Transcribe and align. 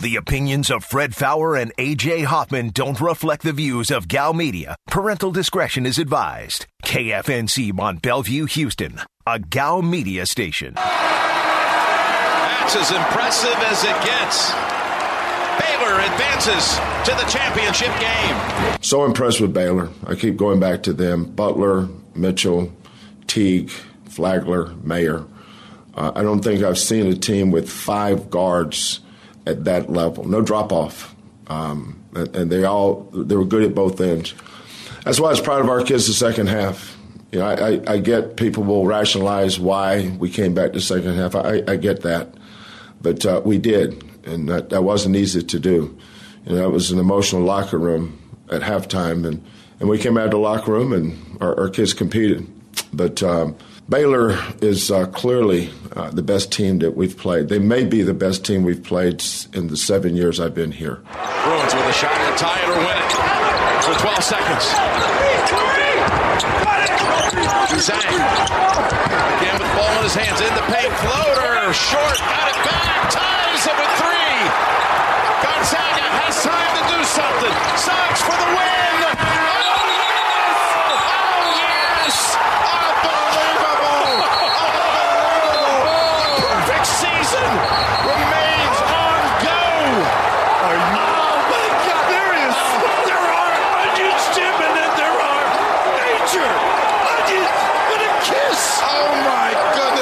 The 0.00 0.14
opinions 0.14 0.70
of 0.70 0.84
Fred 0.84 1.12
Faour 1.12 1.56
and 1.56 1.74
AJ 1.76 2.26
Hoffman 2.26 2.70
don't 2.70 3.00
reflect 3.00 3.42
the 3.42 3.52
views 3.52 3.90
of 3.90 4.06
Gow 4.06 4.32
Media. 4.32 4.76
Parental 4.86 5.32
discretion 5.32 5.84
is 5.86 5.98
advised. 5.98 6.66
KFNC 6.84 7.72
Mont 7.72 8.00
Belvieu, 8.00 8.48
Houston, 8.48 9.00
a 9.26 9.40
Gow 9.40 9.80
Media 9.80 10.24
station. 10.24 10.74
That's 10.74 12.76
as 12.76 12.92
impressive 12.92 13.56
as 13.56 13.82
it 13.82 14.00
gets. 14.04 14.52
Baylor 15.58 15.98
advances 15.98 16.76
to 17.04 17.10
the 17.16 17.24
championship 17.28 17.90
game. 17.98 18.36
So 18.80 19.04
impressed 19.04 19.40
with 19.40 19.52
Baylor. 19.52 19.88
I 20.06 20.14
keep 20.14 20.36
going 20.36 20.60
back 20.60 20.84
to 20.84 20.92
them. 20.92 21.24
Butler, 21.24 21.88
Mitchell, 22.14 22.72
Teague, 23.26 23.70
Flagler, 24.08 24.66
Mayer. 24.84 25.24
Uh, 25.96 26.12
I 26.14 26.22
don't 26.22 26.44
think 26.44 26.62
I've 26.62 26.78
seen 26.78 27.08
a 27.08 27.16
team 27.16 27.50
with 27.50 27.68
five 27.68 28.30
guards 28.30 29.00
at 29.48 29.64
that 29.64 29.90
level. 29.90 30.24
No 30.24 30.42
drop 30.42 30.72
off. 30.72 31.14
Um, 31.46 32.04
and, 32.14 32.36
and, 32.36 32.52
they 32.52 32.64
all 32.64 33.08
they 33.14 33.34
were 33.34 33.44
good 33.44 33.62
at 33.62 33.74
both 33.74 34.00
ends. 34.00 34.34
That's 35.04 35.18
why 35.18 35.28
I 35.28 35.30
was 35.30 35.40
proud 35.40 35.62
of 35.62 35.70
our 35.70 35.82
kids 35.82 36.06
the 36.06 36.12
second 36.12 36.48
half. 36.48 36.96
You 37.32 37.38
know, 37.38 37.46
I, 37.46 37.54
I, 37.54 37.94
I 37.94 37.98
get 37.98 38.36
people 38.36 38.64
will 38.64 38.86
rationalize 38.86 39.58
why 39.58 40.14
we 40.18 40.28
came 40.28 40.52
back 40.52 40.74
the 40.74 40.80
second 40.80 41.14
half. 41.14 41.34
I, 41.34 41.62
I 41.66 41.76
get 41.76 42.02
that, 42.02 42.34
but 43.00 43.24
uh, 43.24 43.40
we 43.44 43.56
did, 43.56 44.02
and 44.24 44.48
that, 44.48 44.68
that 44.70 44.82
wasn't 44.82 45.16
easy 45.16 45.42
to 45.42 45.58
do. 45.58 45.98
You 46.44 46.52
know, 46.52 46.56
that 46.56 46.70
was 46.70 46.90
an 46.90 46.98
emotional 46.98 47.42
locker 47.42 47.78
room 47.78 48.18
at 48.50 48.62
halftime, 48.62 49.26
and, 49.26 49.44
and 49.80 49.88
we 49.88 49.98
came 49.98 50.18
out 50.18 50.26
of 50.26 50.30
the 50.32 50.38
locker 50.38 50.72
room 50.72 50.92
and 50.92 51.38
our, 51.40 51.58
our 51.58 51.68
kids 51.70 51.94
competed. 51.94 52.46
But 52.92 53.22
um, 53.22 53.56
Baylor 53.88 54.36
is 54.60 54.90
uh, 54.90 55.06
clearly 55.06 55.70
uh, 55.96 56.10
the 56.10 56.22
best 56.22 56.52
team 56.52 56.80
that 56.80 56.94
we've 56.94 57.16
played. 57.16 57.48
They 57.48 57.58
may 57.58 57.84
be 57.84 58.02
the 58.02 58.12
best 58.12 58.44
team 58.44 58.62
we've 58.62 58.82
played 58.84 59.24
in 59.54 59.68
the 59.68 59.78
seven 59.78 60.14
years 60.14 60.38
I've 60.40 60.54
been 60.54 60.72
here. 60.72 60.96
Bruins 61.44 61.72
with 61.72 61.88
a 61.88 61.92
shot 61.96 62.12
to 62.12 62.36
tie 62.36 62.60
it 62.60 62.68
or 62.68 62.76
win 62.84 62.98
it 63.00 63.08
for 63.84 63.94
12 63.96 64.22
seconds. 64.22 64.64
Juzang 67.68 68.12
again 69.40 69.56
with 69.56 69.64
the 69.64 69.76
ball 69.76 69.96
in 69.96 70.02
his 70.04 70.14
hands 70.14 70.40
in 70.40 70.52
the 70.52 70.66
paint, 70.68 70.92
floater 71.00 71.72
short, 71.72 72.18
got 72.28 72.48
it 72.52 72.60
back, 72.68 73.08
ties 73.08 73.64
it 73.64 73.72
with 73.72 73.92
three. 74.04 74.36
Gonzaga 75.40 76.06
has 76.20 76.36
time 76.44 76.72
to 76.76 76.84
do 76.92 77.00
something. 77.08 77.54
Suggs 77.80 78.20
for 78.20 78.36
the 78.36 78.48
win. 78.52 79.37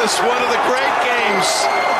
One 0.07 0.41
of 0.43 0.51
the 0.51 0.63
great 0.71 0.95
games 1.03 1.49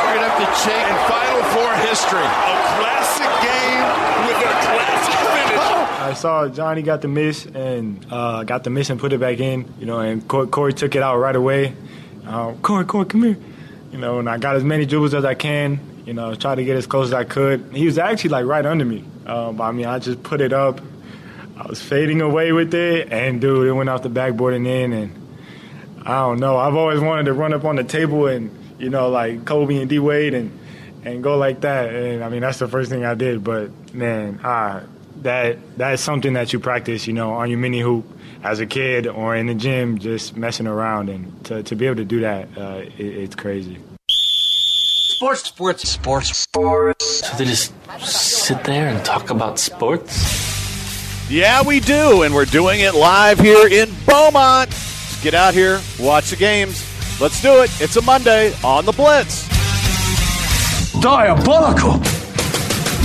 we're 0.07 0.15
going 0.15 0.23
to 0.23 0.31
have 0.31 0.39
to 0.39 0.51
check 0.63 0.85
in 0.87 0.97
Final 1.11 1.43
Four 1.51 1.75
history. 1.89 2.23
A 2.23 2.57
classic 2.79 3.33
game 3.43 3.83
with 4.27 4.39
a 4.39 4.55
classic 4.63 5.15
finish. 5.35 5.67
I 6.01 6.15
saw 6.15 6.49
Johnny 6.49 6.83
got 6.83 7.01
the 7.03 7.09
miss 7.09 7.47
and 7.47 8.07
uh, 8.09 8.45
got 8.45 8.63
the 8.63 8.71
miss 8.71 8.91
and 8.91 9.01
put 9.01 9.13
it 9.13 9.19
back 9.19 9.41
in, 9.41 9.73
you 9.81 9.87
know, 9.87 9.99
and 9.99 10.27
Corey, 10.29 10.47
Corey 10.47 10.73
took 10.73 10.95
it 10.95 11.03
out 11.03 11.17
right 11.19 11.35
away. 11.35 11.75
Uh, 12.25 12.53
Corey, 12.63 12.85
Corey, 12.85 13.07
come 13.07 13.25
here. 13.25 13.37
You 13.91 13.99
know, 13.99 14.21
and 14.21 14.29
I 14.29 14.39
got 14.39 14.55
as 14.55 14.63
many 14.63 14.87
dribbles 14.87 15.15
as 15.15 15.25
I 15.25 15.35
can, 15.35 15.81
you 16.07 16.15
know, 16.15 16.35
try 16.37 16.55
to 16.55 16.63
get 16.65 16.77
as 16.77 16.87
close 16.87 17.09
as 17.09 17.15
I 17.15 17.25
could. 17.25 17.73
He 17.73 17.87
was 17.87 17.99
actually 17.99 18.31
like 18.31 18.45
right 18.47 18.65
under 18.65 18.85
me. 18.85 19.05
Um, 19.27 19.57
but 19.57 19.65
I 19.65 19.73
mean, 19.73 19.87
I 19.87 19.99
just 19.99 20.23
put 20.23 20.41
it 20.41 20.53
up. 20.53 20.81
I 21.57 21.67
was 21.67 21.83
fading 21.83 22.21
away 22.21 22.53
with 22.53 22.75
it, 22.75 23.13
and 23.13 23.41
dude, 23.41 23.67
it 23.67 23.73
went 23.73 23.89
off 23.89 24.03
the 24.03 24.11
backboard 24.11 24.55
and 24.55 24.67
in, 24.67 24.93
and 24.93 25.26
I 26.07 26.21
don't 26.21 26.39
know. 26.39 26.57
I've 26.57 26.77
always 26.77 27.01
wanted 27.01 27.25
to 27.25 27.33
run 27.33 27.53
up 27.53 27.65
on 27.65 27.75
the 27.75 27.83
table 27.83 28.29
and 28.29 28.57
you 28.79 28.91
know 28.91 29.09
like 29.09 29.45
Kobe 29.45 29.77
and 29.79 29.91
D 29.91 29.99
Wade 29.99 30.35
and 30.35 30.57
and 31.05 31.21
go 31.21 31.37
like 31.37 31.63
that. 31.63 31.93
And 31.93 32.23
I 32.23 32.29
mean 32.29 32.43
that's 32.43 32.61
the 32.61 32.69
first 32.69 32.91
thing 32.91 33.05
I 33.05 33.15
did. 33.15 33.43
But 33.43 33.93
man, 33.93 34.39
ah, 34.45 34.83
that 35.23 35.59
that's 35.77 36.01
something 36.01 36.35
that 36.35 36.53
you 36.53 36.61
practice, 36.61 37.09
you 37.09 37.13
know, 37.13 37.33
on 37.33 37.51
your 37.51 37.59
mini 37.59 37.81
hoop 37.81 38.07
as 38.45 38.61
a 38.61 38.67
kid 38.67 39.09
or 39.09 39.35
in 39.35 39.47
the 39.47 39.55
gym, 39.55 39.99
just 39.99 40.37
messing 40.37 40.69
around. 40.69 41.09
And 41.09 41.45
to 41.47 41.65
to 41.65 41.75
be 41.75 41.87
able 41.87 41.97
to 41.97 42.05
do 42.05 42.21
that, 42.21 42.57
uh, 42.57 42.83
it, 42.99 43.01
it's 43.01 43.35
crazy. 43.35 43.79
Sports, 44.09 45.43
sports, 45.43 45.89
sports, 45.89 46.37
sports. 46.37 47.27
So 47.27 47.37
they 47.37 47.47
just 47.47 47.75
sit 48.01 48.63
there 48.63 48.87
and 48.87 49.05
talk 49.05 49.31
about 49.31 49.59
sports. 49.59 50.45
Yeah, 51.29 51.65
we 51.65 51.81
do, 51.81 52.23
and 52.23 52.33
we're 52.33 52.45
doing 52.45 52.79
it 52.79 52.95
live 52.95 53.41
here 53.41 53.67
in 53.67 53.93
Beaumont. 54.07 54.71
Get 55.23 55.35
out 55.35 55.55
here, 55.55 55.81
watch 55.99 56.31
the 56.31 56.37
games. 56.37 56.85
Let's 57.21 57.41
do 57.41 57.63
it. 57.63 57.71
It's 57.81 57.97
a 57.97 58.03
Monday 58.03 58.55
on 58.63 58.85
the 58.85 58.93
Blitz. 58.93 59.49
Diabolical. 61.01 61.99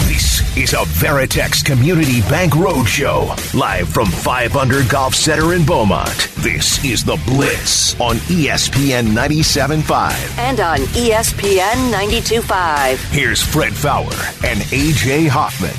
This 0.07 0.57
is 0.57 0.73
a 0.73 0.83
Veritex 0.99 1.63
Community 1.63 2.21
Bank 2.21 2.53
Roadshow, 2.53 3.53
live 3.53 3.87
from 3.87 4.07
5 4.07 4.57
Under 4.57 4.83
Golf 4.83 5.15
Center 5.15 5.53
in 5.53 5.65
Beaumont. 5.65 6.29
This 6.37 6.83
is 6.83 7.03
The 7.05 7.21
Blitz 7.25 7.99
on 7.99 8.17
ESPN 8.17 9.07
97.5. 9.07 10.37
And 10.37 10.59
on 10.59 10.79
ESPN 10.79 11.91
92.5. 11.91 13.11
Here's 13.11 13.41
Fred 13.41 13.73
Faour 13.73 14.11
and 14.45 14.59
AJ 14.71 15.27
Hoffman. 15.29 15.71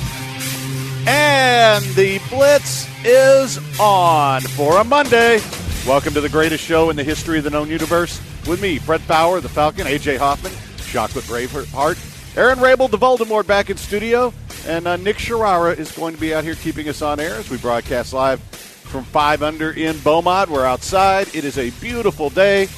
And 1.07 1.83
the 1.95 2.19
Blitz 2.29 2.87
is 3.05 3.59
on 3.79 4.41
for 4.41 4.79
a 4.79 4.83
Monday. 4.83 5.39
Welcome 5.85 6.13
to 6.13 6.21
the 6.21 6.29
greatest 6.29 6.63
show 6.63 6.89
in 6.91 6.95
the 6.95 7.03
history 7.03 7.39
of 7.39 7.43
the 7.43 7.49
known 7.49 7.67
universe 7.67 8.21
with 8.47 8.61
me, 8.61 8.77
Fred 8.77 9.01
Faour, 9.01 9.41
the 9.41 9.49
Falcon, 9.49 9.85
AJ 9.85 10.17
Hoffman, 10.17 10.53
Chocolate 10.77 11.25
Braveheart, 11.25 12.37
Aaron 12.37 12.61
Rabel, 12.61 12.87
the 12.87 12.97
Voldemort 12.97 13.45
back 13.45 13.69
in 13.69 13.75
studio, 13.75 14.33
and 14.65 14.87
uh, 14.87 14.95
Nick 14.95 15.17
Sharara 15.17 15.77
is 15.77 15.91
going 15.91 16.15
to 16.15 16.21
be 16.21 16.33
out 16.33 16.45
here 16.45 16.55
keeping 16.55 16.87
us 16.87 17.01
on 17.01 17.19
air 17.19 17.33
as 17.33 17.49
we 17.49 17.57
broadcast 17.57 18.13
live 18.13 18.39
from 18.39 19.03
5 19.03 19.43
Under 19.43 19.71
in 19.71 19.99
Beaumont. 19.99 20.49
We're 20.49 20.65
outside. 20.65 21.35
It 21.35 21.43
is 21.43 21.57
a 21.57 21.69
beautiful 21.81 22.29
day. 22.29 22.69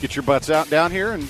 Get 0.00 0.14
your 0.14 0.22
butts 0.22 0.48
out 0.48 0.70
down 0.70 0.92
here 0.92 1.10
and 1.10 1.28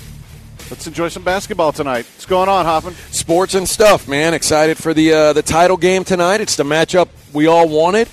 let's 0.69 0.85
enjoy 0.85 1.07
some 1.07 1.23
basketball 1.23 1.71
tonight. 1.71 2.05
What's 2.05 2.27
going 2.27 2.47
on, 2.47 2.65
Hoffman? 2.65 2.93
Sports 3.09 3.55
and 3.55 3.67
stuff, 3.67 4.07
man. 4.07 4.35
Excited 4.35 4.77
for 4.77 4.93
the 4.93 5.13
uh, 5.13 5.33
the 5.33 5.41
title 5.41 5.77
game 5.77 6.03
tonight. 6.03 6.41
It's 6.41 6.57
the 6.57 6.63
matchup 6.63 7.07
we 7.33 7.47
all 7.47 7.67
wanted 7.67 8.07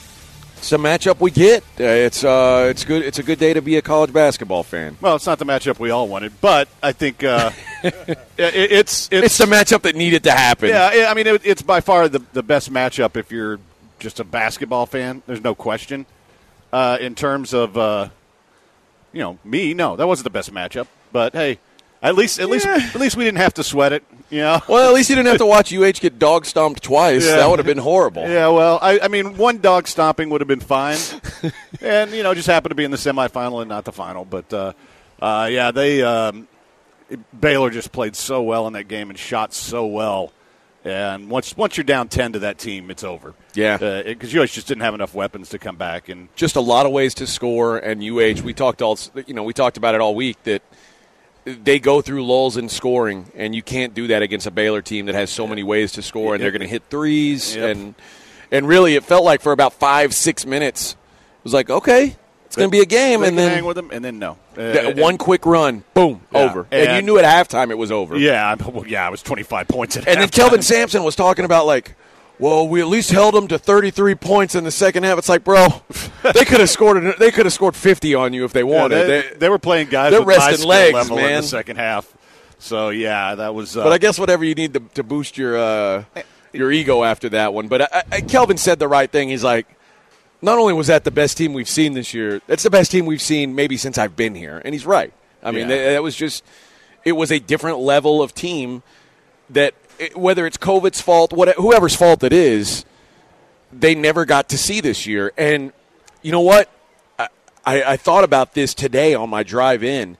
it's 0.65 0.73
a 0.73 0.79
matchup 0.79 1.21
we 1.21 1.31
get. 1.31 1.63
Uh, 1.79 1.85
it's 1.85 2.25
uh, 2.25 2.69
it's 2.71 2.85
good. 2.85 3.03
It's 3.03 3.19
a 3.19 3.23
good 3.23 3.39
day 3.39 3.53
to 3.53 3.61
be 3.61 3.77
a 3.77 3.83
college 3.83 4.15
basketball 4.15 4.63
fan. 4.63 4.97
Well, 4.99 5.15
it's 5.17 5.27
not 5.27 5.39
the 5.39 5.45
matchup 5.45 5.79
we 5.79 5.91
all 5.91 6.09
wanted, 6.09 6.41
but 6.41 6.69
I 6.83 6.93
think 6.93 7.23
uh, 7.23 7.51
it, 7.83 8.19
it's, 8.39 9.11
it's 9.13 9.27
it's 9.27 9.39
the 9.39 9.45
matchup 9.45 9.83
that 9.83 9.95
needed 9.95 10.25
to 10.25 10.31
happen. 10.31 10.71
Yeah, 10.71 11.07
I 11.09 11.13
mean, 11.13 11.27
it, 11.27 11.43
it's 11.45 11.61
by 11.61 11.83
far 11.83 12.09
the 12.09 12.21
the 12.33 12.43
best 12.43 12.73
matchup 12.73 13.15
if 13.17 13.31
you're 13.31 13.61
just 13.99 14.21
a 14.21 14.25
basketball 14.25 14.87
fan. 14.87 15.23
There's 15.27 15.43
no 15.43 15.55
question. 15.55 16.07
Uh, 16.73 16.97
in 16.99 17.15
terms 17.15 17.53
of 17.53 17.77
uh, 17.77 18.09
you 19.13 19.21
know 19.21 19.39
me, 19.45 19.75
no, 19.75 19.97
that 19.97 20.07
wasn't 20.07 20.25
the 20.25 20.31
best 20.31 20.51
matchup. 20.51 20.87
But 21.13 21.35
hey, 21.35 21.59
at 22.05 22.15
least, 22.15 22.39
at 22.39 22.49
yeah. 22.49 22.53
least, 22.53 22.67
at 22.67 23.01
least 23.01 23.17
we 23.17 23.25
didn't 23.25 23.39
have 23.39 23.55
to 23.55 23.65
sweat 23.65 23.93
it. 23.93 24.05
You 24.31 24.41
know? 24.41 24.61
Well, 24.69 24.89
at 24.89 24.95
least 24.95 25.11
you 25.11 25.17
didn't 25.17 25.29
have 25.29 25.39
to 25.39 25.47
watch 25.47 25.73
UH 25.75 25.93
get 26.01 26.19
dog 26.19 26.45
stomped 26.45 26.83
twice. 26.83 27.25
Yeah. 27.25 27.37
That 27.37 27.51
would 27.51 27.59
have 27.59 27.67
been 27.67 27.79
horrible. 27.79 28.29
Yeah, 28.29 28.49
well, 28.49 28.79
I, 28.83 29.01
I 29.01 29.09
mean, 29.09 29.37
one 29.37 29.59
dog 29.59 29.87
stomping 29.89 30.31
would 30.31 30.41
have 30.41 30.49
been 30.49 30.61
fine, 30.61 30.99
and 31.81 32.11
you 32.11 32.23
know, 32.23 32.35
just 32.35 32.47
happened 32.47 32.71
to 32.71 32.75
be 32.75 32.85
in 32.85 32.91
the 32.91 32.97
semifinal 32.97 33.61
and 33.61 33.69
not 33.69 33.85
the 33.85 33.93
final. 33.93 34.25
But 34.25 34.53
uh, 34.53 34.73
uh, 35.21 35.49
yeah, 35.51 35.71
they 35.71 36.03
um, 36.03 36.49
Baylor 37.39 37.71
just 37.71 37.93
played 37.93 38.17
so 38.17 38.43
well 38.43 38.67
in 38.67 38.73
that 38.75 38.89
game 38.89 39.11
and 39.11 39.19
shot 39.19 39.55
so 39.55 39.87
well. 39.87 40.33
And 40.85 41.31
once 41.31 41.57
once 41.57 41.79
you're 41.79 41.85
down 41.85 42.09
ten 42.09 42.35
to 42.35 42.41
that 42.41 42.59
team, 42.59 42.91
it's 42.91 43.05
over. 43.05 43.33
Yeah, 43.55 44.03
because 44.03 44.35
uh, 44.35 44.43
UH 44.43 44.47
just 44.47 44.67
didn't 44.67 44.83
have 44.83 44.93
enough 44.93 45.15
weapons 45.15 45.49
to 45.51 45.59
come 45.59 45.77
back, 45.77 46.11
and 46.11 46.29
just 46.37 46.57
a 46.57 46.61
lot 46.61 46.85
of 46.85 46.93
ways 46.93 47.15
to 47.15 47.27
score. 47.27 47.79
And 47.79 48.03
UH, 48.03 48.43
we 48.45 48.53
talked 48.53 48.83
all 48.83 48.99
you 49.27 49.33
know, 49.33 49.45
we 49.45 49.55
talked 49.55 49.79
about 49.79 49.95
it 49.95 50.03
all 50.03 50.15
week 50.15 50.43
that 50.43 50.63
they 51.45 51.79
go 51.79 52.01
through 52.01 52.25
lulls 52.25 52.57
in 52.57 52.69
scoring, 52.69 53.31
and 53.35 53.55
you 53.55 53.63
can't 53.63 53.95
do 53.95 54.07
that 54.09 54.23
against 54.23 54.47
a 54.47 54.51
Baylor 54.51 54.83
team 54.83 55.07
that 55.07 55.15
has 55.15 55.31
so 55.31 55.47
many 55.47 55.63
ways 55.63 55.93
to 55.93 56.03
score, 56.03 56.35
and 56.35 56.43
they're 56.43 56.51
going 56.51 56.63
to 56.63 56.69
hit 56.69 56.85
threes, 56.91 57.55
yep. 57.55 57.77
and 57.77 57.95
and 58.51 58.67
really, 58.67 58.95
it 58.95 59.05
felt 59.05 59.25
like 59.25 59.41
for 59.41 59.53
about 59.53 59.75
five 59.75 60.15
six 60.15 60.47
minutes, 60.47 60.93
it 60.93 61.45
was 61.45 61.53
like 61.53 61.71
okay, 61.71 62.17
it's 62.47 62.57
going 62.57 62.71
to 62.71 62.73
be 62.73 62.81
a 62.81 62.87
game, 62.87 63.23
and 63.23 63.37
then 63.37 63.51
hang 63.51 63.65
with 63.65 63.77
them, 63.77 63.91
and 63.93 64.05
then 64.05 64.19
no, 64.19 64.39
uh, 64.57 64.93
one 64.95 65.19
quick 65.19 65.45
run, 65.45 65.85
boom, 65.93 66.23
yeah. 66.33 66.39
over, 66.39 66.67
and, 66.71 66.89
and, 66.89 66.97
you 66.97 67.03
knew 67.03 67.19
at 67.19 67.25
halftime 67.25 67.71
it 67.71 67.79
was 67.79 67.93
over. 67.93 68.17
Yeah, 68.17 68.55
well, 68.55 68.87
yeah, 68.87 69.07
it 69.07 69.11
was 69.11 69.23
twenty 69.23 69.43
five 69.43 69.69
points 69.69 69.97
at 69.97 70.09
and 70.09 70.17
halftime. 70.17 70.21
then 70.21 70.29
Kelvin 70.31 70.63
Sampson 70.63 71.05
was 71.05 71.17
talking 71.17 71.45
about 71.45 71.67
like 71.67 71.95
well, 72.39 72.67
we 72.67 72.81
at 72.81 72.89
least 72.89 73.11
held 73.11 73.35
them 73.35 73.47
to 73.49 73.59
33 73.59 74.17
points 74.17 74.55
in 74.55 74.65
the 74.65 74.71
second 74.71 75.05
half. 75.05 75.19
It's 75.19 75.29
like, 75.29 75.45
bro, 75.45 75.69
they 76.33 76.45
could 76.45 76.61
have 76.61 76.71
scored. 76.71 77.17
They 77.19 77.31
could 77.31 77.47
have 77.47 77.53
scored 77.53 77.77
50 77.77 78.15
on 78.15 78.33
you 78.33 78.45
if 78.45 78.53
they 78.53 78.65
wanted. 78.65 78.97
Yeah, 78.97 79.05
they, 79.05 79.23
they, 79.23 79.35
they, 79.37 79.49
were 79.49 79.59
playing 79.59 79.89
guys. 79.89 80.13
They're 80.13 80.23
resting 80.23 80.67
legs, 80.67 81.11
man. 81.11 81.19
In 81.19 81.37
the 81.37 81.43
second 81.43 81.77
half. 81.77 82.13
So 82.59 82.89
yeah, 82.91 83.35
that 83.35 83.55
was. 83.55 83.77
Uh, 83.77 83.85
but 83.85 83.93
I 83.93 83.99
guess 83.99 84.19
whatever 84.19 84.45
you 84.45 84.55
need 84.55 84.75
to, 84.75 84.81
to 84.95 85.03
boost 85.03 85.37
your 85.37 85.57
uh, 85.57 86.05
your 86.53 86.73
ego 86.73 87.05
after 87.05 87.29
that 87.31 87.53
one. 87.53 87.69
But 87.69 87.83
I, 87.95 88.03
I, 88.11 88.21
Kelvin 88.23 88.57
said 88.57 88.79
the 88.79 88.89
right 88.89 89.11
thing. 89.11 89.29
He's 89.29 89.45
like, 89.45 89.67
not 90.41 90.59
only 90.59 90.73
was 90.73 90.87
that 90.87 91.05
the 91.05 91.11
best 91.11 91.37
team 91.37 91.53
we've 91.53 91.69
seen 91.69 91.93
this 91.93 92.15
year, 92.15 92.41
that's 92.47 92.63
the 92.63 92.71
best 92.71 92.91
team 92.91 93.07
we've 93.07 93.23
seen 93.23 93.55
maybe 93.55 93.77
since 93.77 93.99
I've 93.99 94.17
been 94.17 94.35
here, 94.35 94.63
and 94.65 94.75
he's 94.75 94.87
right. 94.87 95.13
I 95.43 95.51
mean, 95.51 95.69
Yeah. 95.69 95.77
that, 95.77 95.93
that 95.93 96.03
was 96.03 96.17
just 96.17 96.43
it 97.05 97.13
was 97.13 97.31
a 97.31 97.39
different 97.39 97.79
level 97.79 98.23
of 98.23 98.35
team 98.35 98.83
that 99.51 99.75
it- 99.99 100.17
whether 100.17 100.47
it's 100.47 100.57
COVID's 100.57 101.01
fault, 101.01 101.33
what 101.33 101.55
whoever's 101.57 101.95
fault 101.95 102.23
it 102.25 102.33
is, 102.33 102.85
they 103.73 103.95
never 103.95 104.25
got 104.25 104.49
to 104.51 104.59
see 104.59 104.81
this 104.81 105.07
year. 105.07 105.33
And 105.37 105.73
you 106.25 106.33
know 106.33 106.41
what? 106.41 106.71
I, 107.19 107.29
I, 107.65 107.83
I 107.83 107.97
thought 107.97 108.25
about 108.25 108.55
this 108.55 108.75
today 108.75 109.15
on 109.15 109.29
my 109.29 109.43
drive 109.43 109.85
in 109.85 110.17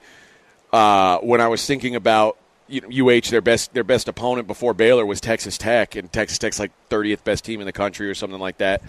uh, 0.71 1.17
when 1.17 1.41
I 1.41 1.47
was 1.47 1.65
thinking 1.65 1.95
about 1.95 2.37
you 2.67 2.81
know, 2.81 3.11
UH 3.11 3.29
their 3.31 3.41
best 3.41 3.73
their 3.73 3.83
best 3.83 4.07
opponent 4.07 4.47
before 4.47 4.73
Baylor 4.73 5.05
was 5.05 5.19
Texas 5.19 5.57
Tech, 5.57 5.95
and 5.95 6.11
Texas 6.13 6.37
Tech's 6.37 6.59
like 6.59 6.71
30th 6.89 7.23
best 7.23 7.43
team 7.43 7.59
in 7.59 7.65
the 7.65 7.73
country 7.73 8.07
or 8.07 8.13
something 8.13 8.39
like 8.39 8.59
that. 8.59 8.81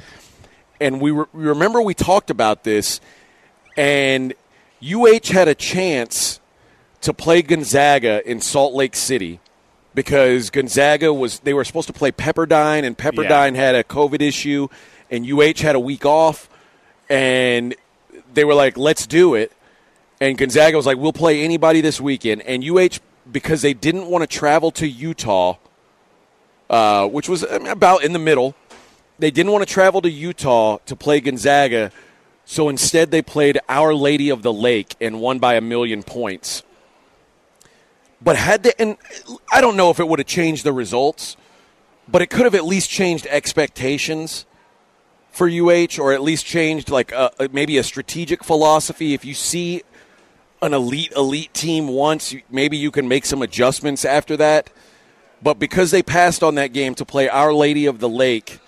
And 0.78 1.00
we, 1.00 1.10
re- 1.10 1.24
we 1.32 1.44
remember 1.44 1.80
we 1.80 1.94
talked 1.94 2.28
about 2.28 2.64
this, 2.64 3.00
and 3.78 4.34
UH 4.82 5.32
had 5.32 5.48
a 5.48 5.54
chance 5.54 6.38
to 7.00 7.14
play 7.14 7.40
Gonzaga 7.40 8.28
in 8.30 8.42
Salt 8.42 8.74
Lake 8.74 8.94
City 8.94 9.40
because 9.94 10.50
Gonzaga 10.50 11.14
was 11.14 11.38
they 11.40 11.54
were 11.54 11.64
supposed 11.64 11.86
to 11.86 11.94
play 11.94 12.12
Pepperdine, 12.12 12.84
and 12.84 12.96
Pepperdine 12.96 13.54
had 13.54 13.74
a 13.74 13.84
COVID 13.84 14.20
issue, 14.20 14.68
and 15.10 15.26
UH 15.26 15.62
had 15.62 15.76
a 15.76 15.80
week 15.80 16.04
off, 16.04 16.50
and 17.08 17.74
they 18.34 18.44
were 18.44 18.54
like, 18.54 18.76
"Let's 18.76 19.06
do 19.06 19.34
it." 19.34 19.52
And 20.20 20.36
Gonzaga 20.38 20.76
was 20.76 20.86
like, 20.86 20.98
"We'll 20.98 21.12
play 21.12 21.42
anybody 21.42 21.80
this 21.80 22.00
weekend." 22.00 22.42
And 22.42 22.64
UH, 22.64 23.00
because 23.30 23.62
they 23.62 23.74
didn't 23.74 24.06
want 24.06 24.22
to 24.22 24.26
travel 24.26 24.70
to 24.72 24.86
Utah, 24.86 25.56
uh, 26.70 27.06
which 27.06 27.28
was 27.28 27.42
about 27.42 28.04
in 28.04 28.12
the 28.12 28.18
middle, 28.18 28.54
they 29.18 29.30
didn't 29.30 29.52
want 29.52 29.66
to 29.66 29.72
travel 29.72 30.02
to 30.02 30.10
Utah 30.10 30.78
to 30.86 30.96
play 30.96 31.20
Gonzaga. 31.20 31.92
So 32.44 32.68
instead, 32.68 33.10
they 33.10 33.22
played 33.22 33.58
Our 33.68 33.94
Lady 33.94 34.30
of 34.30 34.42
the 34.42 34.52
Lake 34.52 34.94
and 35.00 35.20
won 35.20 35.38
by 35.38 35.54
a 35.54 35.60
million 35.60 36.02
points. 36.02 36.62
But 38.20 38.36
had 38.36 38.62
they, 38.62 38.72
and 38.78 38.96
I 39.52 39.60
don't 39.60 39.76
know 39.76 39.90
if 39.90 40.00
it 40.00 40.08
would 40.08 40.18
have 40.18 40.28
changed 40.28 40.64
the 40.64 40.72
results, 40.72 41.36
but 42.08 42.22
it 42.22 42.30
could 42.30 42.44
have 42.44 42.54
at 42.54 42.64
least 42.64 42.88
changed 42.88 43.26
expectations 43.26 44.46
for 45.36 45.48
UH, 45.48 46.00
or 46.00 46.12
at 46.14 46.22
least 46.22 46.46
changed 46.46 46.88
like 46.90 47.12
a, 47.12 47.30
a- 47.38 47.48
maybe 47.52 47.76
a 47.76 47.82
strategic 47.82 48.42
philosophy. 48.42 49.12
If 49.12 49.24
you 49.24 49.34
see 49.34 49.82
an 50.62 50.72
elite 50.72 51.12
elite 51.14 51.52
team 51.52 51.88
once, 51.88 52.34
maybe 52.50 52.78
you 52.78 52.90
can 52.90 53.06
make 53.06 53.26
some 53.26 53.42
adjustments 53.42 54.04
after 54.04 54.36
that. 54.38 54.70
But 55.42 55.58
because 55.58 55.90
they 55.90 56.02
passed 56.02 56.42
on 56.42 56.54
that 56.54 56.72
game 56.72 56.94
to 56.94 57.04
play 57.04 57.28
Our 57.28 57.52
Lady 57.52 57.84
of 57.84 57.98
the 57.98 58.08
Lake, 58.08 58.60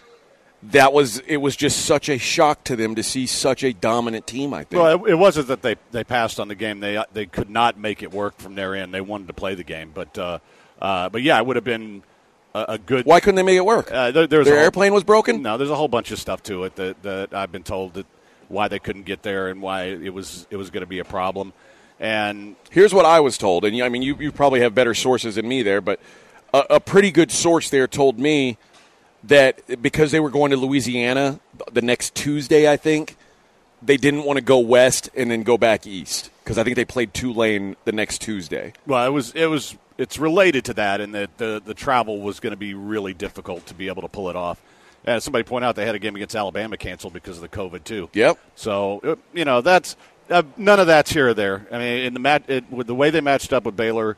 that 0.63 0.93
was 0.93 1.21
it 1.21 1.39
was 1.39 1.57
just 1.57 1.87
such 1.87 2.11
a 2.11 2.19
shock 2.19 2.65
to 2.65 2.77
them 2.77 2.95
to 2.97 3.03
see 3.03 3.27
such 3.27 3.65
a 3.65 3.73
dominant 3.73 4.27
team. 4.27 4.53
I 4.53 4.65
think. 4.65 4.83
Well, 4.83 5.05
it, 5.07 5.13
it 5.13 5.15
wasn't 5.15 5.49
that 5.49 5.63
they, 5.63 5.77
they 5.93 6.05
passed 6.05 6.39
on 6.39 6.49
the 6.49 6.55
game. 6.55 6.81
They 6.81 7.03
they 7.15 7.25
could 7.25 7.49
not 7.49 7.79
make 7.79 8.03
it 8.03 8.13
work 8.13 8.37
from 8.39 8.55
their 8.57 8.75
end. 8.75 8.93
They 8.93 9.01
wanted 9.01 9.29
to 9.29 9.33
play 9.33 9.55
the 9.55 9.65
game, 9.65 9.93
but 9.95 10.19
uh, 10.19 10.39
uh, 10.83 11.09
but 11.09 11.23
yeah, 11.23 11.39
it 11.39 11.47
would 11.47 11.57
have 11.57 11.65
been 11.65 12.03
a, 12.69 12.73
a 12.75 12.79
good. 12.79 13.07
Why 13.07 13.21
couldn't 13.21 13.37
they 13.37 13.43
make 13.43 13.57
it 13.57 13.65
work? 13.65 13.91
Uh, 13.93 14.11
there, 14.11 14.27
Their 14.27 14.45
whole- 14.45 14.55
airplane 14.55 14.93
was 14.93 15.05
broken. 15.05 15.43
No, 15.43 15.57
there's 15.59 15.71
a 15.71 15.77
whole 15.77 15.89
bunch 15.89 16.11
of 16.11 16.19
stuff 16.19 16.43
to 16.45 16.65
it 16.65 16.77
that, 16.77 17.03
that 17.03 17.35
I've 17.35 17.53
been 17.53 17.63
told 17.63 17.95
that 17.95 18.07
why 18.49 18.69
they 18.69 18.79
couldn't 18.79 19.03
get 19.05 19.23
there 19.23 19.49
and 19.49 19.61
why 19.61 19.85
it 19.85 20.13
was 20.15 20.47
it 20.51 20.57
was 20.57 20.71
going 20.71 20.83
to 20.83 20.87
be 20.87 20.99
a 20.99 21.05
problem. 21.05 21.53
And 22.01 22.55
Here's 22.71 22.95
what 22.95 23.05
I 23.05 23.21
was 23.21 23.37
told, 23.39 23.65
and 23.65 23.77
you- 23.77 23.85
I 23.85 23.89
mean, 23.89 24.03
you, 24.03 24.17
you 24.21 24.31
probably 24.33 24.61
have 24.61 24.75
better 24.75 24.95
sources 24.95 25.35
than 25.35 25.47
me 25.49 25.63
there, 25.63 25.81
but 25.81 25.99
a, 26.55 26.65
a 26.71 26.81
pretty 26.81 27.11
good 27.11 27.31
source 27.31 27.71
there 27.71 27.87
told 27.87 28.19
me 28.19 28.57
that 29.25 29.83
because 29.83 30.13
they 30.13 30.21
were 30.21 30.31
going 30.31 30.51
to 30.53 30.57
Louisiana 30.57 31.41
the 31.73 31.83
next 31.83 32.15
Tuesday, 32.15 32.71
I 32.71 32.77
think 32.77 33.17
they 33.83 33.97
didn't 33.97 34.25
want 34.25 34.37
to 34.39 34.45
go 34.45 34.59
west 34.61 35.11
and 35.17 35.31
then 35.31 35.43
go 35.43 35.59
back 35.59 35.87
east 35.87 36.31
because 36.45 36.57
I 36.57 36.63
think 36.65 36.77
they 36.77 36.85
played 36.85 37.13
Tulane 37.13 37.75
the 37.85 37.93
next 37.93 38.21
Tuesday. 38.21 38.73
Well, 38.87 39.05
it 39.07 39.11
was 39.11 39.33
it 39.35 39.47
was 39.47 39.77
it's 39.99 40.19
related 40.19 40.65
to 40.67 40.75
that, 40.75 41.01
in 41.01 41.13
that 41.13 41.37
the 41.39 41.61
the 41.65 41.75
travel 41.75 42.21
was 42.21 42.41
going 42.41 42.53
to 42.53 42.57
be 42.57 42.73
really 42.75 43.13
difficult 43.13 43.67
to 43.67 43.75
be 43.75 43.89
able 43.89 44.03
to 44.03 44.09
pull 44.09 44.31
it 44.31 44.37
off. 44.37 44.63
As 45.05 45.25
somebody 45.25 45.45
pointed 45.45 45.67
out, 45.67 45.77
they 45.77 45.87
had 45.87 45.95
a 45.95 45.99
game 45.99 46.17
against 46.17 46.35
Alabama 46.35 46.77
canceled 46.77 47.13
because 47.13 47.37
of 47.37 47.43
the 47.43 47.49
COVID 47.49 47.85
too. 47.85 48.09
Yep. 48.13 48.39
So 48.55 49.01
uh, 49.05 49.17
you 49.33 49.45
know 49.45 49.61
that's 49.61 49.97
uh, 50.31 50.43
none 50.57 50.81
of 50.81 50.87
that's 50.87 51.13
here 51.13 51.29
or 51.29 51.35
there. 51.35 51.67
I 51.71 51.79
mean, 51.79 52.05
in 52.05 52.15
the 52.15 52.21
mat 52.21 52.45
it, 52.49 52.71
with 52.71 52.87
the 52.87 52.95
way 52.95 53.11
they 53.11 53.21
matched 53.21 53.53
up 53.53 53.65
with 53.65 53.77
Baylor, 53.77 54.17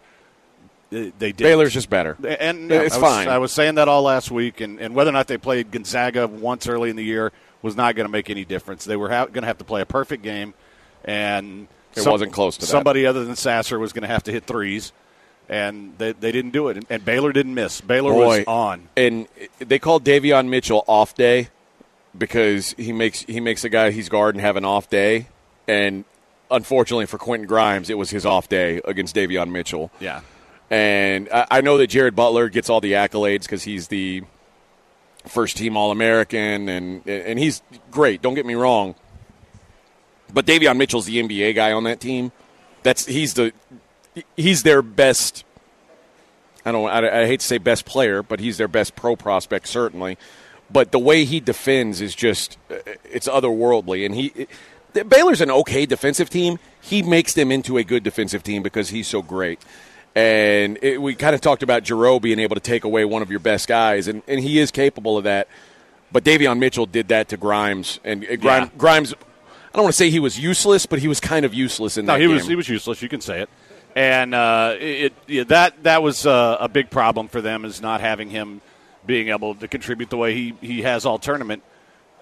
they, 0.90 1.10
did. 1.18 1.36
Baylor's 1.36 1.72
just 1.72 1.88
better. 1.88 2.16
and 2.26 2.68
yeah, 2.68 2.80
it's 2.80 2.96
I 2.96 2.98
was, 2.98 3.10
fine. 3.10 3.28
I 3.28 3.38
was 3.38 3.52
saying 3.52 3.76
that 3.76 3.88
all 3.88 4.02
last 4.02 4.30
week, 4.30 4.60
and, 4.60 4.80
and 4.80 4.94
whether 4.94 5.10
or 5.10 5.12
not 5.12 5.28
they 5.28 5.38
played 5.38 5.70
Gonzaga 5.70 6.26
once 6.26 6.66
early 6.66 6.90
in 6.90 6.96
the 6.96 7.04
year 7.04 7.32
was 7.62 7.76
not 7.76 7.94
going 7.94 8.06
to 8.06 8.10
make 8.10 8.28
any 8.28 8.44
difference. 8.44 8.84
They 8.84 8.96
were 8.96 9.08
ha- 9.08 9.26
going 9.26 9.42
to 9.42 9.46
have 9.46 9.58
to 9.58 9.64
play 9.64 9.82
a 9.82 9.86
perfect 9.86 10.22
game, 10.24 10.52
and 11.04 11.68
It 11.94 12.04
wasn't 12.06 12.32
close 12.32 12.56
to 12.56 12.62
that. 12.62 12.66
Somebody 12.66 13.06
other 13.06 13.24
than 13.24 13.36
Sasser 13.36 13.78
was 13.78 13.92
going 13.92 14.02
to 14.02 14.08
have 14.08 14.24
to 14.24 14.32
hit 14.32 14.44
threes, 14.46 14.92
and 15.50 15.98
they, 15.98 16.12
they 16.12 16.30
didn't 16.30 16.52
do 16.52 16.68
it. 16.68 16.76
And, 16.76 16.86
and 16.88 17.04
Baylor 17.04 17.32
didn't 17.32 17.54
miss. 17.54 17.80
Baylor 17.80 18.14
was 18.14 18.44
on. 18.46 18.88
and 18.96 19.26
they 19.58 19.78
called 19.78 20.04
Davion 20.04 20.48
Mitchell 20.48 20.84
off 20.86 21.14
day 21.14 21.48
because 22.16 22.72
he 22.78 22.92
makes 22.92 23.22
he 23.22 23.40
makes 23.40 23.64
a 23.64 23.68
guy 23.68 23.90
he's 23.90 24.08
guarding 24.08 24.40
have 24.40 24.56
an 24.56 24.64
off 24.64 24.88
day, 24.88 25.26
and 25.68 26.04
unfortunately 26.50 27.06
for 27.06 27.18
Quentin 27.18 27.46
Grimes, 27.46 27.90
it 27.90 27.98
was 27.98 28.10
his 28.10 28.24
off 28.24 28.48
day 28.48 28.80
against 28.84 29.14
Davion 29.14 29.50
Mitchell. 29.50 29.90
Yeah. 30.00 30.20
And 30.70 31.28
I, 31.32 31.46
I 31.50 31.60
know 31.62 31.78
that 31.78 31.88
Jared 31.88 32.14
Butler 32.14 32.48
gets 32.48 32.70
all 32.70 32.80
the 32.80 32.92
accolades 32.92 33.42
because 33.42 33.64
he's 33.64 33.88
the 33.88 34.22
first 35.26 35.56
team 35.56 35.76
All 35.76 35.90
American, 35.90 36.68
and 36.68 37.06
and 37.08 37.38
he's 37.40 37.60
great. 37.90 38.22
Don't 38.22 38.34
get 38.34 38.46
me 38.46 38.54
wrong, 38.54 38.94
but 40.32 40.46
Davion 40.46 40.76
Mitchell's 40.76 41.06
the 41.06 41.20
NBA 41.20 41.56
guy 41.56 41.72
on 41.72 41.82
that 41.84 41.98
team. 41.98 42.30
That's 42.84 43.04
he's 43.04 43.34
the 43.34 43.52
he's 44.36 44.62
their 44.62 44.82
best. 44.82 45.44
I 46.64 46.72
don't. 46.72 46.88
I, 46.88 47.22
I 47.22 47.26
hate 47.26 47.40
to 47.40 47.46
say 47.46 47.58
best 47.58 47.84
player, 47.86 48.22
but 48.22 48.40
he's 48.40 48.58
their 48.58 48.68
best 48.68 48.94
pro 48.96 49.16
prospect 49.16 49.66
certainly. 49.66 50.18
But 50.72 50.92
the 50.92 50.98
way 50.98 51.24
he 51.24 51.40
defends 51.40 52.00
is 52.00 52.14
just 52.14 52.56
uh, 52.70 52.76
it's 53.04 53.28
otherworldly, 53.28 54.04
and 54.06 54.14
he. 54.14 54.26
It, 54.36 55.08
Baylor's 55.08 55.40
an 55.40 55.52
okay 55.52 55.86
defensive 55.86 56.28
team. 56.30 56.58
He 56.80 57.02
makes 57.02 57.34
them 57.34 57.52
into 57.52 57.76
a 57.78 57.84
good 57.84 58.02
defensive 58.02 58.42
team 58.42 58.60
because 58.62 58.88
he's 58.88 59.06
so 59.06 59.22
great. 59.22 59.60
And 60.16 60.78
it, 60.82 61.00
we 61.00 61.14
kind 61.14 61.34
of 61.36 61.40
talked 61.40 61.62
about 61.62 61.84
Jarreau 61.84 62.20
being 62.20 62.40
able 62.40 62.56
to 62.56 62.60
take 62.60 62.82
away 62.82 63.04
one 63.04 63.22
of 63.22 63.30
your 63.30 63.38
best 63.38 63.68
guys, 63.68 64.08
and, 64.08 64.22
and 64.26 64.40
he 64.40 64.58
is 64.58 64.72
capable 64.72 65.16
of 65.16 65.22
that. 65.24 65.46
But 66.10 66.24
Davion 66.24 66.58
Mitchell 66.58 66.86
did 66.86 67.06
that 67.08 67.28
to 67.28 67.36
Grimes, 67.36 68.00
and 68.02 68.24
uh, 68.24 68.34
Grimes, 68.34 68.42
Yeah. 68.72 68.78
Grimes. 68.78 69.14
I 69.14 69.76
don't 69.76 69.84
want 69.84 69.92
to 69.94 69.96
say 69.96 70.10
he 70.10 70.18
was 70.18 70.40
useless, 70.40 70.86
but 70.86 70.98
he 70.98 71.06
was 71.06 71.20
kind 71.20 71.44
of 71.46 71.54
useless 71.54 71.96
in 71.96 72.06
No, 72.06 72.14
that 72.14 72.20
he 72.20 72.26
game. 72.26 72.34
was 72.34 72.46
he 72.48 72.56
was 72.56 72.68
useless. 72.68 73.00
You 73.00 73.08
can 73.08 73.20
say 73.20 73.42
it. 73.42 73.48
And 73.96 74.34
uh, 74.34 74.76
it, 74.78 75.48
that 75.48 75.82
that 75.82 76.02
was 76.02 76.24
uh, 76.24 76.56
a 76.60 76.68
big 76.68 76.90
problem 76.90 77.28
for 77.28 77.40
them 77.40 77.64
is 77.64 77.80
not 77.80 78.00
having 78.00 78.30
him 78.30 78.60
being 79.04 79.28
able 79.28 79.54
to 79.56 79.66
contribute 79.66 80.10
the 80.10 80.16
way 80.16 80.34
he, 80.34 80.54
he 80.60 80.82
has 80.82 81.04
all 81.04 81.18
tournament. 81.18 81.62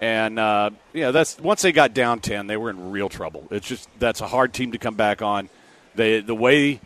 And 0.01 0.39
uh, 0.39 0.71
yeah, 0.93 1.11
that's 1.11 1.37
once 1.39 1.61
they 1.61 1.71
got 1.71 1.93
down 1.93 2.19
ten, 2.19 2.47
they 2.47 2.57
were 2.57 2.69
in 2.69 2.91
real 2.91 3.09
trouble. 3.09 3.47
It's 3.51 3.67
just 3.67 3.87
that's 3.99 4.21
a 4.21 4.27
hard 4.27 4.53
team 4.53 4.71
to 4.71 4.77
come 4.77 4.95
back 4.95 5.21
on. 5.21 5.49
They 5.95 6.21
the 6.21 6.35
way 6.35 6.79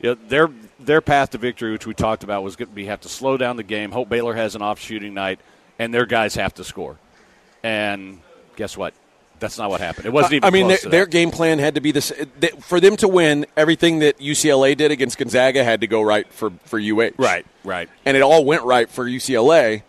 you 0.00 0.10
know, 0.10 0.14
their 0.28 0.48
their 0.78 1.00
path 1.00 1.30
to 1.30 1.38
victory, 1.38 1.72
which 1.72 1.86
we 1.86 1.94
talked 1.94 2.24
about, 2.24 2.42
was 2.42 2.56
going 2.56 2.68
to 2.68 2.74
be 2.74 2.86
have 2.86 3.00
to 3.02 3.08
slow 3.08 3.36
down 3.36 3.56
the 3.56 3.62
game. 3.62 3.90
Hope 3.90 4.08
Baylor 4.08 4.34
has 4.34 4.54
an 4.54 4.62
off 4.62 4.80
shooting 4.80 5.14
night, 5.14 5.40
and 5.78 5.92
their 5.92 6.06
guys 6.06 6.36
have 6.36 6.54
to 6.54 6.64
score. 6.64 6.96
And 7.62 8.20
guess 8.56 8.76
what? 8.76 8.94
That's 9.40 9.58
not 9.58 9.70
what 9.70 9.80
happened. 9.80 10.06
It 10.06 10.12
wasn't 10.12 10.34
even. 10.34 10.44
I 10.44 10.50
mean, 10.50 10.68
their, 10.68 10.78
their 10.78 11.06
game 11.06 11.30
plan 11.30 11.58
had 11.58 11.74
to 11.74 11.80
be 11.80 11.90
this 11.92 12.12
for 12.60 12.78
them 12.78 12.96
to 12.98 13.08
win. 13.08 13.46
Everything 13.56 13.98
that 14.00 14.18
UCLA 14.18 14.76
did 14.76 14.90
against 14.92 15.18
Gonzaga 15.18 15.64
had 15.64 15.80
to 15.80 15.86
go 15.86 16.02
right 16.02 16.30
for 16.32 16.50
for 16.64 16.78
UH. 16.78 17.12
Right, 17.16 17.44
right. 17.64 17.88
and 18.04 18.16
it 18.16 18.20
all 18.22 18.44
went 18.44 18.62
right 18.62 18.88
for 18.88 19.04
UCLA, 19.06 19.82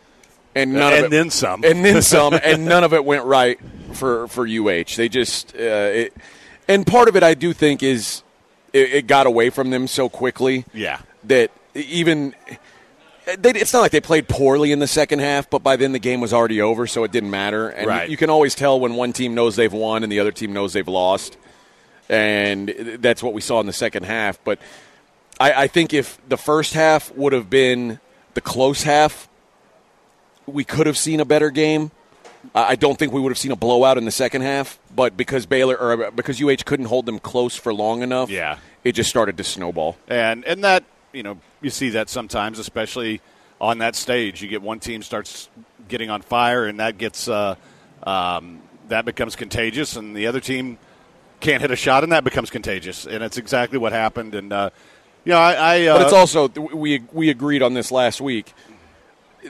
and 0.56 0.74
none 0.74 0.94
And 0.94 1.06
of 1.06 1.06
it, 1.06 1.16
then 1.16 1.30
some. 1.30 1.64
and 1.64 1.86
then 1.86 2.02
some, 2.02 2.34
and 2.44 2.66
none 2.66 2.84
of 2.84 2.94
it 2.94 3.06
went 3.06 3.26
right 3.26 3.60
for 3.94 4.28
for 4.30 4.48
UH. 4.48 4.96
They 4.96 5.10
just, 5.10 5.54
uh, 5.54 5.60
it, 5.60 6.14
and 6.68 6.88
part 6.88 7.08
of 7.10 7.16
it, 7.16 7.24
I 7.24 7.34
do 7.34 7.54
think, 7.54 7.84
is 7.84 8.24
it, 8.74 8.94
it 8.94 9.08
got 9.08 9.28
away 9.28 9.50
from 9.50 9.70
them 9.70 9.88
so 9.88 10.10
quickly. 10.10 10.66
Yeah. 10.74 11.00
that 11.26 11.52
even. 11.76 12.34
They, 13.38 13.52
it's 13.52 13.74
not 13.74 13.82
like 13.82 13.92
they 13.92 14.02
played 14.02 14.28
poorly 14.28 14.72
in 14.72 14.80
the 14.80 14.88
second 14.88 15.20
half, 15.20 15.50
but 15.50 15.64
by 15.64 15.76
then 15.76 15.92
the 15.92 16.00
game 16.00 16.22
was 16.22 16.34
already 16.34 16.62
over, 16.62 16.88
so 16.88 17.04
it 17.04 17.12
didn't 17.12 17.30
matter. 17.32 17.70
And 17.70 17.88
Right. 17.88 18.06
you, 18.08 18.12
you 18.12 18.18
can 18.18 18.30
always 18.30 18.56
tell 18.56 18.80
when 18.80 18.96
one 18.96 19.14
team 19.14 19.34
knows 19.36 19.56
they've 19.56 19.72
won 19.72 20.04
and 20.04 20.12
the 20.12 20.20
other 20.20 20.32
team 20.32 20.54
knows 20.54 20.74
they've 20.74 20.88
lost 20.88 21.38
and 22.10 22.70
that's 23.00 23.24
what 23.24 23.34
we 23.34 23.42
saw 23.42 23.60
in 23.62 23.68
the 23.68 23.74
second 23.74 24.04
half. 24.04 24.44
But 24.44 24.60
I, 25.40 25.64
I 25.64 25.68
think 25.68 25.94
if 25.94 26.20
the 26.28 26.38
first 26.38 26.74
half 26.74 27.12
would 27.16 27.32
have 27.34 27.50
been 27.50 28.00
the 28.34 28.42
close 28.42 28.84
half, 28.84 29.30
we 30.46 30.64
could 30.64 30.88
have 30.88 30.98
seen 30.98 31.20
a 31.20 31.26
better 31.26 31.50
game. 31.52 31.92
I 32.56 32.76
don't 32.76 32.98
think 32.98 33.14
we 33.14 33.22
would 33.22 33.30
have 33.30 33.38
seen 33.38 33.52
a 33.52 33.56
blowout 33.56 33.98
in 34.00 34.06
the 34.06 34.12
second 34.12 34.42
half, 34.42 34.80
but 34.96 35.16
because 35.16 35.46
Baylor 35.46 35.78
or 35.78 36.12
because 36.12 36.42
UH 36.42 36.64
couldn't 36.66 36.88
hold 36.88 37.06
them 37.06 37.20
close 37.20 37.56
for 37.56 37.72
long 37.74 38.02
enough, 38.02 38.30
Yeah. 38.32 38.58
it 38.84 38.94
just 38.94 39.10
started 39.12 39.38
to 39.38 39.44
snowball. 39.44 39.96
and 40.08 40.44
and 40.46 40.64
that 40.64 40.84
you 41.14 41.24
know 41.24 41.38
you 41.62 41.70
see 41.70 41.92
that 41.92 42.10
sometimes, 42.10 42.60
especially 42.60 43.22
on 43.60 43.78
that 43.78 43.96
stage. 43.96 44.42
You 44.42 44.48
get 44.48 44.62
one 44.62 44.80
team 44.80 45.04
starts 45.04 45.50
getting 45.88 46.10
on 46.10 46.22
fire, 46.22 46.66
and 46.66 46.80
that 46.80 46.98
gets 46.98 47.28
uh, 47.28 47.56
um, 48.04 48.62
that 48.88 49.06
becomes 49.06 49.36
contagious, 49.36 49.96
and 49.96 50.16
the 50.16 50.28
other 50.28 50.40
team 50.40 50.78
can't 51.40 51.62
hit 51.62 51.72
a 51.72 51.76
shot, 51.76 52.04
and 52.04 52.12
that 52.12 52.24
becomes 52.24 52.50
contagious. 52.50 53.06
And 53.06 53.24
it's 53.24 53.38
exactly 53.38 53.78
what 53.78 53.94
happened. 53.94 54.36
And 54.36 54.52
uh, 54.52 54.70
you 55.24 55.32
know, 55.32 55.40
I, 55.40 55.54
I 55.54 55.86
uh, 55.88 55.98
but 55.98 56.04
it's 56.04 56.14
also 56.14 56.48
we 56.48 57.04
we 57.12 57.30
agreed 57.30 57.62
on 57.62 57.74
this 57.74 57.92
last 57.92 58.22
week. 58.22 58.54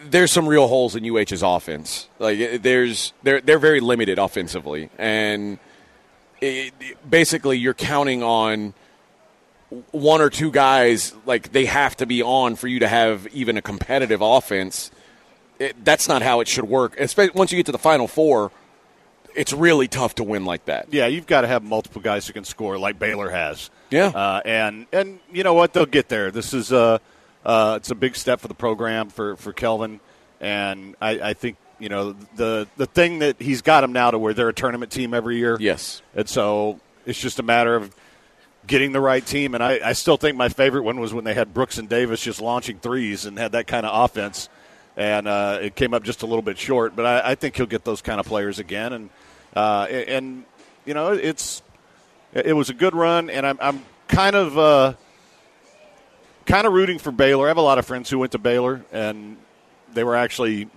There's 0.05 0.31
some 0.31 0.47
real 0.47 0.67
holes 0.67 0.95
in 0.95 1.03
UH's 1.03 1.43
offense. 1.43 2.07
Like 2.19 2.61
there's 2.61 3.13
they're 3.23 3.41
they're 3.41 3.59
very 3.59 3.79
limited 3.79 4.19
offensively, 4.19 4.89
and 4.97 5.59
it, 6.39 6.73
basically 7.09 7.57
you're 7.57 7.73
counting 7.73 8.23
on 8.23 8.73
one 9.91 10.21
or 10.21 10.29
two 10.29 10.51
guys 10.51 11.13
like 11.25 11.51
they 11.51 11.65
have 11.65 11.95
to 11.97 12.05
be 12.05 12.21
on 12.21 12.55
for 12.55 12.67
you 12.67 12.79
to 12.79 12.87
have 12.87 13.27
even 13.27 13.57
a 13.57 13.61
competitive 13.61 14.21
offense. 14.21 14.91
It, 15.59 15.83
that's 15.83 16.07
not 16.07 16.21
how 16.21 16.41
it 16.41 16.47
should 16.47 16.65
work. 16.65 16.99
Especially 16.99 17.37
once 17.37 17.51
you 17.51 17.57
get 17.57 17.67
to 17.67 17.71
the 17.71 17.77
final 17.77 18.07
four, 18.07 18.51
it's 19.35 19.53
really 19.53 19.87
tough 19.87 20.15
to 20.15 20.23
win 20.23 20.43
like 20.43 20.65
that. 20.65 20.87
Yeah, 20.91 21.07
you've 21.07 21.27
got 21.27 21.41
to 21.41 21.47
have 21.47 21.63
multiple 21.63 22.01
guys 22.01 22.27
who 22.27 22.33
can 22.33 22.43
score, 22.43 22.77
like 22.77 22.99
Baylor 22.99 23.29
has. 23.29 23.69
Yeah, 23.89 24.07
uh, 24.07 24.41
and 24.43 24.87
and 24.91 25.19
you 25.31 25.43
know 25.43 25.53
what? 25.53 25.73
They'll 25.73 25.85
get 25.85 26.09
there. 26.09 26.31
This 26.31 26.53
is 26.53 26.71
a 26.71 26.99
uh, 27.45 27.75
it's 27.77 27.91
a 27.91 27.95
big 27.95 28.15
step 28.15 28.39
for 28.39 28.47
the 28.47 28.53
program 28.53 29.09
for 29.09 29.35
for 29.37 29.53
Kelvin, 29.53 29.99
and 30.39 30.95
I, 31.01 31.29
I 31.29 31.33
think 31.33 31.57
you 31.79 31.89
know 31.89 32.13
the 32.35 32.67
the 32.77 32.85
thing 32.85 33.19
that 33.19 33.41
he's 33.41 33.61
got 33.61 33.81
them 33.81 33.93
now 33.93 34.11
to 34.11 34.19
where 34.19 34.33
they're 34.33 34.49
a 34.49 34.53
tournament 34.53 34.91
team 34.91 35.13
every 35.13 35.37
year. 35.37 35.57
Yes, 35.59 36.01
and 36.15 36.27
so 36.27 36.79
it's 37.05 37.19
just 37.19 37.39
a 37.39 37.43
matter 37.43 37.75
of 37.75 37.95
getting 38.67 38.91
the 38.91 39.01
right 39.01 39.25
team. 39.25 39.55
And 39.55 39.63
I, 39.63 39.79
I 39.83 39.93
still 39.93 40.17
think 40.17 40.37
my 40.37 40.49
favorite 40.49 40.83
one 40.83 40.99
was 40.99 41.13
when 41.13 41.23
they 41.23 41.33
had 41.33 41.53
Brooks 41.53 41.77
and 41.77 41.89
Davis 41.89 42.21
just 42.21 42.41
launching 42.41 42.79
threes 42.79 43.25
and 43.25 43.37
had 43.37 43.53
that 43.53 43.67
kind 43.67 43.85
of 43.85 44.05
offense. 44.05 44.49
And 44.97 45.27
uh, 45.27 45.59
it 45.61 45.75
came 45.75 45.93
up 45.93 46.03
just 46.03 46.21
a 46.21 46.25
little 46.25 46.41
bit 46.41 46.57
short, 46.57 46.95
but 46.95 47.05
I, 47.05 47.31
I, 47.31 47.35
think 47.35 47.55
he'll 47.55 47.65
get 47.65 47.85
those 47.85 48.01
kind 48.01 48.19
of 48.19 48.25
players 48.25 48.59
again. 48.59 48.91
And 48.91 49.09
uh, 49.55 49.83
and 49.83 50.43
you 50.85 50.93
know 50.93 51.13
it's 51.13 51.61
it 52.33 52.53
was 52.53 52.69
a 52.69 52.73
good 52.73 52.93
run, 52.93 53.29
and 53.29 53.47
I'm, 53.47 53.57
I'm 53.61 53.85
kind 54.07 54.35
of 54.35 54.57
uh, 54.57 54.93
kind 56.45 56.67
of 56.67 56.73
rooting 56.73 56.99
for 56.99 57.11
Baylor. 57.11 57.45
I 57.45 57.47
have 57.49 57.57
a 57.57 57.61
lot 57.61 57.77
of 57.77 57.85
friends 57.85 58.09
who 58.09 58.19
went 58.19 58.33
to 58.33 58.37
Baylor, 58.37 58.85
and 58.91 59.37
they 59.93 60.03
were 60.03 60.15
actually 60.15 60.69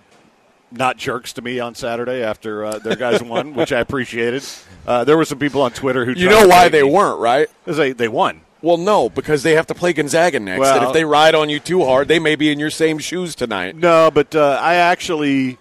not 0.77 0.97
jerks 0.97 1.33
to 1.35 1.43
me 1.43 1.61
on 1.61 1.75
Saturday 1.75 2.23
after 2.23 2.65
uh, 2.65 2.79
their 2.79 2.97
guys 2.97 3.23
won, 3.23 3.55
which 3.55 3.73
I 3.73 3.81
appreciated. 3.81 4.45
Uh, 4.87 5.05
there 5.05 5.17
were 5.17 5.25
some 5.25 5.39
people 5.39 5.63
on 5.63 5.73
Twitter 5.73 6.05
who 6.05 6.13
you 6.13 6.29
know 6.29 6.47
why 6.47 6.69
they 6.69 6.83
me. 6.83 6.91
weren't 6.91 7.21
right 7.21 7.49
because 7.65 7.77
they 7.77 7.93
they 7.93 8.09
won. 8.09 8.41
Well, 8.63 8.79
no, 8.79 9.11
because 9.11 9.43
they 9.43 9.57
have 9.57 9.67
to 9.67 9.75
play 9.75 9.93
Gonzaga 9.93 10.41
next, 10.41 10.61
well, 10.61 10.79
and 10.79 10.87
if 10.87 10.95
they 10.95 11.05
ride 11.05 11.35
on 11.35 11.51
you 11.51 11.61
too 11.61 11.85
hard, 11.85 12.09
they 12.09 12.19
may 12.19 12.35
be 12.35 12.51
in 12.51 12.59
your 12.59 12.71
same 12.71 12.99
shoes 12.99 13.35
tonight. 13.35 13.77
No, 13.77 14.11
but 14.11 14.35
uh, 14.35 14.59
I 14.59 14.77
actually, 14.77 15.59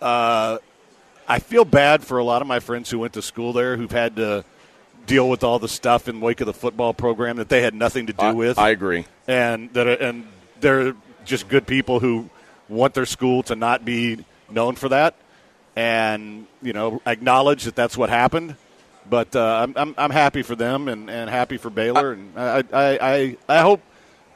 uh, 0.00 0.56
I 1.28 1.38
feel 1.38 1.66
bad 1.66 2.02
for 2.02 2.16
a 2.16 2.24
lot 2.24 2.40
of 2.40 2.48
my 2.48 2.60
friends 2.60 2.88
who 2.88 2.98
went 2.98 3.12
to 3.12 3.20
school 3.20 3.52
there 3.52 3.76
who've 3.76 3.92
had 3.92 4.16
to 4.16 4.46
deal 5.04 5.28
with 5.28 5.44
all 5.44 5.58
the 5.58 5.68
stuff 5.68 6.08
in 6.08 6.22
wake 6.22 6.40
of 6.40 6.46
the 6.46 6.54
football 6.54 6.94
program 6.94 7.36
that 7.36 7.50
they 7.50 7.60
had 7.60 7.74
nothing 7.74 8.06
to 8.06 8.14
do 8.14 8.24
I, 8.24 8.32
with. 8.32 8.58
I 8.58 8.70
agree, 8.70 9.04
and 9.26 9.70
that 9.74 10.00
and 10.00 10.26
they're 10.60 10.94
just 11.26 11.46
good 11.48 11.66
people 11.66 12.00
who 12.00 12.30
want 12.68 12.94
their 12.94 13.06
school 13.06 13.42
to 13.44 13.56
not 13.56 13.84
be 13.84 14.24
known 14.50 14.74
for 14.76 14.88
that, 14.90 15.14
and 15.76 16.46
you 16.62 16.72
know 16.72 17.00
acknowledge 17.06 17.64
that 17.64 17.74
that's 17.74 17.96
what 17.96 18.10
happened. 18.10 18.56
But 19.08 19.34
uh, 19.34 19.64
I'm, 19.66 19.72
I'm, 19.76 19.94
I'm 19.96 20.10
happy 20.10 20.42
for 20.42 20.54
them 20.54 20.86
and, 20.86 21.08
and 21.08 21.30
happy 21.30 21.56
for 21.56 21.70
Baylor, 21.70 22.12
and 22.12 22.38
I, 22.38 22.62
I, 22.72 22.98
I, 23.00 23.36
I 23.48 23.60
hope 23.62 23.80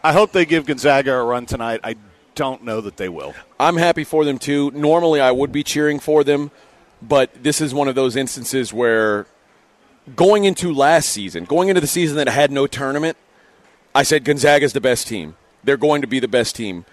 I 0.03 0.12
hope 0.12 0.33
they 0.33 0.47
give 0.47 0.67
Gonzaga 0.67 1.12
a 1.12 1.23
run 1.23 1.47
tonight. 1.47 1.81
I 1.85 1.97
don't 2.35 2.65
know 2.65 2.81
that 2.81 2.97
they 2.97 3.09
will. 3.09 3.35
I'm 3.61 3.77
happy 3.77 4.05
for 4.05 4.25
them 4.25 4.39
too. 4.39 4.71
Normally, 4.71 5.21
I 5.21 5.31
would 5.31 5.53
be 5.53 5.62
cheering 5.62 6.01
for 6.01 6.25
them, 6.25 6.51
but 7.01 7.43
this 7.43 7.61
is 7.61 7.75
one 7.75 7.89
of 7.89 7.95
those 7.95 8.17
instances 8.17 8.73
where 8.73 9.27
going 10.17 10.45
into 10.45 10.73
last 10.73 11.11
season, 11.11 11.45
going 11.45 11.69
into 11.69 11.81
the 11.81 11.87
season 11.87 12.17
that 12.17 12.29
had 12.29 12.51
no 12.51 12.67
tournament, 12.67 13.17
I 13.95 14.03
said 14.03 14.25
Gonzaga 14.25 14.65
is 14.65 14.73
the 14.73 14.81
best 14.81 15.07
team. 15.07 15.37
They're 15.65 15.77
going 15.77 16.01
to 16.01 16.09
be 16.09 16.19
the 16.19 16.29
best 16.29 16.57
team. 16.57 16.85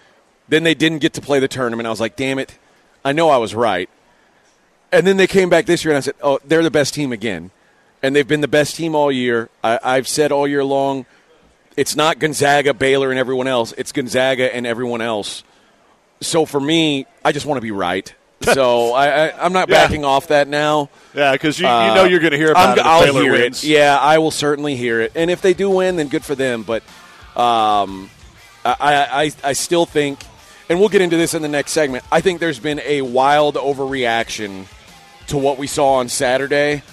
Then 0.50 0.64
they 0.64 0.74
didn't 0.74 0.98
get 0.98 1.14
to 1.14 1.20
play 1.20 1.38
the 1.38 1.48
tournament. 1.48 1.86
I 1.86 1.90
was 1.90 2.00
like, 2.00 2.16
damn 2.16 2.38
it. 2.38 2.58
I 3.04 3.12
know 3.12 3.30
I 3.30 3.38
was 3.38 3.54
right. 3.54 3.88
And 4.92 5.06
then 5.06 5.16
they 5.16 5.28
came 5.28 5.48
back 5.48 5.66
this 5.66 5.84
year, 5.84 5.92
and 5.92 5.96
I 5.98 6.00
said, 6.00 6.16
oh, 6.22 6.40
they're 6.44 6.64
the 6.64 6.72
best 6.72 6.92
team 6.92 7.12
again. 7.12 7.52
And 8.02 8.16
they've 8.16 8.26
been 8.26 8.40
the 8.40 8.48
best 8.48 8.74
team 8.74 8.96
all 8.96 9.12
year. 9.12 9.48
I, 9.62 9.78
I've 9.82 10.08
said 10.08 10.32
all 10.32 10.48
year 10.48 10.64
long, 10.64 11.06
it's 11.76 11.94
not 11.94 12.18
Gonzaga, 12.18 12.74
Baylor, 12.74 13.10
and 13.10 13.18
everyone 13.18 13.46
else. 13.46 13.72
It's 13.78 13.92
Gonzaga 13.92 14.52
and 14.54 14.66
everyone 14.66 15.00
else. 15.00 15.44
So 16.20 16.44
for 16.44 16.60
me, 16.60 17.06
I 17.24 17.30
just 17.30 17.46
want 17.46 17.58
to 17.58 17.62
be 17.62 17.70
right. 17.70 18.12
So 18.54 18.94
I, 18.94 19.26
I, 19.28 19.44
am 19.44 19.52
not 19.52 19.68
yeah. 19.68 19.84
backing 19.84 20.02
off 20.02 20.28
that 20.28 20.48
now. 20.48 20.88
Yeah, 21.14 21.32
because 21.32 21.60
you, 21.60 21.66
you 21.66 21.72
know 21.72 22.04
you're 22.04 22.20
going 22.20 22.32
to 22.32 22.38
hear 22.38 22.52
about 22.52 22.78
it. 22.78 22.86
I'll 22.86 23.04
Baylor 23.04 23.22
hear 23.22 23.32
wins. 23.32 23.62
it. 23.62 23.68
Yeah, 23.68 23.98
I 24.00 24.16
will 24.16 24.30
certainly 24.30 24.76
hear 24.76 25.02
it. 25.02 25.12
And 25.14 25.30
if 25.30 25.42
they 25.42 25.52
do 25.52 25.68
win, 25.68 25.96
then 25.96 26.08
good 26.08 26.24
for 26.24 26.34
them. 26.34 26.62
But 26.62 26.82
um, 27.36 28.08
I, 28.64 28.74
I, 28.80 29.32
I 29.44 29.52
still 29.52 29.84
think 29.84 30.20
and 30.70 30.78
we'll 30.78 30.88
get 30.88 31.02
into 31.02 31.16
this 31.16 31.34
in 31.34 31.42
the 31.42 31.48
next 31.48 31.72
segment. 31.72 32.04
I 32.12 32.20
think 32.20 32.38
there's 32.38 32.60
been 32.60 32.80
a 32.84 33.02
wild 33.02 33.56
overreaction 33.56 34.66
to 35.26 35.36
what 35.36 35.58
we 35.58 35.66
saw 35.66 35.94
on 35.94 36.08
Saturday, 36.08 36.84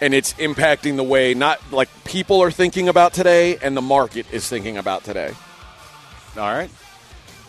and 0.00 0.14
it's 0.14 0.32
impacting 0.34 0.96
the 0.96 1.02
way 1.02 1.34
not 1.34 1.72
like 1.72 1.88
people 2.04 2.40
are 2.40 2.52
thinking 2.52 2.88
about 2.88 3.12
today 3.12 3.58
and 3.58 3.76
the 3.76 3.82
market 3.82 4.26
is 4.32 4.48
thinking 4.48 4.78
about 4.78 5.02
today. 5.02 5.32
All 6.36 6.54
right. 6.54 6.70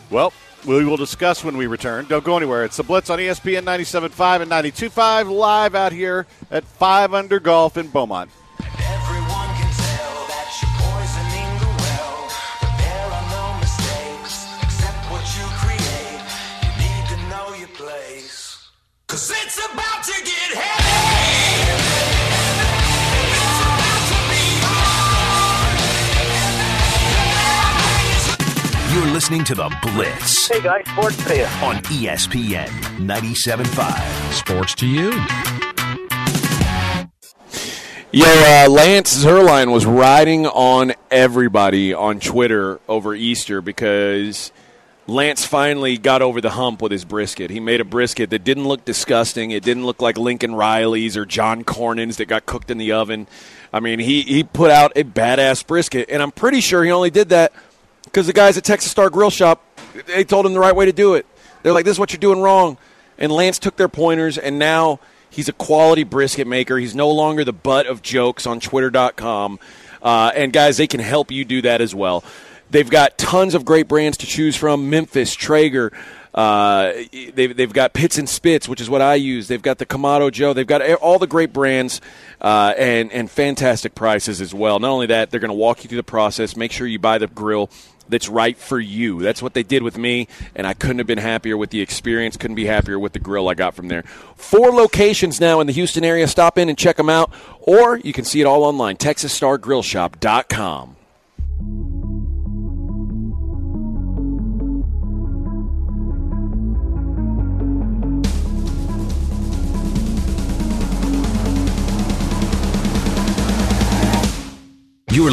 Well, 0.10 0.34
we 0.65 0.84
will 0.84 0.98
discuss 0.98 1.44
when 1.44 1.58
we 1.58 1.68
return. 1.68 2.06
Don't 2.06 2.25
go 2.25 2.38
anywhere. 2.38 2.65
It's 2.65 2.77
the 2.77 2.84
Blitz 2.84 3.12
on 3.12 3.20
ESPN 3.20 3.63
97.5 3.63 4.41
and 4.41 4.51
92.5 4.51 5.32
live 5.32 5.75
out 5.75 5.91
here 5.91 6.25
at 6.50 6.63
5 6.63 7.13
Under 7.13 7.39
Golf 7.39 7.77
in 7.77 7.88
Beaumont. 7.88 8.32
Listening 29.22 29.44
to 29.44 29.54
The 29.54 29.70
Blitz. 29.84 30.48
Hey 30.48 30.63
guys, 30.63 30.84
sports 30.88 31.24
to 31.28 31.38
you. 31.38 31.44
On 31.44 31.75
ESPN 31.75 32.68
97.5. 32.98 34.34
Sports 34.34 34.74
to 34.74 34.88
you. 34.88 35.12
Yo, 38.12 38.25
uh, 38.25 38.68
Lance 38.68 39.24
Zierlein 39.24 39.72
was 39.72 39.86
riding 39.86 40.48
on 40.48 40.94
everybody 41.12 41.94
on 41.94 42.20
Twitter 42.20 42.80
over 42.88 43.13
Easter 43.13 43.62
because 43.62 44.51
Lance 45.06 45.46
finally 45.46 46.00
got 46.00 46.24
over 46.24 46.42
the 46.42 46.50
hump 46.50 46.82
with 46.82 46.92
his 46.92 47.06
brisket. 47.06 47.51
He 47.51 47.60
made 47.60 47.80
a 47.80 47.86
brisket 47.86 48.32
that 48.32 48.44
didn't 48.44 48.68
look 48.68 48.86
disgusting. 48.86 49.51
It 49.51 49.62
didn't 49.62 49.86
look 49.86 50.01
like 50.01 50.18
Lincoln 50.18 50.56
Riley's 50.56 51.16
or 51.16 51.28
John 51.28 51.63
Cornyn's 51.63 52.18
that 52.18 52.25
got 52.25 52.48
cooked 52.48 52.72
in 52.72 52.80
the 52.80 52.94
oven. 52.94 53.28
I 53.72 53.82
mean, 53.82 54.00
he, 54.00 54.24
he 54.24 54.44
put 54.44 54.72
out 54.72 54.94
a 54.96 55.04
badass 55.04 55.68
brisket, 55.68 56.10
and 56.10 56.24
I'm 56.24 56.32
pretty 56.32 56.60
sure 56.60 56.84
he 56.84 56.90
only 56.90 57.12
did 57.12 57.30
that 57.30 57.54
because 58.12 58.27
the 58.27 58.34
guys 58.34 58.58
at 58.58 58.65
Texas 58.65 58.91
Star 58.91 59.10
Grill 59.10 59.30
Shop, 59.30 59.63
they 60.08 60.25
told 60.25 60.46
him 60.46 60.53
the 60.53 60.60
right 60.60 60.75
way 60.75 60.86
to 60.86 60.91
do 60.91 61.13
it. 61.13 61.25
They're 61.63 61.72
like, 61.72 61.86
this 61.86 61.94
is 61.94 62.00
what 62.00 62.12
you're 62.12 62.20
doing 62.20 62.41
wrong. 62.41 62.77
And 63.18 63.32
Lance 63.32 63.58
took 63.58 63.77
their 63.77 63.88
pointers, 63.88 64.38
and 64.38 64.60
now 64.60 65.00
he's 65.30 65.48
a 65.48 65.53
quality 65.53 66.03
brisket 66.03 66.46
maker. 66.46 66.77
He's 66.77 66.96
no 66.96 67.10
longer 67.10 67.46
the 67.46 67.53
butt 67.53 67.88
of 67.88 68.01
jokes 68.01 68.46
on 68.46 68.60
Twitter.com. 68.60 69.60
Uh, 70.01 70.32
and 70.36 70.51
guys, 70.51 70.77
they 70.77 70.88
can 70.88 71.00
help 71.00 71.32
you 71.32 71.46
do 71.46 71.62
that 71.62 71.80
as 71.80 71.96
well. 71.96 72.24
They've 72.70 72.89
got 72.89 73.18
tons 73.18 73.53
of 73.53 73.63
great 73.63 73.88
brands 73.88 74.18
to 74.20 74.25
choose 74.25 74.58
from 74.58 74.89
Memphis, 74.89 75.34
Traeger. 75.34 75.94
Uh, 76.34 76.94
they've, 77.12 77.56
they've 77.56 77.74
got 77.74 77.94
Pits 77.94 78.18
and 78.18 78.27
Spits, 78.27 78.68
which 78.68 78.82
is 78.82 78.89
what 78.89 79.01
I 79.01 79.15
use. 79.15 79.48
They've 79.48 79.62
got 79.62 79.77
the 79.77 79.86
Kamado 79.86 80.32
Joe. 80.32 80.53
They've 80.53 80.65
got 80.65 80.82
all 80.94 81.20
the 81.20 81.27
great 81.27 81.53
brands 81.53 82.01
uh, 82.39 82.74
and, 82.77 83.12
and 83.12 83.30
fantastic 83.30 83.94
prices 83.94 84.41
as 84.41 84.53
well. 84.53 84.80
Not 84.80 84.89
only 84.89 85.08
that, 85.08 85.32
they're 85.32 85.41
going 85.41 85.50
to 85.50 85.53
walk 85.53 85.84
you 85.84 85.89
through 85.89 85.98
the 85.98 86.03
process, 86.03 86.56
make 86.56 86.72
sure 86.72 86.88
you 86.88 87.00
buy 87.00 87.18
the 87.18 87.27
grill 87.27 87.70
that's 88.12 88.30
right 88.30 88.58
for 88.58 88.80
you. 88.80 89.22
That's 89.22 89.41
what 89.41 89.56
they 89.56 89.63
did 89.63 89.82
with 89.82 89.98
me, 89.98 90.27
and 90.56 90.68
I 90.68 90.74
couldn't 90.74 91.00
have 91.00 91.08
been 91.08 91.18
happier 91.18 91.58
with 91.58 91.72
the 91.72 91.82
experience, 91.82 92.38
couldn't 92.38 92.56
be 92.56 92.65
happier 92.65 93.00
with 93.00 93.13
the 93.13 93.20
grill 93.20 93.50
I 93.50 93.56
got 93.56 93.74
from 93.74 93.88
there. 93.88 94.03
Four 94.36 94.72
locations 94.72 95.41
now 95.41 95.60
in 95.60 95.68
the 95.68 95.74
Houston 95.74 96.03
area. 96.03 96.27
Stop 96.27 96.58
in 96.58 96.70
and 96.70 96.77
check 96.77 96.98
them 96.98 97.10
out, 97.10 97.32
or 97.60 97.98
you 97.98 98.13
can 98.13 98.25
see 98.25 98.41
it 98.41 98.46
all 98.46 98.63
online, 98.63 98.98
TexasStarGrillShop.com. 98.98 100.98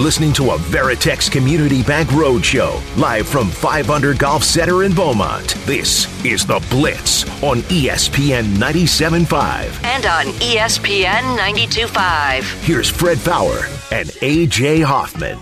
listening 0.09 0.33
to 0.33 0.53
a 0.53 0.57
Veritex 0.57 1.31
Community 1.31 1.83
Bank 1.83 2.09
Roadshow, 2.09 2.81
live 2.97 3.29
from 3.29 3.51
5 3.51 3.91
Under 3.91 4.15
Golf 4.15 4.43
Center 4.43 4.85
in 4.85 4.95
Beaumont. 4.95 5.55
This 5.67 6.07
is 6.25 6.47
The 6.47 6.67
Blitz 6.71 7.25
on 7.43 7.59
ESPN 7.65 8.55
97.5. 8.55 9.85
And 9.85 10.07
on 10.07 10.25
ESPN 10.41 11.37
92.5. 11.37 12.65
Here's 12.65 12.89
Fred 12.89 13.19
Faour 13.19 13.59
and 13.93 14.09
AJ 14.23 14.83
Hoffman. 14.83 15.39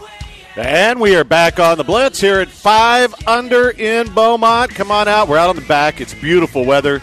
And 0.57 1.01
we 1.01 1.15
are 1.15 1.23
back 1.23 1.61
on 1.61 1.79
the 1.79 1.85
Blitz 1.85 2.21
here 2.21 2.41
at 2.41 2.49
5 2.49 3.29
under 3.29 3.71
in 3.71 4.13
Beaumont. 4.15 4.75
Come 4.75 4.91
on 4.91 5.07
out. 5.07 5.29
We're 5.29 5.39
out 5.39 5.49
on 5.49 5.55
the 5.55 5.63
back. 5.63 6.01
It's 6.01 6.13
beautiful 6.13 6.65
weather. 6.65 7.01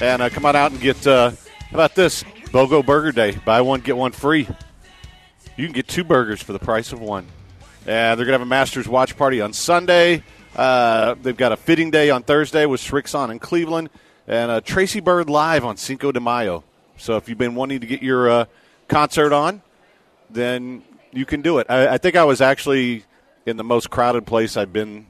And 0.00 0.22
uh, 0.22 0.28
come 0.28 0.44
on 0.44 0.56
out 0.56 0.72
and 0.72 0.80
get, 0.80 1.06
uh, 1.06 1.30
how 1.30 1.36
about 1.70 1.94
this? 1.94 2.24
BOGO 2.46 2.84
Burger 2.84 3.12
Day. 3.12 3.38
Buy 3.44 3.60
one, 3.60 3.78
get 3.78 3.96
one 3.96 4.10
free. 4.10 4.48
You 5.56 5.64
can 5.64 5.72
get 5.72 5.88
two 5.88 6.04
burgers 6.04 6.42
for 6.42 6.52
the 6.52 6.58
price 6.58 6.92
of 6.92 7.00
one. 7.00 7.26
And 7.86 8.18
they're 8.18 8.26
going 8.26 8.34
to 8.34 8.40
have 8.40 8.42
a 8.42 8.46
Masters 8.46 8.86
watch 8.86 9.16
party 9.16 9.40
on 9.40 9.54
Sunday. 9.54 10.22
Uh, 10.54 11.14
they've 11.22 11.36
got 11.36 11.52
a 11.52 11.56
fitting 11.56 11.90
day 11.90 12.10
on 12.10 12.22
Thursday 12.22 12.66
with 12.66 12.80
Srixon 12.80 13.30
in 13.30 13.38
Cleveland. 13.38 13.88
And 14.26 14.50
uh, 14.50 14.60
Tracy 14.60 15.00
Byrd 15.00 15.30
live 15.30 15.64
on 15.64 15.78
Cinco 15.78 16.12
de 16.12 16.20
Mayo. 16.20 16.62
So 16.98 17.16
if 17.16 17.28
you've 17.28 17.38
been 17.38 17.54
wanting 17.54 17.80
to 17.80 17.86
get 17.86 18.02
your 18.02 18.28
uh, 18.28 18.44
concert 18.88 19.32
on, 19.32 19.62
then 20.28 20.82
you 21.12 21.24
can 21.24 21.40
do 21.40 21.58
it. 21.58 21.68
I, 21.70 21.94
I 21.94 21.98
think 21.98 22.16
I 22.16 22.24
was 22.24 22.40
actually 22.42 23.04
in 23.46 23.56
the 23.56 23.64
most 23.64 23.88
crowded 23.88 24.26
place 24.26 24.56
I've 24.56 24.72
been 24.72 25.06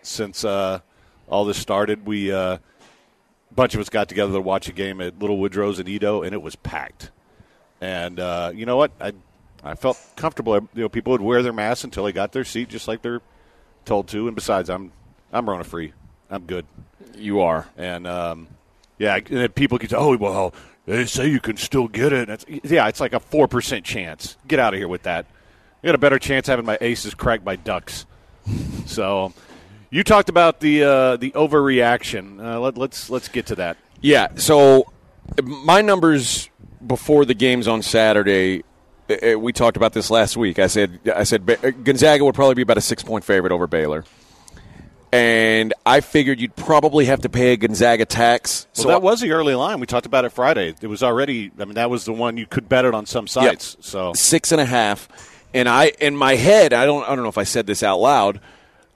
since 0.00 0.44
uh, 0.44 0.80
all 1.28 1.44
this 1.44 1.58
started. 1.58 2.06
We 2.06 2.32
uh, 2.32 2.54
a 2.54 2.60
bunch 3.54 3.74
of 3.74 3.80
us 3.80 3.90
got 3.90 4.08
together 4.08 4.32
to 4.32 4.40
watch 4.40 4.68
a 4.68 4.72
game 4.72 5.00
at 5.02 5.18
Little 5.18 5.38
Woodrow's 5.38 5.78
in 5.78 5.86
EaDo, 5.86 6.24
and 6.24 6.32
it 6.32 6.40
was 6.40 6.56
packed. 6.56 7.10
And 7.80 8.18
uh, 8.18 8.52
you 8.54 8.64
know 8.64 8.76
what? 8.76 8.92
I 9.00 9.12
I 9.62 9.74
felt 9.74 9.98
comfortable. 10.16 10.54
You 10.54 10.82
know, 10.82 10.88
people 10.88 11.12
would 11.12 11.20
wear 11.20 11.42
their 11.42 11.52
masks 11.52 11.84
until 11.84 12.04
they 12.04 12.12
got 12.12 12.32
their 12.32 12.44
seat, 12.44 12.68
just 12.68 12.88
like 12.88 13.02
they're 13.02 13.20
told 13.84 14.08
to. 14.08 14.26
And 14.26 14.34
besides, 14.34 14.68
I'm 14.68 14.92
I'm 15.32 15.48
Rona 15.48 15.64
free. 15.64 15.92
I'm 16.30 16.44
good. 16.44 16.66
You 17.16 17.40
are. 17.40 17.68
And 17.76 18.06
um, 18.06 18.48
yeah, 18.98 19.16
and 19.16 19.26
then 19.26 19.48
people 19.50 19.78
could 19.78 19.90
say, 19.90 19.96
"Oh, 19.96 20.16
well, 20.16 20.54
they 20.86 21.06
say 21.06 21.28
you 21.28 21.40
can 21.40 21.56
still 21.56 21.88
get 21.88 22.12
it." 22.12 22.28
It's, 22.28 22.44
yeah, 22.64 22.88
it's 22.88 23.00
like 23.00 23.12
a 23.12 23.20
four 23.20 23.48
percent 23.48 23.84
chance. 23.84 24.36
Get 24.48 24.58
out 24.58 24.74
of 24.74 24.78
here 24.78 24.88
with 24.88 25.04
that. 25.04 25.26
I 25.82 25.86
got 25.86 25.94
a 25.94 25.98
better 25.98 26.18
chance 26.18 26.46
having 26.46 26.64
my 26.64 26.78
aces 26.80 27.14
cracked 27.14 27.44
by 27.44 27.56
ducks. 27.56 28.06
so, 28.86 29.32
you 29.90 30.04
talked 30.04 30.28
about 30.28 30.60
the 30.60 30.82
uh, 30.82 31.16
the 31.16 31.30
overreaction. 31.32 32.42
Uh, 32.42 32.60
let, 32.60 32.76
let's 32.76 33.10
let's 33.10 33.28
get 33.28 33.46
to 33.46 33.56
that. 33.56 33.76
Yeah. 34.00 34.28
So 34.34 34.92
my 35.42 35.82
numbers 35.82 36.50
before 36.84 37.24
the 37.24 37.34
games 37.34 37.68
on 37.68 37.82
Saturday. 37.82 38.64
Uh, 39.10 39.38
We 39.38 39.52
talked 39.52 39.76
about 39.76 39.92
this 39.92 40.10
last 40.10 40.36
week. 40.36 40.58
I 40.58 40.66
said 40.66 41.00
I 41.14 41.24
said 41.24 41.46
Gonzaga 41.84 42.24
would 42.24 42.34
probably 42.34 42.54
be 42.54 42.62
about 42.62 42.78
a 42.78 42.82
six 42.82 43.02
point 43.02 43.24
favorite 43.24 43.52
over 43.52 43.66
Baylor, 43.66 44.04
and 45.12 45.74
I 45.84 46.00
figured 46.00 46.40
you'd 46.40 46.56
probably 46.56 47.06
have 47.06 47.20
to 47.22 47.28
pay 47.28 47.52
a 47.52 47.56
Gonzaga 47.56 48.04
tax. 48.04 48.66
So 48.72 48.88
that 48.88 49.02
was 49.02 49.20
the 49.20 49.32
early 49.32 49.54
line. 49.54 49.80
We 49.80 49.86
talked 49.86 50.06
about 50.06 50.24
it 50.24 50.30
Friday. 50.30 50.74
It 50.80 50.86
was 50.86 51.02
already. 51.02 51.50
I 51.58 51.64
mean, 51.64 51.74
that 51.74 51.90
was 51.90 52.04
the 52.04 52.12
one 52.12 52.36
you 52.36 52.46
could 52.46 52.68
bet 52.68 52.84
it 52.84 52.94
on 52.94 53.06
some 53.06 53.26
sites. 53.26 53.76
So 53.80 54.12
six 54.14 54.52
and 54.52 54.60
a 54.60 54.66
half. 54.66 55.08
And 55.54 55.68
I, 55.68 55.88
in 56.00 56.16
my 56.16 56.36
head, 56.36 56.72
I 56.72 56.86
don't, 56.86 57.04
I 57.04 57.08
don't 57.08 57.24
know 57.24 57.28
if 57.28 57.36
I 57.36 57.44
said 57.44 57.66
this 57.66 57.82
out 57.82 57.98
loud, 57.98 58.40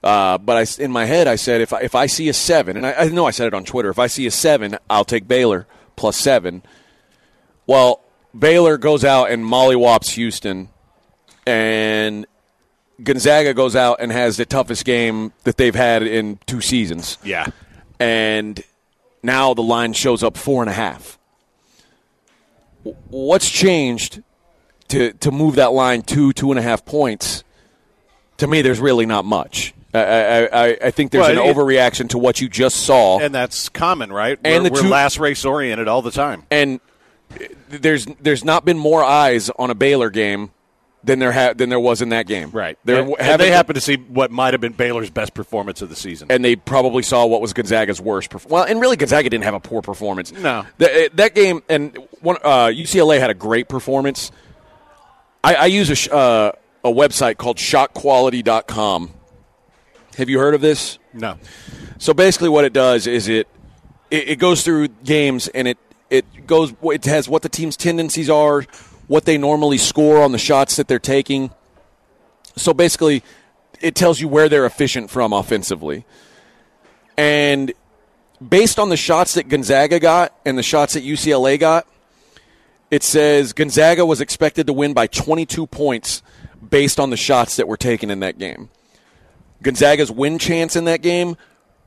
uh, 0.03 0.39
but 0.39 0.57
I, 0.57 0.83
in 0.83 0.91
my 0.91 1.05
head, 1.05 1.27
I 1.27 1.35
said 1.35 1.61
if 1.61 1.71
I, 1.71 1.81
if 1.81 1.93
I 1.93 2.07
see 2.07 2.29
a 2.29 2.33
seven, 2.33 2.77
and 2.77 2.83
I, 2.87 2.93
I 2.93 3.09
know 3.09 3.27
I 3.27 3.29
said 3.29 3.45
it 3.45 3.53
on 3.53 3.63
Twitter, 3.63 3.91
if 3.91 3.99
I 3.99 4.07
see 4.07 4.25
a 4.25 4.31
seven, 4.31 4.75
I'll 4.89 5.05
take 5.05 5.27
Baylor 5.27 5.67
plus 5.95 6.17
seven. 6.17 6.63
Well, 7.67 8.01
Baylor 8.37 8.77
goes 8.77 9.03
out 9.05 9.31
and 9.31 9.43
mollywops 9.43 10.11
Houston, 10.11 10.69
and 11.45 12.25
Gonzaga 13.03 13.53
goes 13.53 13.75
out 13.75 13.97
and 13.99 14.11
has 14.11 14.37
the 14.37 14.45
toughest 14.45 14.85
game 14.85 15.33
that 15.43 15.57
they've 15.57 15.75
had 15.75 16.03
in 16.03 16.39
two 16.45 16.61
seasons. 16.61 17.17
yeah, 17.23 17.47
And 17.99 18.63
now 19.23 19.53
the 19.53 19.61
line 19.63 19.93
shows 19.93 20.23
up 20.23 20.37
four 20.37 20.61
and 20.63 20.69
a 20.69 20.73
half. 20.73 21.17
What's 23.09 23.49
changed 23.49 24.21
to 24.89 25.11
to 25.13 25.31
move 25.31 25.55
that 25.55 25.73
line 25.73 26.01
two 26.01 26.31
two 26.31 26.51
and 26.51 26.59
a 26.59 26.61
half 26.61 26.85
points? 26.85 27.43
To 28.37 28.47
me, 28.47 28.61
there's 28.61 28.79
really 28.79 29.05
not 29.05 29.25
much. 29.25 29.73
I 29.93 29.99
I, 29.99 30.45
I, 30.67 30.77
I 30.85 30.91
think 30.91 31.11
there's 31.11 31.27
Well, 31.27 31.31
an 31.43 31.49
it- 31.49 31.55
overreaction 31.55 32.09
to 32.09 32.17
what 32.17 32.39
you 32.39 32.47
just 32.47 32.77
saw, 32.85 33.19
and 33.19 33.33
that's 33.35 33.67
common, 33.67 34.11
right? 34.13 34.39
And 34.43 34.63
we're, 34.63 34.69
the 34.69 34.83
we're 34.83 34.89
last 34.89 35.19
race 35.19 35.43
oriented 35.43 35.87
all 35.87 36.01
the 36.01 36.11
time. 36.11 36.43
and 36.51 36.79
there's 37.69 38.05
there's 38.21 38.43
not 38.43 38.65
been 38.65 38.77
more 38.77 39.03
eyes 39.03 39.49
on 39.51 39.69
a 39.69 39.75
Baylor 39.75 40.09
game 40.09 40.51
than 41.03 41.19
there 41.19 41.31
ha- 41.31 41.53
than 41.53 41.69
there 41.69 41.79
was 41.79 42.01
in 42.01 42.09
that 42.09 42.25
game. 42.27 42.49
Right. 42.51 42.77
There 42.83 43.01
and, 43.01 43.15
and 43.19 43.39
they 43.41 43.51
happened 43.51 43.75
to 43.75 43.81
see 43.81 43.95
what 43.95 44.31
might 44.31 44.53
have 44.53 44.61
been 44.61 44.73
Baylor's 44.73 45.09
best 45.09 45.33
performance 45.33 45.81
of 45.81 45.89
the 45.89 45.95
season. 45.95 46.27
and 46.31 46.43
they 46.43 46.55
probably 46.55 47.03
saw 47.03 47.25
what 47.25 47.39
was 47.41 47.53
Gonzaga's 47.53 48.01
worst. 48.01 48.29
Perf- 48.31 48.49
well, 48.49 48.63
and 48.63 48.81
really, 48.81 48.97
Gonzaga 48.97 49.29
didn't 49.29 49.43
have 49.45 49.53
a 49.53 49.59
poor 49.59 49.81
performance. 49.81 50.31
No. 50.31 50.65
Th- 50.79 51.11
that 51.13 51.35
game 51.35 51.61
and 51.69 51.97
one 52.21 52.37
uh, 52.43 52.65
UCLA 52.67 53.19
had 53.19 53.29
a 53.29 53.33
great 53.35 53.69
performance. 53.69 54.31
I, 55.43 55.55
I 55.55 55.65
use 55.67 55.89
a 55.89 55.95
sh- 55.95 56.09
uh, 56.09 56.51
a 56.83 56.91
website 56.91 57.37
called 57.37 57.57
ShotQuality.com. 57.57 59.11
Have 60.17 60.29
you 60.29 60.39
heard 60.39 60.55
of 60.55 60.61
this? 60.61 60.97
no. 61.13 61.37
So 61.99 62.13
basically, 62.13 62.49
what 62.49 62.63
it 62.65 62.73
does 62.73 63.07
is 63.07 63.27
it 63.27 63.47
it, 64.11 64.29
it 64.29 64.35
goes 64.39 64.63
through 64.63 64.87
games 64.89 65.47
and 65.47 65.67
it 65.67 65.77
it 66.09 66.47
goes 66.47 66.73
it 66.83 67.05
has 67.05 67.27
what 67.27 67.41
the 67.41 67.49
team's 67.49 67.77
tendencies 67.77 68.29
are, 68.29 68.63
what 69.07 69.25
they 69.25 69.37
normally 69.37 69.77
score 69.77 70.21
on 70.21 70.31
the 70.31 70.37
shots 70.37 70.75
that 70.77 70.87
they're 70.87 70.99
taking. 70.99 71.51
So 72.55 72.73
basically, 72.73 73.23
it 73.81 73.95
tells 73.95 74.19
you 74.19 74.27
where 74.27 74.49
they're 74.49 74.65
efficient 74.65 75.09
from 75.09 75.33
offensively, 75.33 76.05
and 77.17 77.73
based 78.47 78.79
on 78.79 78.89
the 78.89 78.97
shots 78.97 79.33
that 79.35 79.49
Gonzaga 79.49 79.99
got 79.99 80.33
and 80.45 80.57
the 80.57 80.63
shots 80.63 80.93
that 80.93 81.03
UCLA 81.03 81.59
got, 81.59 81.87
it 82.91 83.03
says 83.03 83.53
Gonzaga 83.53 84.05
was 84.05 84.21
expected 84.21 84.67
to 84.67 84.73
win 84.73 84.93
by 84.93 85.07
22 85.07 85.67
points 85.67 86.21
based 86.67 86.99
on 86.99 87.09
the 87.09 87.17
shots 87.17 87.55
that 87.57 87.67
were 87.67 87.77
taken 87.77 88.09
in 88.09 88.19
that 88.21 88.37
game. 88.37 88.69
Gonzaga's 89.61 90.11
win 90.11 90.37
chance 90.37 90.75
in 90.75 90.85
that 90.85 91.01
game 91.01 91.35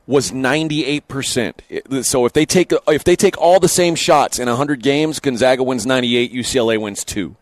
was 0.07 0.31
98%. 0.31 2.03
So 2.05 2.25
if 2.25 2.33
they 2.33 2.45
take 2.45 2.71
if 2.87 3.03
they 3.03 3.15
take 3.15 3.37
all 3.37 3.59
the 3.59 3.67
same 3.67 3.95
shots 3.95 4.39
in 4.39 4.47
100 4.47 4.81
games, 4.81 5.19
Gonzaga 5.19 5.63
wins 5.63 5.85
98, 5.85 6.33
UCLA 6.33 6.79
wins 6.79 7.03
2. 7.03 7.35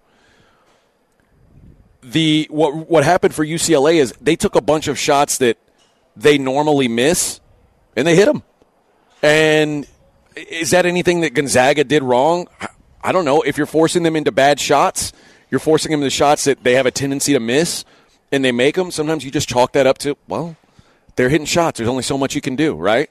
The 2.01 2.47
what 2.49 2.89
what 2.89 3.03
happened 3.03 3.33
for 3.33 3.45
UCLA 3.45 3.95
is 3.95 4.13
they 4.21 4.35
took 4.35 4.55
a 4.55 4.61
bunch 4.61 4.87
of 4.87 4.97
shots 4.97 5.37
that 5.39 5.57
they 6.15 6.37
normally 6.37 6.87
miss 6.87 7.39
and 7.95 8.07
they 8.07 8.15
hit 8.15 8.25
them. 8.25 8.43
And 9.21 9.85
is 10.35 10.71
that 10.71 10.85
anything 10.85 11.21
that 11.21 11.33
Gonzaga 11.33 11.83
did 11.83 12.03
wrong? 12.03 12.47
I 13.01 13.11
don't 13.11 13.25
know. 13.25 13.41
If 13.41 13.57
you're 13.57 13.67
forcing 13.67 14.03
them 14.03 14.15
into 14.15 14.31
bad 14.31 14.59
shots, 14.59 15.13
you're 15.49 15.59
forcing 15.59 15.91
them 15.91 16.01
into 16.01 16.09
shots 16.09 16.43
that 16.45 16.63
they 16.63 16.75
have 16.75 16.85
a 16.85 16.91
tendency 16.91 17.33
to 17.33 17.39
miss, 17.39 17.85
and 18.31 18.43
they 18.43 18.51
make 18.51 18.75
them. 18.75 18.91
Sometimes 18.91 19.23
you 19.23 19.31
just 19.31 19.49
chalk 19.49 19.73
that 19.73 19.87
up 19.87 19.97
to 19.99 20.17
well, 20.27 20.55
they're 21.19 21.27
hitting 21.27 21.45
shots. 21.45 21.77
There's 21.77 21.89
only 21.89 22.03
so 22.03 22.17
much 22.17 22.33
you 22.33 22.39
can 22.39 22.55
do, 22.55 22.75
right? 22.75 23.09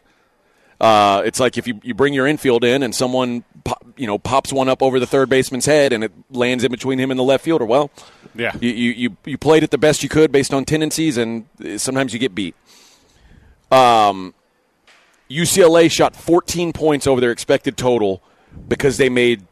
Uh, 0.80 1.20
it's 1.26 1.38
like 1.38 1.58
if 1.58 1.66
you, 1.66 1.78
you 1.82 1.92
bring 1.92 2.14
your 2.14 2.26
infield 2.26 2.64
in 2.64 2.82
and 2.82 2.94
someone 2.94 3.44
pop, 3.64 3.84
you 3.98 4.06
know 4.06 4.16
pops 4.18 4.50
one 4.50 4.66
up 4.66 4.82
over 4.82 4.98
the 4.98 5.06
third 5.06 5.28
baseman's 5.28 5.66
head 5.66 5.92
and 5.92 6.02
it 6.02 6.12
lands 6.30 6.64
in 6.64 6.70
between 6.70 6.98
him 6.98 7.10
and 7.10 7.20
the 7.20 7.24
left 7.24 7.44
fielder. 7.44 7.66
Well, 7.66 7.90
Yeah. 8.34 8.52
you, 8.60 8.70
you, 8.70 9.16
you, 9.26 9.36
played 9.36 9.62
it 9.62 9.70
the 9.70 9.76
best 9.76 10.02
you 10.02 10.08
could 10.08 10.32
based 10.32 10.54
on 10.54 10.64
tendencies, 10.64 11.18
and 11.18 11.44
sometimes 11.76 12.14
you 12.14 12.18
get 12.18 12.34
beat. 12.34 12.54
Um, 13.70 14.32
UCLA 15.28 15.90
shot 15.90 16.16
14 16.16 16.72
points 16.72 17.06
over 17.06 17.20
their 17.20 17.32
expected 17.32 17.76
total 17.76 18.22
because 18.68 18.96
they 18.96 19.10
made 19.10 19.44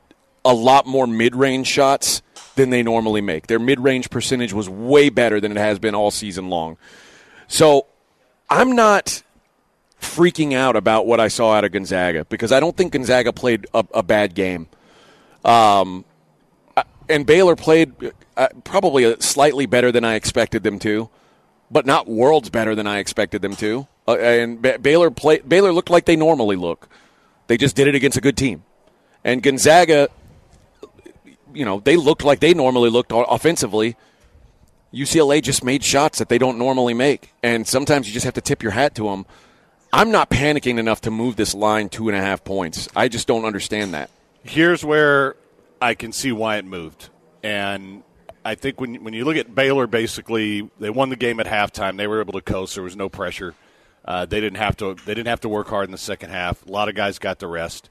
a 0.47 0.55
lot 0.55 0.87
more 0.87 1.07
mid-range 1.07 1.67
shots 1.67 2.23
than 2.55 2.71
they 2.71 2.83
normally 2.83 3.21
make. 3.21 3.49
Their 3.49 3.59
mid-range 3.59 4.09
percentage 4.09 4.55
was 4.55 4.67
way 4.67 5.11
better 5.11 5.43
than 5.43 5.53
it 5.53 5.59
has 5.59 5.79
been 5.79 5.95
all 5.95 6.11
season 6.11 6.49
long. 6.49 6.79
So 7.49 7.87
I'm 8.49 8.77
not 8.77 9.23
freaking 10.01 10.55
out 10.55 10.77
about 10.77 11.07
what 11.07 11.21
I 11.21 11.29
saw 11.29 11.55
out 11.55 11.65
of 11.65 11.73
Gonzaga 11.73 12.25
because 12.27 12.53
I 12.53 12.61
don't 12.61 12.77
think 12.77 12.93
Gonzaga 12.93 13.33
played 13.33 13.67
a, 13.75 13.85
a 13.95 14.03
bad 14.03 14.35
game. 14.35 14.69
Um, 15.45 16.05
and 17.09 17.27
Baylor 17.27 17.57
played 17.57 17.93
uh, 18.37 18.49
probably 18.65 19.17
slightly 19.21 19.67
better 19.67 19.93
than 19.93 20.05
I 20.05 20.15
expected 20.15 20.63
them 20.63 20.79
to, 20.81 21.09
but 21.71 21.87
not 21.87 22.09
worlds 22.09 22.51
better 22.51 22.75
than 22.75 22.87
I 22.87 22.99
expected 22.99 23.43
them 23.43 23.57
to. 23.57 23.87
Uh, 24.09 24.19
and 24.19 24.61
ba- 24.63 24.79
Baylor 24.79 25.11
play, 25.11 25.39
Baylor 25.41 25.73
looked 25.73 25.91
like 25.91 26.05
they 26.05 26.17
normally 26.17 26.57
look. 26.57 26.89
They 27.47 27.57
just 27.57 27.77
did 27.77 27.87
it 27.89 27.95
against 27.95 28.17
a 28.17 28.21
good 28.21 28.37
team. 28.37 28.65
And 29.25 29.43
Gonzaga, 29.43 30.09
you 31.55 31.65
know, 31.65 31.81
they 31.81 31.97
looked 31.97 32.25
like 32.25 32.41
they 32.41 32.55
normally 32.55 32.91
looked 32.91 33.13
offensively. 33.15 33.97
UCLA 34.93 35.43
just 35.43 35.65
made 35.65 35.85
shots 35.85 36.19
that 36.19 36.29
they 36.29 36.39
don't 36.39 36.59
normally 36.59 36.95
make, 36.95 37.33
and 37.43 37.67
sometimes 37.67 38.07
you 38.07 38.15
just 38.15 38.25
have 38.25 38.35
to 38.35 38.41
tip 38.41 38.63
your 38.63 38.73
hat 38.73 38.95
to 38.97 39.05
them. 39.11 39.27
I'm 39.93 40.11
not 40.11 40.31
panicking 40.31 40.79
enough 40.79 41.01
to 41.03 41.11
move 41.11 41.37
this 41.37 41.55
line 41.55 41.89
two 41.89 42.09
and 42.09 42.17
a 42.17 42.21
half 42.21 42.45
points. 42.45 42.89
I 42.95 43.09
just 43.09 43.27
don't 43.27 43.45
understand 43.45 43.95
that. 43.95 44.11
Here's 44.43 44.85
where 44.85 45.37
I 45.81 45.95
can 45.95 46.13
see 46.13 46.33
why 46.33 46.57
it 46.59 46.65
moved, 46.65 47.09
and 47.43 48.03
I 48.45 48.55
think 48.55 48.81
when 48.81 49.03
when 49.03 49.13
you 49.13 49.25
look 49.25 49.37
at 49.37 49.55
Baylor, 49.55 49.87
basically 49.87 50.71
they 50.79 50.91
won 50.91 51.09
the 51.11 51.17
game 51.17 51.41
at 51.41 51.47
halftime. 51.47 51.97
They 51.97 52.07
were 52.07 52.21
able 52.21 52.35
to 52.35 52.41
coast. 52.41 52.75
There 52.75 52.85
was 52.85 52.97
no 52.97 53.09
pressure. 53.09 53.55
Uh, 54.05 54.25
they 54.25 54.41
didn't 54.41 54.59
have 54.59 54.77
to. 54.77 54.95
They 54.95 55.15
didn't 55.15 55.29
have 55.29 55.41
to 55.41 55.49
work 55.49 55.69
hard 55.69 55.87
in 55.87 55.93
the 55.93 55.99
second 55.99 56.31
half. 56.31 56.65
A 56.65 56.71
lot 56.71 56.89
of 56.89 56.95
guys 56.95 57.19
got 57.19 57.41
the 57.41 57.49
rest. 57.49 57.91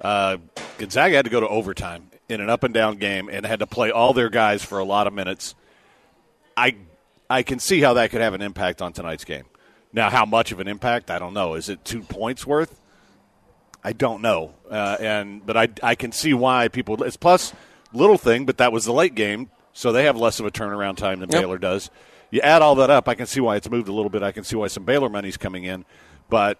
Uh, 0.00 0.38
Gonzaga 0.78 1.16
had 1.16 1.26
to 1.26 1.30
go 1.30 1.40
to 1.40 1.48
overtime 1.48 2.10
in 2.28 2.40
an 2.40 2.48
up 2.48 2.64
and 2.64 2.72
down 2.72 2.96
game 2.96 3.28
and 3.28 3.44
had 3.44 3.58
to 3.58 3.66
play 3.66 3.90
all 3.90 4.12
their 4.12 4.30
guys 4.30 4.64
for 4.64 4.78
a 4.78 4.84
lot 4.84 5.06
of 5.06 5.12
minutes. 5.12 5.54
I 6.56 6.76
I 7.28 7.42
can 7.42 7.58
see 7.58 7.80
how 7.80 7.94
that 7.94 8.10
could 8.10 8.20
have 8.20 8.34
an 8.34 8.42
impact 8.42 8.82
on 8.82 8.92
tonight's 8.92 9.24
game. 9.24 9.44
Now, 9.92 10.10
how 10.10 10.24
much 10.24 10.52
of 10.52 10.60
an 10.60 10.68
impact? 10.68 11.10
I 11.10 11.18
don't 11.18 11.34
know. 11.34 11.54
Is 11.54 11.68
it 11.68 11.84
two 11.84 12.02
points 12.02 12.46
worth? 12.46 12.80
I 13.82 13.92
don't 13.92 14.22
know. 14.22 14.54
Uh, 14.70 14.96
and 14.98 15.44
but 15.44 15.56
I 15.56 15.68
I 15.82 15.94
can 15.94 16.12
see 16.12 16.34
why 16.34 16.68
people. 16.68 17.02
It's 17.02 17.16
plus 17.16 17.52
little 17.92 18.18
thing, 18.18 18.44
but 18.46 18.58
that 18.58 18.72
was 18.72 18.84
the 18.84 18.92
late 18.92 19.14
game, 19.14 19.50
so 19.72 19.92
they 19.92 20.04
have 20.04 20.16
less 20.16 20.40
of 20.40 20.46
a 20.46 20.50
turnaround 20.50 20.96
time 20.96 21.20
than 21.20 21.30
Yep. 21.30 21.40
Baylor 21.42 21.58
does. 21.58 21.90
You 22.30 22.40
add 22.40 22.62
all 22.62 22.74
that 22.76 22.90
up, 22.90 23.08
I 23.08 23.14
can 23.14 23.26
see 23.26 23.40
why 23.40 23.54
it's 23.54 23.70
moved 23.70 23.86
a 23.86 23.92
little 23.92 24.10
bit. 24.10 24.22
I 24.24 24.32
can 24.32 24.42
see 24.42 24.56
why 24.56 24.66
some 24.66 24.84
Baylor 24.84 25.08
money's 25.08 25.36
coming 25.36 25.64
in, 25.64 25.84
but 26.28 26.58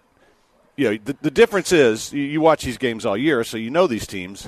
you 0.77 0.91
know 0.91 0.97
the, 1.03 1.17
the 1.21 1.31
difference 1.31 1.73
is 1.73 2.13
you, 2.13 2.21
you 2.21 2.39
watch 2.41 2.63
these 2.63 2.77
games 2.77 3.05
all 3.05 3.17
year, 3.17 3.43
so 3.43 3.57
you 3.57 3.69
know 3.69 3.85
these 3.87 4.07
teams, 4.07 4.47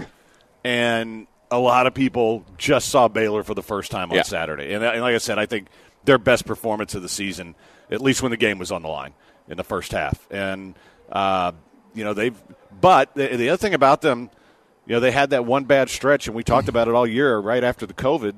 and 0.63 1.27
a 1.51 1.59
lot 1.59 1.87
of 1.87 1.93
people 1.93 2.45
just 2.57 2.89
saw 2.89 3.07
Baylor 3.07 3.43
for 3.43 3.53
the 3.53 3.63
first 3.63 3.91
time 3.91 4.09
on 4.11 4.17
Yeah. 4.17 4.23
Saturday. 4.23 4.73
And, 4.73 4.83
and 4.83 5.01
like 5.01 5.15
I 5.15 5.19
said, 5.19 5.39
I 5.39 5.45
think 5.45 5.67
their 6.05 6.17
best 6.17 6.45
performance 6.45 6.93
of 6.95 7.01
the 7.01 7.09
season, 7.09 7.55
at 7.89 8.01
least 8.01 8.21
when 8.21 8.31
the 8.31 8.37
game 8.37 8.59
was 8.59 8.71
on 8.71 8.81
the 8.81 8.87
line 8.89 9.13
in 9.47 9.57
the 9.57 9.63
first 9.63 9.91
half. 9.91 10.27
And 10.31 10.75
uh, 11.11 11.53
you 11.93 12.03
know 12.03 12.13
they've, 12.13 12.35
but 12.81 13.13
the, 13.15 13.27
the 13.37 13.49
other 13.49 13.57
thing 13.57 13.73
about 13.73 14.01
them, 14.01 14.29
you 14.85 14.93
know, 14.93 14.99
they 14.99 15.11
had 15.11 15.29
that 15.31 15.45
one 15.45 15.63
bad 15.65 15.89
stretch, 15.89 16.27
and 16.27 16.35
we 16.35 16.43
talked 16.43 16.67
about 16.69 16.87
it 16.87 16.93
all 16.93 17.07
year. 17.07 17.37
Right 17.39 17.63
after 17.63 17.85
the 17.85 17.93
COVID, 17.93 18.35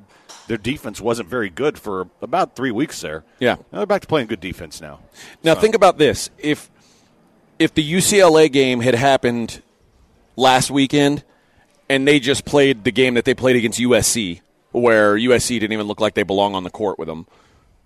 their 0.47 0.57
defense 0.57 0.99
wasn't 1.01 1.29
very 1.29 1.49
good 1.49 1.77
for 1.77 2.09
about 2.21 2.55
three 2.55 2.71
weeks 2.71 3.01
there. 3.01 3.23
Yeah. 3.39 3.55
now 3.71 3.79
they're 3.79 3.85
back 3.85 4.01
to 4.01 4.07
playing 4.07 4.27
good 4.27 4.39
defense 4.39 4.81
now. 4.81 4.99
Now 5.43 5.55
think 5.55 5.75
about 5.75 5.97
this: 5.97 6.29
if 6.37 6.69
if 7.59 7.73
the 7.73 7.91
UCLA 7.93 8.51
game 8.51 8.81
had 8.81 8.95
happened 8.95 9.61
last 10.35 10.71
weekend, 10.71 11.23
and 11.89 12.07
they 12.07 12.19
just 12.19 12.45
played 12.45 12.83
the 12.83 12.91
game 12.91 13.15
that 13.15 13.25
they 13.25 13.33
played 13.33 13.55
against 13.55 13.79
USC, 13.79 14.41
where 14.71 15.15
USC 15.15 15.59
didn't 15.59 15.73
even 15.73 15.87
look 15.87 15.99
like 15.99 16.13
they 16.13 16.23
belong 16.23 16.55
on 16.55 16.63
the 16.63 16.69
court 16.69 16.99
with 16.99 17.07
them, 17.07 17.27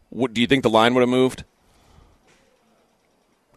what, 0.10 0.34
do 0.34 0.42
you 0.42 0.48
think 0.48 0.64
the 0.64 0.70
line 0.70 0.94
would 0.94 1.02
have 1.02 1.10
moved? 1.10 1.44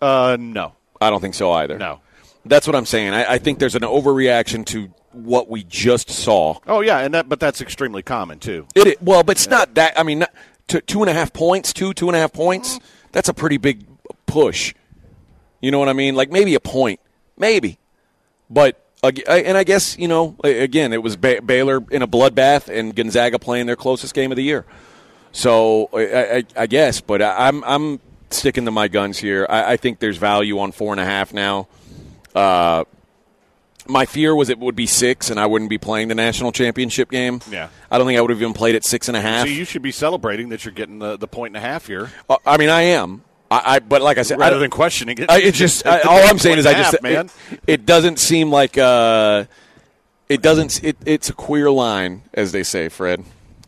Uh, 0.01 0.37
no, 0.39 0.75
I 1.01 1.11
don't 1.11 1.21
think 1.21 1.35
so 1.35 1.53
either. 1.53 1.79
no. 1.79 2.01
That's 2.49 2.65
what 2.65 2.77
I'm 2.77 2.87
saying. 2.87 3.13
I, 3.13 3.33
I 3.33 3.39
think 3.39 3.59
there's 3.59 3.75
an 3.75 3.83
overreaction 3.83 4.65
to 4.67 4.89
what 5.11 5.49
we 5.51 5.65
just 5.65 6.09
saw. 6.11 6.61
Oh 6.69 6.81
yeah, 6.81 6.99
and 6.99 7.13
that, 7.13 7.29
but 7.29 7.41
that's 7.41 7.61
extremely 7.61 8.03
common 8.05 8.39
too. 8.39 8.69
It, 8.77 9.03
well, 9.03 9.25
but 9.25 9.33
it's 9.33 9.49
not 9.49 9.75
that. 9.75 9.99
I 9.99 10.05
mean, 10.05 10.21
not, 10.21 10.33
two, 10.69 10.81
two 10.83 11.01
and 11.01 11.11
a 11.11 11.13
half 11.13 11.33
points, 11.33 11.73
two 11.73 11.93
two 11.93 12.07
and 12.07 12.15
a 12.15 12.21
half 12.21 12.33
points. 12.33 12.79
That's 13.11 13.29
a 13.29 13.35
pretty 13.35 13.57
big 13.57 13.85
push. 14.27 14.75
You 15.61 15.73
know 15.73 15.81
what 15.81 15.89
I 15.89 15.93
mean? 15.93 16.15
Like 16.15 16.31
maybe 16.31 16.55
a 16.55 16.61
point, 16.61 17.01
maybe. 17.37 17.79
But 18.49 18.81
and 19.03 19.57
I 19.57 19.65
guess 19.65 19.97
you 19.99 20.09
know 20.09 20.37
again 20.43 20.93
it 20.93 21.03
was 21.03 21.17
ba- 21.17 21.41
Baylor 21.43 21.85
in 21.91 22.03
a 22.03 22.09
bloodbath 22.09 22.69
and 22.69 22.95
Gonzaga 22.95 23.39
playing 23.39 23.67
their 23.67 23.77
closest 23.77 24.15
game 24.15 24.33
of 24.33 24.37
the 24.37 24.43
year. 24.45 24.65
So 25.33 25.89
I, 25.93 26.37
I, 26.39 26.45
I 26.63 26.67
guess, 26.67 27.01
but 27.01 27.21
I- 27.23 27.49
I'm 27.49 27.63
I'm 27.65 28.01
sticking 28.31 28.65
to 28.65 28.71
my 28.71 28.89
guns 28.89 29.19
here. 29.19 29.47
I, 29.49 29.73
I 29.73 29.77
think 29.77 29.99
there's 30.01 30.17
value 30.17 30.59
on 30.59 30.73
four 30.73 30.93
and 30.93 31.01
a 31.01 31.05
half 31.05 31.33
now. 31.33 31.69
Uh, 32.35 32.85
my 33.89 34.05
fear 34.05 34.35
was 34.35 34.49
it 34.49 34.59
would 34.59 34.75
be 34.75 34.87
six, 34.87 35.31
and 35.31 35.39
I 35.39 35.47
wouldn't 35.47 35.71
be 35.71 35.79
playing 35.79 36.09
the 36.09 36.17
national 36.17 36.51
championship 36.51 37.09
game. 37.11 37.41
Yeah. 37.49 37.69
I 37.89 37.99
don't 37.99 38.07
think 38.09 38.19
I 38.19 38.21
would 38.21 38.31
have 38.31 38.41
even 38.43 38.53
played 38.53 38.75
at 38.75 38.85
six 38.85 39.07
and 39.07 39.17
a 39.17 39.21
half. 39.21 39.47
So 39.47 39.53
you 39.53 39.65
should 39.65 39.83
be 39.83 39.93
celebrating 39.93 40.49
that 40.49 40.65
you're 40.65 40.75
getting 40.75 40.99
the, 40.99 41.17
the 41.17 41.29
point 41.29 41.55
and 41.55 41.65
a 41.65 41.67
half 41.67 41.87
here, 41.87 42.11
Uh, 42.29 42.37
I 42.45 42.57
mean, 42.57 42.69
I 42.69 42.83
am. 42.83 43.23
I, 43.51 43.77
I 43.77 43.79
but 43.79 44.03
like 44.03 44.19
I 44.19 44.23
said, 44.23 44.39
rather 44.39 44.53
don't- 44.53 44.63
than 44.63 44.71
questioning 44.71 45.19
it. 45.19 45.31
I, 45.31 45.41
it 45.41 45.55
just 45.55 45.87
I, 45.87 46.01
all 46.09 46.19
I'm 46.27 46.39
saying 46.39 46.59
is 46.59 46.67
I 46.67 46.73
just 46.75 46.93
half, 46.93 47.03
man. 47.03 47.31
It, 47.51 47.61
it 47.67 47.87
doesn't 47.87 48.19
seem 48.19 48.51
like 48.51 48.77
uh, 48.79 49.45
it 50.29 50.43
doesn't. 50.43 50.83
It, 50.83 50.97
it's 51.07 51.29
a 51.31 51.33
queer 51.33 51.71
line, 51.71 52.23
as 52.35 52.53
they 52.53 52.63
say, 52.63 52.89
Fred. 52.89 53.25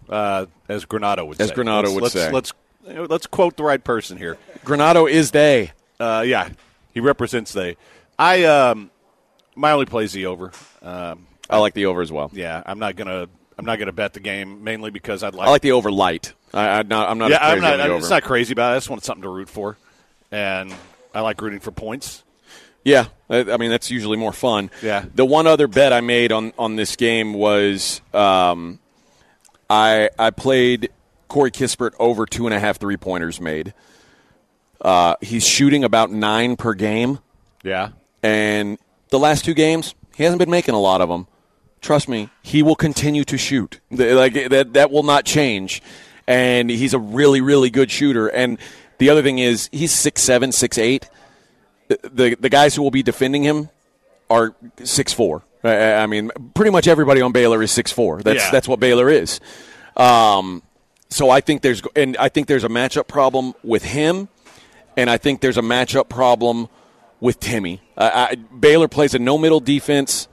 uh, 0.08 0.46
as 0.68 0.84
Granado 0.84 1.26
would 1.26 1.40
As 1.40 1.48
say. 1.48 1.54
Granado 1.54 1.84
let's, 1.84 1.94
would 1.94 2.02
let's, 2.02 2.14
say. 2.14 2.32
Let's 2.32 2.52
let's 2.84 3.26
quote 3.26 3.56
the 3.56 3.62
right 3.64 3.82
person 3.82 4.18
here. 4.18 4.36
Granado 4.64 5.10
is 5.10 5.30
they. 5.30 5.72
Uh, 6.00 6.24
yeah, 6.26 6.48
he 6.92 7.00
represents 7.00 7.52
they. 7.52 7.76
I 8.18 8.44
um, 8.44 8.90
my 9.54 9.72
only 9.72 9.86
plays 9.86 10.12
the 10.12 10.26
over. 10.26 10.52
Um, 10.82 11.26
I 11.50 11.58
like 11.58 11.74
the 11.74 11.86
over 11.86 12.02
as 12.02 12.12
well. 12.12 12.30
yeah, 12.34 12.62
I'm 12.66 12.78
not 12.78 12.96
gonna 12.96 13.28
I'm 13.58 13.64
not 13.64 13.78
gonna 13.78 13.92
bet 13.92 14.14
the 14.14 14.20
game 14.20 14.62
mainly 14.62 14.90
because 14.90 15.22
I'd 15.22 15.34
like. 15.34 15.48
I 15.48 15.50
like 15.50 15.62
the 15.62 15.72
over 15.72 15.90
light. 15.90 16.32
I, 16.54 16.78
I'm 16.78 16.88
not. 16.88 17.10
I'm 17.10 17.18
not. 17.18 17.30
yeah, 17.30 17.38
I'm 17.40 17.58
crazy 17.58 17.76
not. 17.76 17.88
the 17.88 17.96
It's 17.96 18.10
not 18.10 18.22
crazy, 18.22 18.54
but 18.54 18.72
I 18.72 18.76
just 18.76 18.88
want 18.88 19.04
something 19.04 19.22
to 19.22 19.28
root 19.28 19.48
for, 19.48 19.76
and 20.30 20.72
I 21.14 21.20
like 21.20 21.40
rooting 21.42 21.60
for 21.60 21.72
points. 21.72 22.22
Yeah, 22.84 23.06
I, 23.28 23.40
I 23.40 23.56
mean 23.56 23.70
that's 23.70 23.90
usually 23.90 24.16
more 24.16 24.32
fun. 24.32 24.70
Yeah. 24.82 25.04
The 25.14 25.26
one 25.26 25.46
other 25.46 25.66
bet 25.66 25.92
I 25.92 26.00
made 26.00 26.32
on 26.32 26.52
on 26.58 26.76
this 26.76 26.96
game 26.96 27.34
was 27.34 28.00
um, 28.14 28.78
I 29.68 30.10
I 30.18 30.30
played 30.30 30.90
Corey 31.26 31.50
Kispert 31.50 31.92
over 31.98 32.24
two 32.26 32.46
and 32.46 32.54
a 32.54 32.60
half 32.60 32.78
three 32.78 32.96
pointers 32.96 33.40
made. 33.40 33.74
Uh, 34.80 35.16
he's 35.20 35.44
shooting 35.44 35.82
about 35.82 36.12
nine 36.12 36.54
per 36.54 36.72
game, 36.72 37.18
Yeah, 37.64 37.90
and 38.22 38.78
the 39.08 39.18
last 39.18 39.44
two 39.44 39.54
games 39.54 39.96
he 40.14 40.22
hasn't 40.22 40.38
been 40.38 40.50
making 40.50 40.74
a 40.74 40.80
lot 40.80 41.00
of 41.00 41.08
them. 41.08 41.26
Trust 41.80 42.08
me, 42.08 42.28
he 42.42 42.62
will 42.62 42.76
continue 42.76 43.24
to 43.24 43.38
shoot. 43.38 43.80
Like 43.90 44.34
that 44.34 44.72
that 44.74 44.90
will 44.90 45.02
not 45.02 45.24
change, 45.24 45.82
and 46.26 46.70
he's 46.70 46.94
a 46.94 46.98
really 46.98 47.40
really 47.40 47.70
good 47.70 47.90
shooter. 47.90 48.28
And 48.28 48.58
the 48.98 49.10
other 49.10 49.22
thing 49.22 49.38
is 49.38 49.68
he's 49.72 49.92
six 49.92 50.22
seven 50.22 50.52
six 50.52 50.78
eight 50.78 51.08
the 51.88 52.36
the 52.38 52.48
guys 52.48 52.74
who 52.74 52.82
will 52.82 52.90
be 52.90 53.02
defending 53.02 53.42
him 53.42 53.70
are 54.30 54.54
six 54.84 55.12
four. 55.12 55.42
I, 55.64 56.06
mean, 56.06 56.30
pretty 56.54 56.70
much 56.70 56.86
everybody 56.86 57.20
on 57.20 57.32
Baylor 57.32 57.62
is 57.62 57.72
six 57.72 57.90
four. 57.90 58.22
That's 58.22 58.44
Yeah. 58.44 58.50
that's 58.50 58.68
what 58.68 58.78
Baylor 58.78 59.08
is. 59.08 59.40
Um, 59.96 60.62
so 61.08 61.30
I 61.30 61.40
think 61.40 61.62
there's 61.62 61.82
and 61.96 62.16
I 62.18 62.28
think 62.28 62.46
there's 62.46 62.64
a 62.64 62.68
matchup 62.68 63.08
problem 63.08 63.54
with 63.64 63.84
him, 63.84 64.28
and 64.96 65.10
I 65.10 65.16
think 65.18 65.40
there's 65.40 65.58
a 65.58 65.62
matchup 65.62 66.08
problem 66.08 66.68
with 67.20 67.40
Timme. 67.40 67.80
I, 67.96 68.08
I, 68.08 68.34
Baylor 68.36 68.88
plays 68.88 69.14
a 69.14 69.18
no 69.18 69.36
middle 69.38 69.60
defense. 69.60 70.28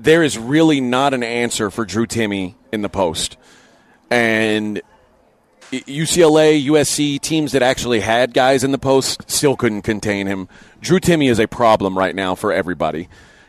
There 0.00 0.22
is 0.22 0.38
really 0.38 0.80
not 0.80 1.12
an 1.12 1.24
answer 1.24 1.72
for 1.72 1.84
Drew 1.84 2.06
Timme 2.06 2.54
in 2.70 2.82
the 2.82 2.88
post, 2.88 3.36
and 4.10 4.80
UCLA, 5.72 6.64
USC 6.66 7.20
teams 7.20 7.50
that 7.50 7.62
actually 7.62 7.98
had 7.98 8.32
guys 8.32 8.62
in 8.62 8.70
the 8.70 8.78
post 8.78 9.28
still 9.28 9.56
couldn't 9.56 9.82
contain 9.82 10.28
him. 10.28 10.48
Drew 10.80 11.00
Timme 11.00 11.28
is 11.28 11.40
a 11.40 11.48
problem 11.48 11.98
right 11.98 12.14
now 12.14 12.36
for 12.36 12.52
everybody. 12.52 13.08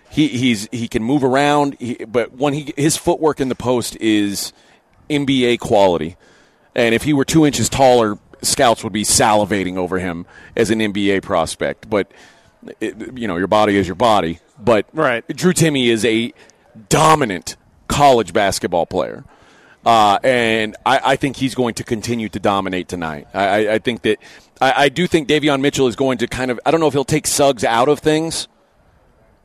He 0.10 0.28
he's 0.28 0.68
he 0.72 0.88
can 0.88 1.04
move 1.04 1.24
around, 1.24 1.78
he, 1.80 2.04
but 2.04 2.34
when 2.34 2.56
he 2.56 2.74
his 2.76 2.98
footwork 2.98 3.40
in 3.40 3.50
the 3.50 3.56
post 3.56 3.96
is 3.98 4.52
NBA 5.08 5.60
quality, 5.60 6.18
and 6.74 6.96
if 6.96 7.04
he 7.04 7.14
were 7.14 7.26
two 7.26 7.46
inches 7.46 7.70
taller, 7.70 8.18
scouts 8.42 8.84
would 8.84 8.94
be 8.94 9.04
salivating 9.04 9.78
over 9.78 10.00
him 10.00 10.26
as 10.56 10.72
an 10.72 10.80
NBA 10.80 11.22
prospect. 11.22 11.92
But 11.92 12.12
it, 12.80 13.18
you 13.18 13.28
know, 13.28 13.38
your 13.38 13.48
body 13.48 13.76
is 13.78 13.88
your 13.88 13.96
body. 13.96 14.40
But 14.60 14.88
Right. 14.94 15.26
Drew 15.28 15.54
Timme 15.54 15.88
is 15.88 16.04
a 16.06 16.34
dominant 16.90 17.56
college 17.88 18.34
basketball 18.34 18.86
player. 18.86 19.24
Uh, 19.86 20.20
and 20.24 20.76
I, 20.86 21.02
I 21.04 21.16
think 21.16 21.38
he's 21.38 21.56
going 21.56 21.74
to 21.76 21.84
continue 21.84 22.30
to 22.30 22.40
dominate 22.40 22.88
tonight. 22.88 23.28
I, 23.34 23.48
I, 23.48 23.74
I 23.76 23.80
think 23.80 24.02
that 24.02 24.20
I, 24.60 24.86
I 24.86 24.90
do 24.90 25.08
think 25.08 25.30
Davion 25.30 25.62
Mitchell 25.62 25.88
is 25.88 25.96
going 25.96 26.18
to 26.20 26.28
kind 26.28 26.52
of 26.52 26.60
I 26.66 26.72
don't 26.72 26.80
know 26.80 26.88
if 26.88 26.94
he'll 26.94 27.06
take 27.06 27.26
Suggs 27.26 27.64
out 27.64 27.88
of 27.88 28.00
things, 28.00 28.48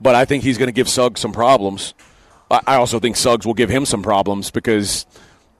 but 0.00 0.14
I 0.14 0.24
think 0.24 0.42
he's 0.42 0.58
going 0.58 0.68
to 0.68 0.72
give 0.72 0.88
Suggs 0.88 1.20
some 1.20 1.32
problems. 1.32 1.94
I, 2.50 2.60
I 2.66 2.74
also 2.76 2.98
think 2.98 3.16
Suggs 3.16 3.46
will 3.46 3.54
give 3.54 3.70
him 3.70 3.86
some 3.86 4.02
problems 4.02 4.50
because 4.50 5.06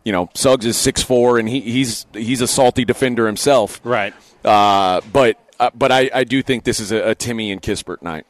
you 0.04 0.10
know 0.10 0.28
Suggs 0.34 0.66
is 0.66 0.76
six 0.76 1.02
four 1.02 1.38
and 1.38 1.48
he, 1.48 1.60
he's 1.60 2.06
he's 2.12 2.40
a 2.40 2.48
salty 2.48 2.84
defender 2.84 3.26
himself. 3.26 3.80
right. 3.84 4.12
Uh, 4.44 5.00
but 5.12 5.38
uh, 5.64 5.70
but 5.74 5.90
I, 5.90 6.10
I 6.12 6.24
do 6.24 6.42
think 6.42 6.64
this 6.64 6.80
is 6.80 6.92
a, 6.92 7.10
a 7.10 7.14
Timme 7.14 7.50
and 7.50 7.62
Kispert 7.62 8.02
night. 8.02 8.26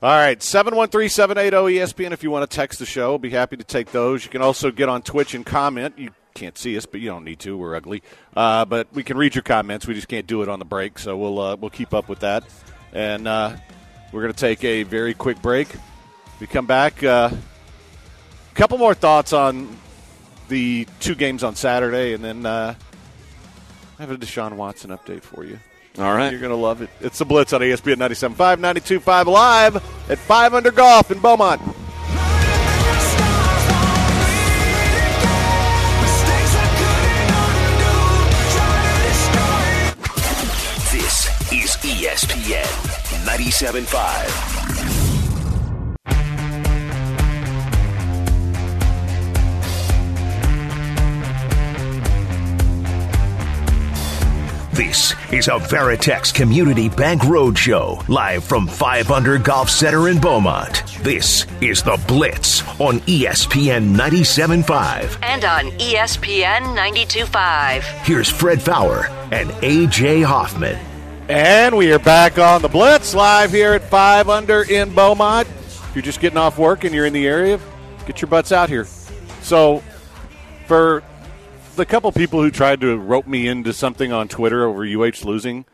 All 0.00 0.10
right, 0.10 0.40
713 0.40 1.08
780 1.08 1.78
ESPN 1.78 2.12
if 2.12 2.22
you 2.22 2.30
want 2.30 2.48
to 2.48 2.54
text 2.54 2.78
the 2.78 2.86
show. 2.86 3.18
Be 3.18 3.30
happy 3.30 3.56
to 3.56 3.64
take 3.64 3.90
those. 3.90 4.24
You 4.24 4.30
can 4.30 4.42
also 4.42 4.70
get 4.70 4.88
on 4.88 5.02
Twitch 5.02 5.34
and 5.34 5.44
comment. 5.44 5.98
You 5.98 6.10
can't 6.34 6.56
see 6.56 6.76
us, 6.76 6.86
but 6.86 7.00
you 7.00 7.08
don't 7.08 7.24
need 7.24 7.40
to. 7.40 7.56
We're 7.56 7.74
ugly. 7.74 8.02
Uh, 8.36 8.64
but 8.64 8.86
we 8.92 9.02
can 9.02 9.16
read 9.16 9.34
your 9.34 9.42
comments. 9.42 9.86
We 9.86 9.94
just 9.94 10.06
can't 10.06 10.26
do 10.26 10.42
it 10.42 10.48
on 10.48 10.60
the 10.60 10.64
break, 10.64 10.98
so 10.98 11.16
we'll, 11.16 11.40
uh, 11.40 11.56
we'll 11.56 11.70
keep 11.70 11.94
up 11.94 12.08
with 12.08 12.20
that. 12.20 12.44
And 12.92 13.26
uh, 13.26 13.56
we're 14.12 14.22
going 14.22 14.32
to 14.32 14.38
take 14.38 14.62
a 14.62 14.84
very 14.84 15.14
quick 15.14 15.42
break. 15.42 15.68
We 16.38 16.46
come 16.46 16.66
back. 16.66 17.02
A 17.02 17.10
uh, 17.10 17.36
couple 18.54 18.78
more 18.78 18.94
thoughts 18.94 19.32
on 19.32 19.76
the 20.48 20.86
two 21.00 21.16
games 21.16 21.42
on 21.42 21.56
Saturday, 21.56 22.12
and 22.12 22.24
then 22.24 22.46
uh, 22.46 22.74
I 23.98 24.02
have 24.02 24.12
a 24.12 24.16
Deshaun 24.16 24.52
Watson 24.52 24.90
update 24.90 25.22
for 25.22 25.44
you. 25.44 25.58
All 25.96 26.14
right. 26.14 26.30
You're 26.30 26.40
going 26.40 26.50
to 26.50 26.56
love 26.56 26.82
it. 26.82 26.90
It's 27.00 27.18
the 27.18 27.24
Blitz 27.24 27.52
on 27.52 27.60
ESPN 27.60 27.96
97.5, 27.96 28.58
92.5 28.58 29.26
live 29.26 29.76
at 30.10 30.18
5 30.18 30.54
under 30.54 30.70
golf 30.70 31.10
in 31.10 31.18
Beaumont. 31.18 31.60
This 40.90 41.26
is 41.52 41.76
ESPN 41.82 42.64
97.5. 43.24 44.57
This 54.78 55.12
is 55.32 55.48
a 55.48 55.58
Veritex 55.58 56.32
Community 56.32 56.88
Bank 56.88 57.22
Roadshow, 57.22 58.08
live 58.08 58.44
from 58.44 58.68
5 58.68 59.10
Under 59.10 59.36
Golf 59.36 59.68
Center 59.68 60.08
in 60.08 60.20
Beaumont. 60.20 60.84
This 61.02 61.46
is 61.60 61.82
The 61.82 62.00
Blitz 62.06 62.62
on 62.78 63.00
ESPN 63.00 63.96
97.5. 63.96 65.18
And 65.24 65.44
on 65.44 65.72
ESPN 65.80 66.60
92.5. 66.76 67.82
Here's 68.04 68.30
Fred 68.30 68.62
Faour 68.62 69.08
and 69.32 69.50
AJ 69.62 70.22
Hoffman. 70.24 70.78
And 71.28 71.76
we 71.76 71.92
are 71.92 71.98
back 71.98 72.38
on 72.38 72.62
the 72.62 72.68
Blitz 72.68 73.16
live 73.16 73.50
here 73.50 73.72
at 73.72 73.82
5 73.82 74.28
Under 74.28 74.62
in 74.62 74.94
Beaumont. 74.94 75.48
If 75.48 75.90
you're 75.96 76.02
just 76.02 76.20
getting 76.20 76.38
off 76.38 76.56
work 76.56 76.84
and 76.84 76.94
you're 76.94 77.06
in 77.06 77.12
the 77.12 77.26
area, 77.26 77.58
get 78.06 78.22
your 78.22 78.28
butts 78.28 78.52
out 78.52 78.68
here. 78.68 78.84
So, 79.42 79.82
for 80.66 81.02
the 81.78 81.86
couple 81.86 82.12
people 82.12 82.42
who 82.42 82.50
tried 82.50 82.80
to 82.82 82.98
rope 82.98 83.26
me 83.26 83.48
into 83.48 83.72
something 83.72 84.12
on 84.12 84.28
Twitter 84.28 84.66
over 84.66 84.84
UH 84.84 85.24
losing, 85.24 85.64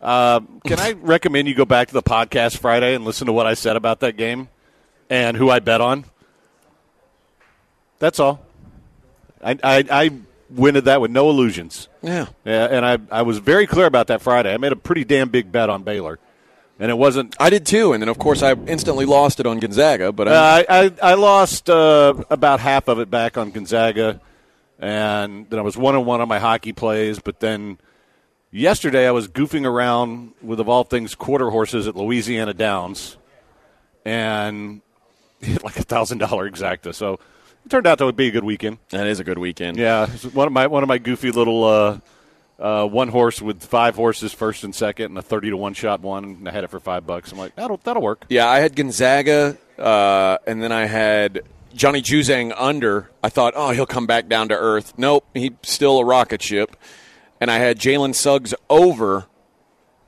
uh, 0.00 0.40
can 0.64 0.78
I 0.78 0.92
recommend 1.00 1.48
you 1.48 1.54
go 1.54 1.64
back 1.64 1.88
to 1.88 1.94
the 1.94 2.02
podcast 2.02 2.58
Friday 2.58 2.94
and 2.94 3.04
listen 3.04 3.26
to 3.26 3.32
what 3.32 3.46
I 3.46 3.54
said 3.54 3.74
about 3.76 4.00
that 4.00 4.16
game 4.16 4.48
and 5.10 5.36
who 5.36 5.50
I 5.50 5.58
bet 5.58 5.80
on? 5.80 6.04
That's 7.98 8.20
all. 8.20 8.44
I, 9.42 9.58
I, 9.62 9.84
I 9.90 10.10
winded 10.50 10.84
that 10.84 11.00
with 11.00 11.10
no 11.10 11.30
illusions. 11.30 11.88
Yeah. 12.02 12.26
Yeah, 12.44 12.66
and 12.70 12.84
I, 12.84 12.98
I 13.10 13.22
was 13.22 13.38
very 13.38 13.66
clear 13.66 13.86
about 13.86 14.08
that 14.08 14.22
Friday. 14.22 14.52
I 14.52 14.56
made 14.56 14.72
a 14.72 14.76
pretty 14.76 15.04
damn 15.04 15.28
big 15.30 15.50
bet 15.50 15.70
on 15.70 15.82
Baylor. 15.82 16.18
And 16.80 16.90
it 16.90 16.94
wasn't. 16.94 17.36
I 17.38 17.48
did 17.50 17.64
too, 17.64 17.92
and 17.92 18.02
then 18.02 18.08
of 18.08 18.18
course 18.18 18.42
I 18.42 18.52
instantly 18.52 19.04
lost 19.04 19.38
it 19.38 19.46
on 19.46 19.60
Gonzaga. 19.60 20.10
But 20.10 20.26
I, 20.28 20.32
Uh, 20.32 20.64
I, 20.68 20.84
I, 20.84 20.92
I 21.12 21.14
lost 21.14 21.70
uh, 21.70 22.14
about 22.28 22.58
half 22.58 22.88
of 22.88 22.98
it 22.98 23.08
back 23.08 23.38
on 23.38 23.50
Gonzaga, 23.52 24.20
and 24.82 25.48
then 25.48 25.60
I 25.60 25.62
was 25.62 25.76
one 25.76 25.94
on 25.94 26.04
one 26.04 26.20
on 26.20 26.28
my 26.28 26.40
hockey 26.40 26.72
plays. 26.72 27.20
But 27.20 27.38
then 27.38 27.78
yesterday 28.50 29.06
I 29.06 29.12
was 29.12 29.28
goofing 29.28 29.64
around 29.64 30.32
with, 30.42 30.58
of 30.58 30.68
all 30.68 30.82
things, 30.82 31.14
quarter 31.14 31.50
horses 31.50 31.86
at 31.86 31.94
Louisiana 31.94 32.52
Downs, 32.52 33.16
and 34.04 34.82
hit 35.40 35.62
like 35.62 35.78
a 35.78 35.84
thousand 35.84 36.18
dollar 36.18 36.50
exacta. 36.50 36.92
So 36.92 37.14
it 37.64 37.68
turned 37.70 37.86
out 37.86 37.98
to 37.98 38.12
be 38.12 38.26
a 38.26 38.30
good 38.32 38.44
weekend. 38.44 38.78
that 38.90 39.06
is 39.06 39.20
a 39.20 39.24
good 39.24 39.38
weekend. 39.38 39.76
Yeah, 39.76 40.08
one 40.32 40.48
of 40.48 40.52
my 40.52 40.66
one 40.66 40.82
of 40.82 40.88
my 40.88 40.98
goofy 40.98 41.30
little 41.30 41.62
uh, 41.62 42.00
uh, 42.58 42.86
one 42.88 43.06
horse 43.06 43.40
with 43.40 43.62
five 43.62 43.94
horses, 43.94 44.32
first 44.32 44.64
and 44.64 44.74
second, 44.74 45.06
and 45.06 45.18
a 45.18 45.22
thirty 45.22 45.50
to 45.50 45.56
one 45.56 45.74
shot 45.74 46.00
one, 46.00 46.24
and 46.24 46.48
I 46.48 46.50
had 46.50 46.64
it 46.64 46.70
for 46.70 46.80
five 46.80 47.06
bucks. 47.06 47.30
I'm 47.30 47.38
like, 47.38 47.54
that'll 47.54 47.76
that'll 47.84 48.02
work. 48.02 48.24
Yeah, 48.28 48.48
I 48.48 48.58
had 48.58 48.74
Gonzaga, 48.74 49.56
uh, 49.78 50.38
and 50.44 50.60
then 50.60 50.72
I 50.72 50.86
had 50.86 51.42
Johnny 51.74 52.02
Juzang 52.02 52.54
under. 52.56 53.10
I 53.22 53.28
thought, 53.28 53.54
oh, 53.56 53.70
he'll 53.70 53.86
come 53.86 54.06
back 54.06 54.28
down 54.28 54.48
to 54.48 54.56
earth. 54.56 54.94
Nope, 54.96 55.26
he's 55.34 55.52
still 55.62 55.98
a 55.98 56.04
rocket 56.04 56.42
ship. 56.42 56.76
And 57.40 57.50
I 57.50 57.58
had 57.58 57.78
Jalen 57.78 58.14
Suggs 58.14 58.54
over, 58.70 59.26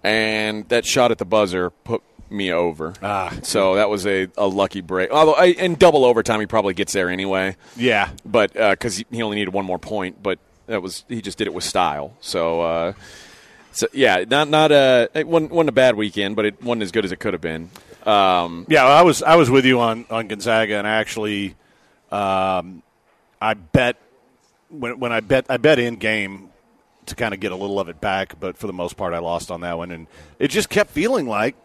and 0.03 0.69
that 0.69 0.87
shot 0.87 1.11
at 1.11 1.19
the 1.19 1.25
buzzer 1.25 1.71
put 1.71 2.03
me 2.31 2.53
over. 2.53 2.95
Ah. 3.03 3.37
so 3.43 3.77
that 3.77 3.89
was 3.89 4.07
a, 4.07 4.29
a 4.37 4.47
lucky 4.47 4.81
break. 4.81 5.11
Although 5.11 5.35
I, 5.35 5.47
in 5.47 5.75
double 5.77 6.05
overtime, 6.05 6.41
he 6.41 6.47
probably 6.47 6.75
gets 6.75 6.93
there 6.93 7.09
anyway. 7.09 7.57
Yeah, 7.77 8.11
but 8.25 8.53
because 8.53 8.99
he, 8.99 9.07
he 9.11 9.23
only 9.23 9.37
needed 9.37 9.53
one 9.53 9.65
more 9.65 9.79
point, 9.79 10.23
but 10.23 10.39
that 10.67 10.83
was 10.83 11.05
he 11.09 11.21
just 11.21 11.39
did 11.39 11.47
it 11.47 11.55
with 11.55 11.65
style. 11.65 12.17
So, 12.21 12.61
uh, 12.61 12.93
so 13.73 13.87
yeah, 13.93 14.25
not 14.29 14.49
not 14.49 14.73
a 14.73 15.09
it 15.15 15.27
wasn't, 15.27 15.53
wasn't 15.53 15.71
a 15.71 15.73
bad 15.73 15.97
weekend, 15.97 16.37
but 16.37 16.45
it 16.45 16.63
wasn't 16.63 16.83
as 16.83 16.93
good 16.93 17.05
as 17.05 17.13
it 17.13 17.21
could 17.21 17.35
have 17.35 17.43
been. 17.43 17.71
Um, 18.07 18.67
Yeah, 18.69 18.85
I 18.85 19.03
was 19.03 19.23
I 19.23 19.37
was 19.37 19.51
with 19.51 19.65
you 19.65 19.81
on, 19.81 20.05
on 20.11 20.29
Gonzaga, 20.29 20.77
and 20.77 20.87
actually, 20.87 21.55
um, 22.11 22.83
I 23.41 23.55
bet 23.55 23.97
when 24.69 24.99
when 24.99 25.13
I 25.13 25.21
bet 25.21 25.47
I 25.49 25.57
bet 25.57 25.79
in 25.79 25.97
game 25.97 26.51
to 27.07 27.15
kind 27.15 27.35
of 27.35 27.41
get 27.41 27.53
a 27.53 27.57
little 27.57 27.79
of 27.81 27.89
it 27.89 28.01
back, 28.01 28.39
but 28.41 28.57
for 28.57 28.67
the 28.67 28.73
most 28.73 28.97
part, 28.97 29.15
I 29.15 29.19
lost 29.19 29.51
on 29.51 29.61
that 29.61 29.77
one, 29.77 29.91
and 29.91 30.07
it 30.39 30.49
just 30.49 30.69
kept 30.69 30.91
feeling 30.91 31.27
like. 31.27 31.57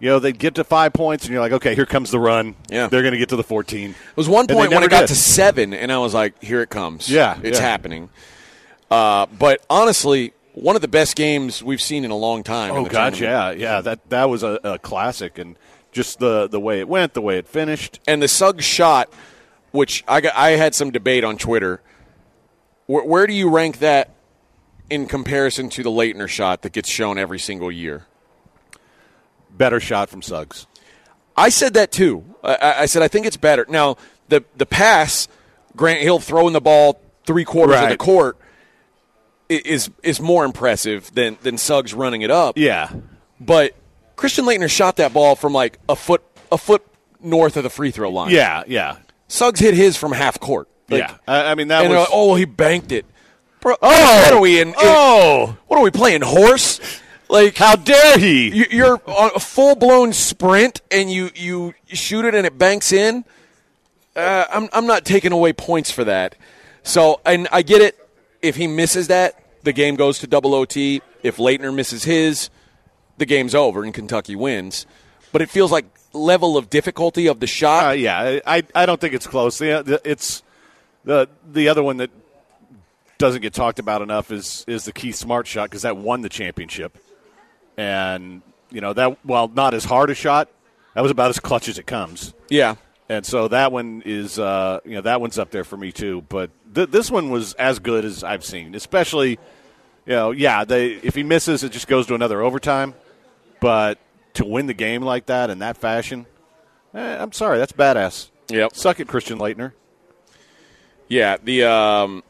You 0.00 0.10
know, 0.10 0.18
they'd 0.18 0.38
get 0.38 0.56
to 0.56 0.64
five 0.64 0.92
points, 0.92 1.24
and 1.24 1.32
you're 1.32 1.40
like, 1.40 1.52
okay, 1.52 1.74
here 1.74 1.86
comes 1.86 2.10
the 2.10 2.18
run. 2.18 2.56
Yeah. 2.68 2.88
They're 2.88 3.00
going 3.00 3.12
to 3.12 3.18
get 3.18 3.30
to 3.30 3.36
the 3.36 3.44
14. 3.44 3.90
It 3.90 3.96
was 4.16 4.28
one 4.28 4.46
point 4.48 4.70
when 4.70 4.82
it 4.82 4.90
got 4.90 5.02
did. 5.02 5.08
to 5.08 5.14
seven, 5.14 5.72
and 5.72 5.90
I 5.90 5.98
was 5.98 6.12
like, 6.12 6.42
"Here 6.42 6.60
it 6.60 6.68
comes! 6.68 7.08
Yeah, 7.08 7.38
it's 7.42 7.58
yeah. 7.58 7.64
happening." 7.64 8.10
Uh, 8.90 9.26
but 9.26 9.64
honestly, 9.70 10.34
one 10.52 10.76
of 10.76 10.82
the 10.82 10.88
best 10.88 11.16
games 11.16 11.62
we've 11.62 11.80
seen 11.80 12.04
in 12.04 12.10
a 12.10 12.16
long 12.16 12.42
time. 12.42 12.72
Oh 12.72 12.84
God, 12.84 13.14
tournament. 13.14 13.58
yeah, 13.60 13.74
yeah. 13.76 13.80
That 13.80 14.10
that 14.10 14.28
was 14.28 14.42
a, 14.42 14.58
a 14.64 14.78
classic, 14.78 15.38
and 15.38 15.56
just 15.94 16.18
the 16.18 16.46
the 16.48 16.60
way 16.60 16.80
it 16.80 16.88
went, 16.88 17.14
the 17.14 17.22
way 17.22 17.38
it 17.38 17.48
finished. 17.48 18.00
and 18.06 18.20
the 18.20 18.28
Suggs 18.28 18.64
shot, 18.64 19.10
which 19.70 20.04
I 20.06 20.20
got, 20.20 20.34
I 20.36 20.50
had 20.50 20.74
some 20.74 20.90
debate 20.90 21.24
on 21.24 21.38
Twitter. 21.38 21.80
Where, 22.86 23.04
where 23.04 23.26
do 23.26 23.32
you 23.32 23.48
rank 23.48 23.78
that 23.78 24.10
in 24.90 25.06
comparison 25.06 25.70
to 25.70 25.82
the 25.82 25.90
Laettner 25.90 26.28
shot 26.28 26.60
that 26.62 26.72
gets 26.72 26.90
shown 26.90 27.16
every 27.16 27.38
single 27.38 27.72
year? 27.72 28.04
Better 29.50 29.80
shot 29.80 30.10
from 30.10 30.20
Suggs. 30.20 30.66
I 31.36 31.48
said 31.48 31.74
that 31.74 31.92
too. 31.92 32.24
I, 32.42 32.82
I 32.82 32.86
said 32.86 33.02
I 33.02 33.08
think 33.08 33.24
it's 33.26 33.36
better. 33.36 33.64
Now 33.68 33.96
the 34.28 34.44
the 34.56 34.66
pass, 34.66 35.28
Grant 35.76 36.00
Hill 36.00 36.18
throwing 36.18 36.52
the 36.52 36.60
ball 36.60 37.00
three 37.24 37.44
quarters 37.44 37.80
of 37.80 37.88
the 37.88 37.96
court 37.96 38.36
is 39.48 39.90
is 40.02 40.20
more 40.20 40.44
impressive 40.44 41.12
than 41.14 41.38
than 41.42 41.56
Suggs 41.58 41.94
running 41.94 42.22
it 42.22 42.30
up. 42.30 42.58
Yeah, 42.58 42.90
But 43.40 43.74
Christian 44.16 44.44
Laettner 44.44 44.70
shot 44.70 44.96
that 44.96 45.12
ball 45.12 45.36
from 45.36 45.52
like 45.52 45.78
a 45.88 45.96
foot 45.96 46.22
a 46.52 46.58
foot 46.58 46.84
north 47.20 47.56
of 47.56 47.62
the 47.62 47.70
free 47.70 47.90
throw 47.90 48.10
line. 48.10 48.30
yeah, 48.30 48.62
yeah, 48.66 48.96
Suggs 49.28 49.60
hit 49.60 49.74
his 49.74 49.96
from 49.96 50.12
half 50.12 50.38
court. 50.40 50.68
Like, 50.88 51.00
yeah. 51.00 51.16
I, 51.26 51.52
I 51.52 51.54
mean 51.54 51.68
that 51.68 51.84
and 51.84 51.92
was. 51.92 52.00
like, 52.00 52.08
oh, 52.12 52.34
he 52.34 52.44
banked 52.44 52.92
it. 52.92 53.06
Bro, 53.60 53.76
oh, 53.80 54.22
what 54.24 54.32
are 54.34 54.40
we 54.40 54.60
in? 54.60 54.68
in- 54.68 54.74
oh, 54.76 55.56
what 55.66 55.78
are 55.78 55.82
we 55.82 55.90
playing? 55.90 56.20
Horse? 56.22 56.80
Like 57.30 57.56
how 57.56 57.74
dare 57.76 58.18
he? 58.18 58.54
you- 58.54 58.66
you're 58.70 59.00
on 59.06 59.30
a 59.34 59.40
full 59.40 59.74
blown 59.74 60.12
sprint 60.12 60.82
and 60.90 61.10
you 61.10 61.30
you 61.34 61.72
shoot 61.86 62.24
it 62.26 62.34
and 62.34 62.46
it 62.46 62.58
banks 62.58 62.92
in. 62.92 63.24
Uh, 64.14 64.44
I'm 64.50 64.68
I'm 64.72 64.86
not 64.86 65.04
taking 65.04 65.32
away 65.32 65.52
points 65.52 65.90
for 65.90 66.04
that. 66.04 66.36
So 66.82 67.20
and 67.24 67.48
I 67.50 67.62
get 67.62 67.80
it. 67.80 67.98
If 68.42 68.56
he 68.56 68.66
misses 68.66 69.08
that, 69.08 69.40
the 69.62 69.72
game 69.72 69.96
goes 69.96 70.18
to 70.18 70.26
double 70.26 70.54
OT. 70.54 71.00
If 71.22 71.38
Laettner 71.38 71.74
misses 71.74 72.04
his, 72.04 72.50
the 73.18 73.26
game's 73.26 73.54
over 73.54 73.84
and 73.84 73.92
Kentucky 73.94 74.36
wins. 74.36 74.86
But 75.32 75.42
it 75.42 75.50
feels 75.50 75.72
like 75.72 75.86
level 76.12 76.56
of 76.56 76.70
difficulty 76.70 77.26
of 77.26 77.40
the 77.40 77.46
shot. 77.46 77.88
Uh, 77.88 77.92
yeah, 77.92 78.38
I 78.46 78.62
I 78.74 78.86
don't 78.86 79.00
think 79.00 79.14
it's 79.14 79.26
close. 79.26 79.58
The, 79.58 79.82
the, 79.82 80.00
it's 80.04 80.42
the 81.04 81.28
the 81.50 81.68
other 81.68 81.82
one 81.82 81.96
that 81.98 82.10
doesn't 83.18 83.42
get 83.42 83.52
talked 83.52 83.78
about 83.78 84.02
enough 84.02 84.30
is 84.30 84.64
is 84.68 84.84
the 84.84 84.92
Keith 84.92 85.16
Smart 85.16 85.46
shot 85.46 85.70
because 85.70 85.82
that 85.82 85.96
won 85.96 86.20
the 86.20 86.28
championship, 86.28 86.98
and 87.76 88.42
you 88.70 88.80
know 88.80 88.92
that 88.92 89.24
while 89.24 89.48
not 89.48 89.74
as 89.74 89.84
hard 89.84 90.10
a 90.10 90.14
shot, 90.14 90.48
that 90.94 91.00
was 91.00 91.10
about 91.10 91.30
as 91.30 91.40
clutch 91.40 91.68
as 91.68 91.78
it 91.78 91.86
comes. 91.86 92.34
yeah. 92.48 92.76
And 93.06 93.26
so 93.26 93.48
that 93.48 93.70
one 93.70 94.02
is, 94.06 94.38
uh, 94.38 94.80
you 94.86 94.92
know, 94.92 95.02
that 95.02 95.20
one's 95.20 95.38
up 95.38 95.50
there 95.50 95.62
for 95.62 95.76
me 95.76 95.92
too. 95.92 96.22
But 96.30 96.50
th- 96.74 96.88
this 96.88 97.10
one 97.10 97.28
was 97.28 97.52
as 97.54 97.78
good 97.78 98.02
as 98.02 98.24
I've 98.24 98.42
seen. 98.42 98.74
Especially, 98.74 99.32
you 100.06 100.14
know, 100.14 100.30
yeah, 100.30 100.64
they 100.64 100.92
if 100.92 101.14
he 101.14 101.22
misses, 101.22 101.62
it 101.62 101.70
just 101.70 101.86
goes 101.86 102.06
to 102.06 102.14
another 102.14 102.40
overtime. 102.40 102.94
But 103.64 103.98
to 104.34 104.44
win 104.44 104.66
the 104.66 104.74
game 104.74 105.00
like 105.00 105.24
that 105.24 105.48
in 105.48 105.60
that 105.60 105.78
fashion, 105.78 106.26
eh, 106.92 107.16
I'm 107.18 107.32
sorry, 107.32 107.56
that's 107.56 107.72
badass. 107.72 108.28
Yep. 108.50 108.76
Suck 108.76 109.00
it, 109.00 109.08
Christian 109.08 109.38
Laettner. 109.38 109.72
Yeah, 111.08 111.38
the 111.42 111.64
um, 111.64 112.22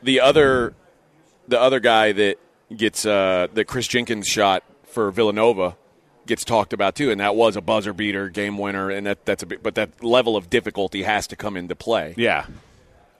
the 0.00 0.20
other 0.20 0.74
the 1.48 1.60
other 1.60 1.80
guy 1.80 2.12
that 2.12 2.36
gets 2.76 3.04
uh, 3.04 3.48
the 3.52 3.64
Kris 3.64 3.88
Jenkins 3.88 4.28
shot 4.28 4.62
for 4.84 5.10
Villanova 5.10 5.76
gets 6.24 6.44
talked 6.44 6.72
about 6.72 6.94
too, 6.94 7.10
and 7.10 7.20
that 7.20 7.34
was 7.34 7.56
a 7.56 7.60
buzzer 7.60 7.92
beater, 7.92 8.28
game 8.28 8.56
winner, 8.56 8.88
and 8.88 9.08
that 9.08 9.26
that's 9.26 9.42
a 9.42 9.46
bit, 9.46 9.64
but 9.64 9.74
that 9.74 10.04
level 10.04 10.36
of 10.36 10.48
difficulty 10.48 11.02
has 11.02 11.26
to 11.26 11.34
come 11.34 11.56
into 11.56 11.74
play. 11.74 12.14
Yeah, 12.16 12.46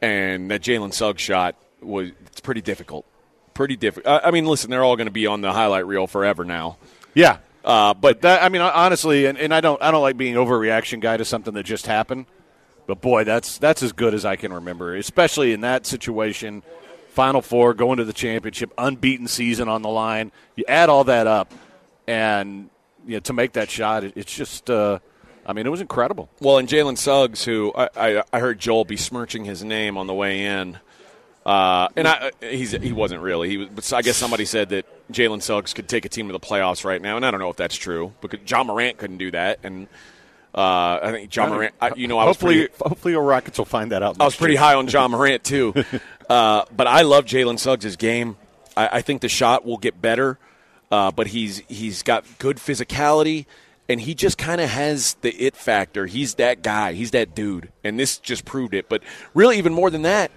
And 0.01 0.53
that 0.53 0.61
Jalen 0.61 0.95
Suggs 0.95 1.21
shot 1.21 1.57
was 1.83 2.13
it's 2.27 2.41
pretty 2.41 2.63
difficult, 2.63 3.07
pretty 3.55 3.75
difficult. 3.75 4.23
I, 4.23 4.29
I 4.29 4.31
mean, 4.31 4.47
listen, 4.47 4.71
they're 4.71 4.85
all 4.85 4.95
going 4.95 5.09
to 5.09 5.13
be 5.13 5.27
on 5.27 5.41
the 5.41 5.53
highlight 5.53 5.85
reel 5.85 6.07
forever 6.07 6.45
now. 6.45 6.77
yeah. 7.13 7.39
Uh, 7.67 7.93
but 7.95 8.23
That 8.23 8.45
I 8.45 8.49
mean, 8.49 8.63
honestly, 8.63 9.27
and, 9.27 9.37
and 9.37 9.53
I 9.53 9.61
don't 9.61 9.83
I 9.83 9.91
don't 9.91 10.01
like 10.01 10.17
being 10.17 10.37
overreaction 10.37 11.01
guy 11.01 11.17
to 11.17 11.25
something 11.25 11.53
that 11.55 11.65
just 11.65 11.87
happened. 11.87 12.27
But 12.87 13.01
boy, 13.01 13.25
that's 13.25 13.59
that's 13.59 13.83
as 13.83 13.93
good 13.93 14.15
as 14.15 14.25
I 14.25 14.37
can 14.37 14.53
remember, 14.53 14.95
especially 14.95 15.53
in 15.53 15.63
that 15.63 15.85
situation. 15.85 16.63
Final 17.11 17.43
four, 17.43 17.73
going 17.75 17.97
to 17.97 18.05
the 18.05 18.13
championship, 18.13 18.73
unbeaten 18.77 19.27
season 19.27 19.69
on 19.69 19.83
the 19.83 19.89
line. 19.89 20.31
You 20.55 20.65
add 20.69 20.89
all 20.91 21.05
that 21.05 21.27
up, 21.27 21.53
and 22.07 22.71
you 23.07 23.15
know, 23.15 23.21
to 23.21 23.33
make 23.33 23.55
that 23.55 23.69
shot, 23.71 24.05
it, 24.05 24.13
it's 24.17 24.33
just. 24.33 24.71
Uh, 24.71 25.01
I 25.49 25.53
mean, 25.53 25.65
it 25.65 25.71
was 25.71 25.81
incredible. 25.81 26.29
Well, 26.41 26.59
and 26.59 26.69
Jalen 26.69 26.99
Suggs, 26.99 27.45
who 27.45 27.73
I, 27.77 27.89
I, 27.97 28.23
I 28.33 28.41
heard 28.41 28.59
Joel 28.59 28.85
besmirching 28.85 29.45
his 29.45 29.63
name 29.63 29.97
on 29.97 30.09
the 30.09 30.15
way 30.15 30.45
in, 30.45 30.81
Uh, 31.47 31.89
and 31.95 32.09
I, 32.09 32.33
he's 32.41 32.73
he 32.73 32.93
wasn't 32.93 33.23
really. 33.23 33.49
He 33.49 33.57
was, 33.57 33.69
but 33.69 33.93
I 33.93 34.03
guess 34.03 34.17
somebody 34.17 34.45
said 34.45 34.71
that 34.71 34.85
Jalen 35.13 35.41
Suggs 35.41 35.75
could 35.75 35.89
take 35.89 36.05
a 36.05 36.09
team 36.09 36.27
to 36.27 36.33
the 36.33 36.41
playoffs 36.41 36.85
right 36.85 37.01
now, 37.01 37.15
and 37.15 37.25
I 37.25 37.31
don't 37.31 37.39
know 37.39 37.51
if 37.51 37.57
that's 37.57 37.77
true 37.77 38.13
because 38.21 38.41
Ja 38.51 38.65
Morant 38.65 38.99
couldn't 38.99 39.19
do 39.19 39.31
that, 39.31 39.61
and 39.63 39.87
uh, 40.53 40.99
I 41.01 41.13
think 41.13 41.35
Ja 41.35 41.47
Morant. 41.47 41.73
I, 41.81 41.93
you 41.95 42.09
know, 42.09 42.19
I 42.19 42.25
was 42.25 42.35
hopefully, 42.35 42.67
pretty, 42.67 42.75
hopefully, 42.85 43.13
your 43.13 43.23
Rockets 43.23 43.59
will 43.59 43.65
find 43.65 43.93
that 43.93 44.03
out. 44.03 44.17
I 44.19 44.25
was 44.25 44.35
pretty 44.35 44.57
high 44.57 44.75
on 44.75 44.89
Ja 44.89 45.07
Morant 45.07 45.45
too, 45.45 45.73
uh, 46.29 46.65
but 46.77 46.89
I 46.89 47.03
love 47.03 47.27
Jalen 47.27 47.61
Suggs' 47.61 47.95
game. 47.95 48.37
I, 48.77 48.89
I, 48.95 49.03
think 49.03 49.21
the 49.21 49.29
shot 49.29 49.65
will 49.65 49.79
get 49.79 50.03
better, 50.03 50.41
uh, 50.91 51.13
but 51.13 51.29
he's 51.29 51.59
he's 51.69 52.03
got 52.03 52.25
good 52.41 52.57
physicality, 52.57 53.47
and 53.89 54.01
he 54.01 54.15
just 54.15 54.37
kind 54.37 54.61
of 54.61 54.69
has 54.71 55.15
the 55.21 55.31
it 55.31 55.55
factor. 55.55 56.07
He's 56.07 56.35
that 56.35 56.63
guy. 56.63 56.95
He's 56.95 57.13
that 57.13 57.37
dude, 57.37 57.71
and 57.85 58.01
this 58.01 58.19
just 58.19 58.45
proved 58.45 58.75
it. 58.75 58.89
But 58.89 59.05
really, 59.33 59.59
even 59.59 59.73
more 59.73 59.91
than 59.91 60.03
that 60.03 60.33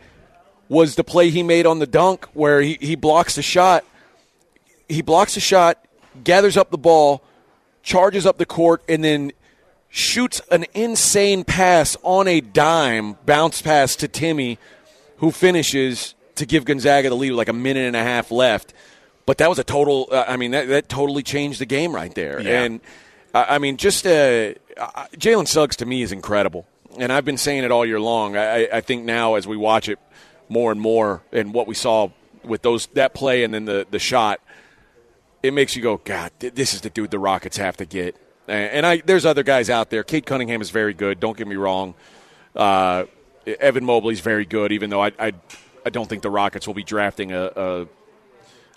was 0.69 0.95
the 0.95 1.03
play 1.03 1.31
he 1.31 1.43
made 1.43 1.65
on 1.65 1.79
the 1.79 1.87
dunk 1.87 2.27
where 2.33 2.61
he, 2.61 2.77
he 2.79 2.95
blocks 2.95 3.35
the 3.35 3.41
shot. 3.41 3.83
He 4.87 5.01
blocks 5.01 5.33
the 5.33 5.39
shot, 5.39 5.83
gathers 6.23 6.55
up 6.55 6.69
the 6.69 6.77
ball, 6.77 7.23
charges 7.83 8.25
up 8.25 8.37
the 8.37 8.45
court, 8.45 8.83
and 8.87 9.03
then 9.03 9.31
shoots 9.89 10.41
an 10.51 10.65
insane 10.73 11.43
pass 11.43 11.97
on 12.03 12.27
a 12.27 12.39
dime, 12.39 13.17
bounce 13.25 13.61
pass 13.61 13.95
to 13.97 14.07
Timme, 14.07 14.57
who 15.17 15.31
finishes 15.31 16.13
to 16.35 16.45
give 16.45 16.65
Gonzaga 16.65 17.09
the 17.09 17.15
lead 17.15 17.31
with 17.31 17.37
like 17.37 17.49
a 17.49 17.53
minute 17.53 17.85
and 17.85 17.95
a 17.95 18.03
half 18.03 18.31
left. 18.31 18.73
But 19.25 19.39
that 19.39 19.49
was 19.49 19.59
a 19.59 19.63
total. 19.63 20.07
Uh, 20.11 20.25
I 20.27 20.37
mean, 20.37 20.51
that, 20.51 20.67
that 20.69 20.89
totally 20.89 21.23
changed 21.23 21.59
the 21.59 21.65
game 21.65 21.93
right 21.93 22.13
there. 22.15 22.41
Yeah. 22.41 22.63
And 22.63 22.81
uh, 23.33 23.45
I 23.47 23.59
mean, 23.59 23.77
just 23.77 24.05
uh, 24.05 24.53
Jalen 25.17 25.47
Suggs 25.47 25.75
to 25.77 25.85
me 25.85 26.01
is 26.01 26.11
incredible, 26.11 26.67
and 26.97 27.11
I've 27.11 27.25
been 27.25 27.37
saying 27.37 27.63
it 27.63 27.71
all 27.71 27.85
year 27.85 27.99
long. 27.99 28.37
I, 28.37 28.67
I 28.71 28.81
think 28.81 29.05
now 29.05 29.35
as 29.35 29.47
we 29.47 29.57
watch 29.57 29.89
it 29.89 29.99
more 30.49 30.71
and 30.71 30.81
more, 30.81 31.21
and 31.31 31.53
what 31.53 31.67
we 31.67 31.75
saw 31.75 32.09
with 32.43 32.61
those 32.61 32.87
that 32.87 33.13
play 33.13 33.43
and 33.43 33.53
then 33.53 33.65
the 33.65 33.87
the 33.89 33.99
shot, 33.99 34.41
it 35.41 35.53
makes 35.53 35.75
you 35.75 35.81
go, 35.81 35.97
God, 35.97 36.31
this 36.39 36.73
is 36.73 36.81
the 36.81 36.89
dude 36.89 37.11
the 37.11 37.19
Rockets 37.19 37.57
have 37.57 37.77
to 37.77 37.85
get. 37.85 38.15
And 38.47 38.83
I, 38.83 38.97
there's 38.97 39.27
other 39.27 39.43
guys 39.43 39.69
out 39.69 39.91
there. 39.91 40.03
Cade 40.03 40.25
Cunningham 40.25 40.59
is 40.59 40.71
very 40.71 40.95
good. 40.95 41.19
Don't 41.19 41.37
get 41.37 41.47
me 41.47 41.55
wrong. 41.55 41.93
Uh, 42.55 43.05
Evan 43.45 43.85
Mobley's 43.85 44.21
very 44.21 44.45
good, 44.45 44.71
even 44.71 44.89
though 44.89 45.03
I, 45.03 45.11
I, 45.19 45.33
I, 45.85 45.91
don't 45.91 46.09
think 46.09 46.23
the 46.23 46.31
Rockets 46.31 46.65
will 46.65 46.73
be 46.73 46.83
drafting 46.83 47.31
a, 47.31 47.51
a. 47.55 47.87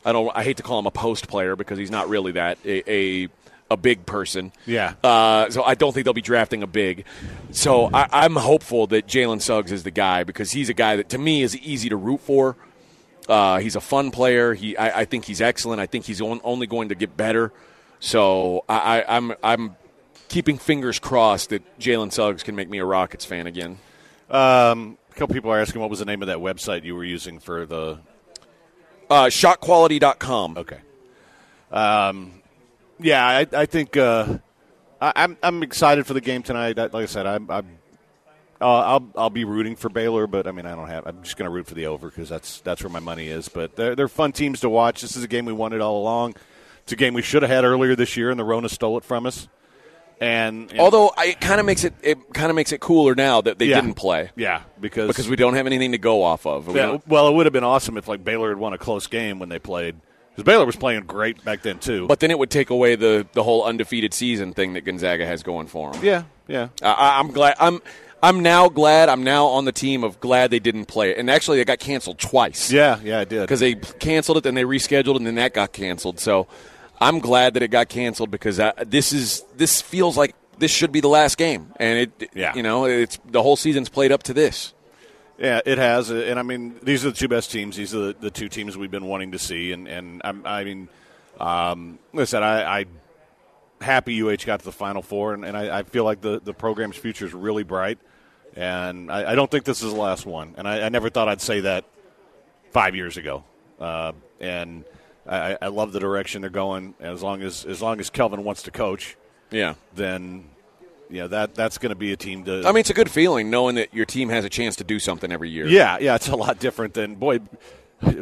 I 0.05 0.13
don't. 0.13 0.31
I 0.37 0.45
hate 0.45 0.59
to 0.59 0.63
call 0.63 0.79
him 0.79 0.87
a 0.87 0.91
post 0.91 1.27
player 1.27 1.57
because 1.57 1.79
he's 1.79 1.91
not 1.91 2.09
really 2.11 2.33
that. 2.33 2.59
A, 2.65 2.91
a, 2.91 3.29
a 3.73 3.77
big 3.77 4.07
person. 4.07 4.53
Yeah. 4.67 4.95
Uh, 5.03 5.51
so 5.51 5.63
I 5.63 5.75
don't 5.75 5.93
think 5.93 6.05
they'll 6.05 6.15
be 6.15 6.23
drafting 6.23 6.63
a 6.63 6.67
big. 6.67 7.05
So 7.51 7.91
I, 7.93 8.25
am 8.25 8.37
hopeful 8.37 8.87
that 8.89 9.07
Jalen 9.07 9.41
Suggs 9.41 9.73
is 9.73 9.83
the 9.83 9.91
guy 9.91 10.25
because 10.25 10.53
he's 10.53 10.69
a 10.69 10.75
guy 10.75 10.97
that 10.97 11.09
to 11.11 11.19
me 11.19 11.43
is 11.43 11.57
easy 11.57 11.89
to 11.89 11.97
root 11.97 12.21
for. 12.21 12.57
Uh, 13.29 13.59
he's 13.59 13.77
a 13.77 13.81
fun 13.81 14.11
player. 14.11 14.55
He, 14.55 14.77
I, 14.77 15.01
I, 15.01 15.05
think 15.05 15.25
he's 15.25 15.41
excellent. 15.41 15.81
I 15.81 15.87
think 15.87 16.05
he's 16.05 16.21
on, 16.21 16.41
only 16.43 16.67
going 16.67 16.89
to 16.89 16.95
get 16.95 17.17
better. 17.17 17.53
So 18.01 18.65
I, 18.69 19.05
I'm 19.07 19.33
I'm 19.45 19.77
keeping 20.29 20.59
fingers 20.59 20.99
crossed 20.99 21.51
that 21.51 21.79
Jalen 21.79 22.13
Suggs 22.13 22.43
can 22.43 22.57
make 22.57 22.69
me 22.69 22.79
a 22.79 22.85
Rockets 22.85 23.25
fan 23.25 23.47
again. 23.47 23.79
Um, 24.29 24.99
a 25.11 25.15
couple 25.15 25.35
people 25.35 25.53
are 25.53 25.61
asking 25.61 25.81
what 25.81 25.91
was 25.91 26.01
the 26.01 26.05
name 26.05 26.21
of 26.21 26.29
that 26.29 26.39
website 26.39 26.85
you 26.85 26.97
were 26.97 27.05
using 27.05 27.39
for 27.39 27.65
the 27.65 28.01
uh, 29.09 29.27
shotquality.com. 29.27 30.59
Okay. 30.59 30.81
Um, 31.71 32.42
yeah, 33.03 33.27
I, 33.27 33.47
I 33.53 33.67
think 33.67 33.97
uh, 33.97 34.39
I, 35.01 35.13
I'm, 35.17 35.37
I'm 35.43 35.63
excited 35.63 36.07
for 36.07 36.15
the 36.15 36.21
game 36.21 36.43
tonight. 36.43 36.77
Like 36.77 36.95
I 36.95 37.07
said, 37.07 37.27
I'm, 37.27 37.51
I'm 37.51 37.79
uh, 38.63 38.67
I'll 38.67 39.11
I'll 39.17 39.31
be 39.31 39.45
rooting 39.45 39.75
for 39.75 39.89
Baylor, 39.89 40.29
but 40.29 40.47
I 40.47 40.53
mean 40.53 40.67
I 40.67 40.77
don't 40.77 40.89
have. 40.89 41.07
I'm 41.07 41.23
just 41.23 41.37
going 41.37 41.47
to 41.47 41.51
root 41.51 41.67
for 41.67 41.75
the 41.75 41.87
over 41.87 42.09
because 42.09 42.29
that's 42.29 42.61
that's 42.61 42.83
where 42.83 42.91
my 42.91 43.01
money 43.01 43.27
is. 43.27 43.49
But 43.49 43.75
they're 43.75 43.97
they're 43.97 44.09
fun 44.09 44.31
teams 44.31 44.61
to 44.61 44.69
watch. 44.69 45.03
This 45.03 45.17
is 45.17 45.25
a 45.25 45.29
game 45.29 45.45
we 45.45 45.53
wanted 45.53 45.81
all 45.81 46.01
along. 46.01 46.37
It's 46.85 46.93
a 46.93 46.97
game 46.97 47.15
we 47.15 47.23
should 47.23 47.43
have 47.43 47.51
had 47.51 47.65
earlier 47.65 47.97
this 47.97 48.17
year, 48.17 48.31
and 48.31 48.39
the 48.39 48.45
Rona 48.45 48.69
stole 48.69 48.97
it 48.99 49.05
from 49.05 49.27
us. 49.27 49.49
And, 50.21 50.71
and 50.71 50.79
although 50.79 51.13
it 51.19 51.41
kind 51.41 51.59
of 51.59 51.67
makes 51.67 51.83
it 51.83 51.95
it 52.03 52.33
kind 52.33 52.51
of 52.51 52.55
makes 52.55 52.71
it 52.71 52.81
cooler 52.81 53.17
now 53.17 53.41
that 53.41 53.59
they 53.59 53.67
yeah, 53.67 53.81
didn't 53.81 53.95
play. 53.95 54.31
Yeah, 54.37 54.63
because 54.81 55.09
because 55.09 55.29
we 55.29 55.35
don't 55.35 55.55
have 55.55 55.67
anything 55.67 55.91
to 55.93 55.99
go 55.99 56.23
off 56.23 56.47
of. 56.47 56.75
Yeah, 56.77 56.99
well, 57.09 57.27
it 57.27 57.35
would 57.35 57.47
have 57.47 57.53
been 57.53 57.65
awesome 57.65 57.97
if 57.97 58.07
like 58.07 58.23
Baylor 58.23 58.51
had 58.51 58.59
won 58.59 58.73
a 58.73 58.79
close 58.79 59.09
game 59.09 59.41
when 59.41 59.49
they 59.49 59.59
played 59.59 59.97
because 60.35 60.45
Baylor 60.45 60.65
was 60.65 60.77
playing 60.77 61.05
great 61.05 61.45
back 61.45 61.63
then 61.63 61.79
too. 61.79 62.07
But 62.07 62.21
then 62.21 62.31
it 62.31 62.39
would 62.39 62.51
take 62.51 62.71
away 62.71 62.97
the 62.97 63.27
the 63.33 63.43
whole 63.43 63.65
undefeated 63.65 64.15
season 64.15 64.53
thing 64.53 64.73
that 64.75 64.83
Gonzaga 64.83 65.27
has 65.27 65.43
going 65.43 65.67
for 65.67 65.93
them. 65.93 66.05
Yeah, 66.05 66.25
yeah. 66.49 66.69
I, 66.83 67.19
I'm 67.21 67.29
glad. 67.29 67.57
I'm 67.61 67.83
I'm 68.23 68.41
now 68.41 68.69
glad. 68.69 69.09
I'm 69.09 69.25
now 69.25 69.47
on 69.47 69.65
the 69.65 69.73
team 69.73 70.05
of 70.05 70.21
glad 70.21 70.51
they 70.51 70.61
didn't 70.61 70.87
play 70.87 71.11
it. 71.11 71.19
And 71.19 71.29
actually, 71.29 71.61
it 71.61 71.67
got 71.67 71.81
canceled 71.81 72.19
twice. 72.19 72.71
Yeah, 72.71 73.01
yeah, 73.03 73.21
it 73.21 73.29
did 73.29 73.41
because 73.41 73.61
they 73.61 73.75
canceled 73.75 74.39
it, 74.39 74.45
then 74.45 74.55
they 74.55 74.65
rescheduled, 74.65 75.17
and 75.17 75.27
then 75.27 75.35
that 75.35 75.55
got 75.55 75.73
canceled. 75.73 76.21
So 76.21 76.47
I'm 77.01 77.19
glad 77.19 77.55
that 77.55 77.63
it 77.63 77.69
got 77.69 77.89
canceled 77.89 78.31
because 78.31 78.61
I, 78.61 78.73
this 78.85 79.13
is 79.13 79.45
this 79.57 79.83
feels 79.83 80.17
like 80.17 80.35
this 80.59 80.71
should 80.71 80.93
be 80.93 81.01
the 81.01 81.09
last 81.09 81.37
game, 81.37 81.73
and 81.77 81.99
it 81.99 82.31
yeah. 82.33 82.55
you 82.55 82.63
know 82.63 82.85
it's 82.85 83.19
the 83.29 83.43
whole 83.43 83.57
season's 83.57 83.89
played 83.89 84.13
up 84.13 84.23
to 84.25 84.33
this. 84.33 84.73
Yeah, 85.43 85.61
it 85.67 85.77
has, 85.79 86.09
and 86.11 86.39
I 86.39 86.45
mean 86.45 86.77
these 86.85 87.05
are 87.05 87.11
the 87.11 87.17
two 87.17 87.27
best 87.27 87.51
teams. 87.51 87.75
These 87.75 87.97
are 87.97 88.13
the, 88.13 88.17
the 88.21 88.31
two 88.31 88.49
teams 88.49 88.79
we've 88.79 88.93
been 88.93 89.07
wanting 89.07 89.33
to 89.33 89.41
see, 89.41 89.73
and 89.73 89.89
and 89.89 90.23
I, 90.25 90.61
I 90.61 90.65
mean, 90.65 90.89
um, 91.41 91.99
listen, 92.13 92.45
I, 92.45 92.83
I 92.83 92.85
happy 93.81 94.23
UH 94.23 94.47
got 94.47 94.61
to 94.61 94.65
the 94.65 94.71
Final 94.71 95.03
Four, 95.03 95.35
and, 95.35 95.45
and 95.45 95.57
I, 95.57 95.81
I, 95.81 95.83
feel 95.83 96.05
like 96.05 96.21
the 96.21 96.41
the 96.41 96.55
program's 96.55 96.97
future 96.97 97.27
is 97.27 97.35
really 97.35 97.65
bright, 97.65 97.99
and 98.55 99.11
I, 99.11 99.33
I, 99.33 99.35
don't 99.35 99.51
think 99.51 99.65
this 99.65 99.83
is 99.83 99.93
the 99.93 99.99
last 99.99 100.27
one. 100.27 100.55
And 100.59 100.69
I, 100.69 100.83
I 100.83 100.89
never 100.91 101.11
thought 101.11 101.29
I'd 101.29 101.41
say 101.41 101.59
that 101.63 101.87
five 102.71 102.95
years 102.95 103.17
ago, 103.17 103.43
uh, 103.81 104.13
and 104.39 104.85
I, 105.27 105.59
I 105.61 105.67
love 105.67 105.93
the 105.93 105.99
direction 105.99 106.43
they're 106.43 106.51
going. 106.51 106.95
As 107.01 107.21
long 107.21 107.43
as 107.43 107.65
as 107.65 107.83
long 107.83 107.99
as 107.99 108.11
Kelvin 108.11 108.45
wants 108.45 108.63
to 108.63 108.71
coach, 108.71 109.17
yeah, 109.51 109.75
then 109.93 110.45
yeah, 111.13 111.27
that 111.27 111.55
that's 111.55 111.79
going 111.79 111.91
to 111.91 111.97
be 111.97 112.13
a 112.13 112.17
team 112.17 112.45
to. 112.45 112.63
I 112.67 112.73
mean, 112.73 112.79
it's 112.79 112.91
a 112.91 112.95
good 112.95 113.11
feeling 113.11 113.51
knowing 113.51 113.75
that 113.75 113.93
your 113.93 114.07
team 114.07 114.31
has 114.31 114.45
a 114.45 114.49
chance 114.49 114.77
to 114.77 114.85
do 114.85 114.99
something 114.99 115.31
every 115.31 115.51
year. 115.51 115.67
Yeah, 115.67 115.99
yeah, 116.01 116.15
it's 116.15 116.29
a 116.29 116.37
lot 116.37 116.59
different 116.59 116.95
than 116.95 117.17
boy, 117.17 117.41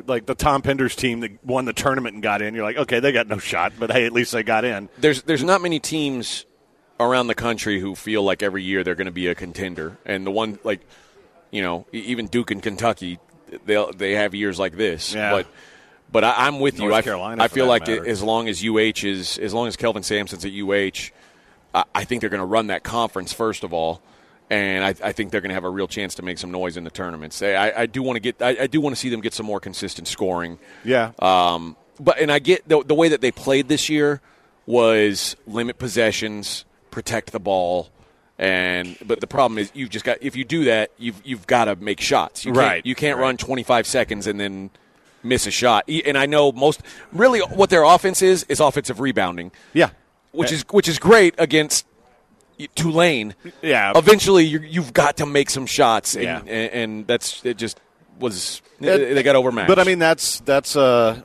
like 0.07 0.27
the 0.27 0.35
Tom 0.35 0.63
Penders 0.63 0.97
team 0.97 1.21
that 1.21 1.45
won 1.45 1.65
the 1.65 1.73
tournament 1.73 2.15
and 2.15 2.23
got 2.23 2.43
in. 2.43 2.55
You're 2.55 2.65
like, 2.65 2.77
okay, 2.77 3.01
they 3.01 3.13
got 3.13 3.29
no 3.29 3.39
shot, 3.39 3.75
but 3.79 3.93
hey, 3.93 4.07
at 4.07 4.13
least 4.13 4.33
they 4.33 4.43
got 4.43 4.65
in. 4.65 4.89
There's 4.99 5.23
there's 5.23 5.45
not 5.45 5.63
many 5.63 5.79
teams 5.79 6.47
around 6.99 7.29
the 7.29 7.35
country 7.35 7.81
who 7.81 7.95
feel 7.95 8.23
like 8.23 8.43
every 8.43 8.63
year 8.63 8.83
they're 8.83 8.97
going 8.97 9.07
to 9.07 9.13
be 9.13 9.29
a 9.29 9.35
contender, 9.35 9.97
and 10.05 10.27
the 10.27 10.31
one 10.33 10.59
like, 10.65 10.81
you 11.51 11.63
know, 11.63 11.87
even 11.93 12.27
Duke 12.27 12.51
and 12.51 12.63
Kentucky, 12.63 13.21
they 13.65 13.85
they 13.97 14.13
have 14.13 14.35
years 14.35 14.59
like 14.59 14.77
this, 14.77 15.15
yeah. 15.15 15.31
but. 15.31 15.47
But 16.13 16.25
I, 16.25 16.49
am 16.49 16.59
with 16.59 16.77
North 16.77 16.91
you. 16.91 16.95
I, 16.97 17.03
Carolina, 17.03 17.45
I 17.45 17.47
feel 17.47 17.67
like 17.67 17.89
as 17.89 18.21
long 18.21 18.49
as 18.49 18.67
UH 18.67 19.07
is, 19.07 19.39
as 19.39 19.55
long 19.55 19.69
as 19.69 19.77
Kelvin 19.77 20.03
Sampson's 20.03 20.45
at 20.45 20.51
UH, 20.51 21.13
I 21.75 22.05
think 22.05 22.21
they're 22.21 22.31
going 22.31 22.41
to 22.41 22.47
run 22.47 22.69
that 22.69 22.83
conference 22.83 23.33
first 23.33 23.65
of 23.65 23.73
all, 23.73 24.03
and 24.49 24.85
I, 24.85 24.89
I 25.09 25.13
think 25.13 25.31
they're 25.31 25.41
going 25.41 25.51
to 25.51 25.55
have 25.55 25.65
a 25.65 25.71
real 25.71 25.87
chance 25.87 26.17
to 26.17 26.23
make 26.23 26.39
some 26.39 26.51
noise 26.51 26.77
in 26.77 26.85
the 26.85 26.91
tournaments. 26.91 27.41
I, 27.43 27.73
I 27.77 27.87
do 27.87 28.03
want 28.03 28.17
to 28.17 28.21
get, 28.21 28.43
I, 28.43 28.63
I, 28.63 28.67
do 28.67 28.81
want 28.81 28.97
to 28.97 29.01
see 29.01 29.09
them 29.09 29.21
get 29.21 29.33
some 29.33 29.47
more 29.47 29.61
consistent 29.61 30.09
scoring. 30.09 30.59
Yeah. 30.85 31.13
Um, 31.21 31.77
but 32.01 32.19
and 32.19 32.33
I 32.33 32.41
get 32.41 32.69
the, 32.69 32.83
the 32.83 32.95
way 32.95 33.09
that 33.09 33.21
they 33.21 33.31
played 33.31 33.69
this 33.69 33.89
year 33.89 34.21
was 34.67 35.37
limit 35.47 35.79
possessions, 35.79 36.65
protect 36.91 37.31
the 37.31 37.41
ball, 37.41 37.91
and 38.39 38.97
but 39.05 39.21
the 39.21 39.27
problem 39.27 39.59
is 39.59 39.71
you've 39.75 39.91
just 39.91 40.05
got 40.05 40.19
if 40.23 40.35
you 40.35 40.45
do 40.45 40.65
that 40.65 40.91
you've 40.97 41.21
you've 41.25 41.47
got 41.47 41.67
to 41.67 41.77
make 41.77 42.01
shots. 42.01 42.45
You 42.45 42.53
right. 42.53 42.77
Can't, 42.77 42.87
you 42.87 42.95
can't 42.95 43.19
right. 43.19 43.25
run 43.25 43.37
25 43.37 43.87
seconds 43.87 44.27
and 44.27 44.41
then 44.41 44.71
miss 45.23 45.47
a 45.47 45.51
shot. 45.51 45.89
And 45.89 46.17
I 46.17 46.25
know 46.27 46.51
most 46.51 46.81
really 47.13 47.41
what 47.41 47.71
their 47.71 47.85
offense 47.85 48.23
is 48.23 48.45
is 48.45 48.59
offensive 48.59 48.99
rebounding. 48.99 49.53
Yeah 49.75 49.91
which 50.33 50.53
is 50.53 50.65
which 50.71 50.89
is 50.89 50.99
great 50.99 51.35
against 51.39 51.87
Tulane. 52.75 53.35
Yeah. 53.63 53.93
Eventually, 53.95 54.45
you 54.45 54.83
have 54.83 54.93
got 54.93 55.19
to 55.19 55.27
make 55.27 55.51
some 55.51 55.67
shots, 55.67 56.15
and, 56.15 56.25
yeah. 56.25 56.39
and, 56.41 56.73
and, 56.73 57.07
that's 57.07 57.45
it. 57.45 57.57
Just 57.57 57.81
was 58.19 58.63
it, 58.81 59.15
they 59.15 59.23
got 59.23 59.37
overmatched. 59.37 59.69
But 59.69 59.79
I 59.79 59.85
mean, 59.85 59.99
that's 59.99 60.41
that's 60.41 60.77
uh, 60.77 61.23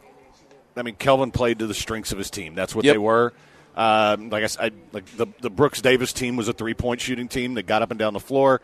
I 0.75 0.82
mean, 0.82 0.95
Kelvin 0.95 1.32
played 1.32 1.59
to 1.59 1.67
the 1.67 1.73
strengths 1.73 2.11
of 2.11 2.17
his 2.17 2.29
team. 2.29 2.55
That's 2.55 2.75
what 2.75 2.86
yep. 2.86 2.93
they 2.93 2.99
were. 2.99 3.34
Um, 3.75 4.29
like 4.29 4.43
I 4.43 4.47
said, 4.47 4.73
like 4.93 5.05
the 5.17 5.27
the 5.41 5.49
Brooks 5.49 5.82
Davis 5.82 6.13
team 6.13 6.38
was 6.38 6.47
a 6.47 6.53
three 6.53 6.73
point 6.73 7.01
shooting 7.01 7.27
team 7.27 7.55
that 7.55 7.63
got 7.63 7.82
up 7.82 7.91
and 7.91 7.99
down 7.99 8.13
the 8.13 8.19
floor, 8.19 8.61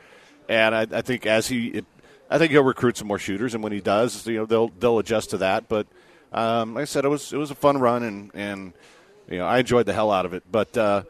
and 0.48 0.74
I, 0.74 0.88
I 0.90 1.02
think 1.02 1.26
as 1.26 1.48
he, 1.48 1.68
it, 1.68 1.86
I 2.30 2.38
think 2.38 2.52
he'll 2.52 2.64
recruit 2.64 2.96
some 2.96 3.08
more 3.08 3.20
shooters, 3.20 3.54
and 3.54 3.64
when 3.64 3.74
he 3.74 3.82
does, 3.82 4.26
you 4.26 4.38
know, 4.38 4.46
they'll 4.46 4.70
they'll 4.80 5.00
adjust 5.00 5.32
to 5.32 5.40
that. 5.40 5.68
But 5.68 5.88
um, 6.32 6.76
like 6.76 6.84
I 6.84 6.86
said, 6.86 7.04
it 7.04 7.10
was 7.10 7.34
it 7.34 7.38
was 7.38 7.52
a 7.52 7.56
fun 7.56 7.78
run, 7.78 8.04
and 8.04 8.32
and 8.34 8.74
you 9.32 9.38
know, 9.38 9.46
I 9.46 9.60
enjoyed 9.60 9.86
the 9.86 9.94
hell 9.94 10.12
out 10.12 10.26
of 10.26 10.34
it. 10.34 10.44
But 10.52 10.78
uh, 10.78 11.04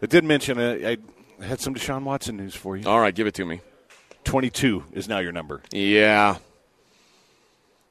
I 0.00 0.06
did 0.06 0.24
mention 0.24 0.58
uh, 0.58 0.78
I 1.40 1.44
had 1.44 1.60
some 1.60 1.74
Deshaun 1.74 2.04
Watson 2.04 2.36
news 2.36 2.54
for 2.54 2.76
you. 2.76 2.88
All 2.88 3.00
right, 3.00 3.14
give 3.14 3.26
it 3.26 3.34
to 3.34 3.44
me. 3.44 3.60
22 4.24 4.84
is 4.92 5.08
now 5.08 5.18
your 5.18 5.32
number. 5.32 5.60
Yeah. 5.72 6.36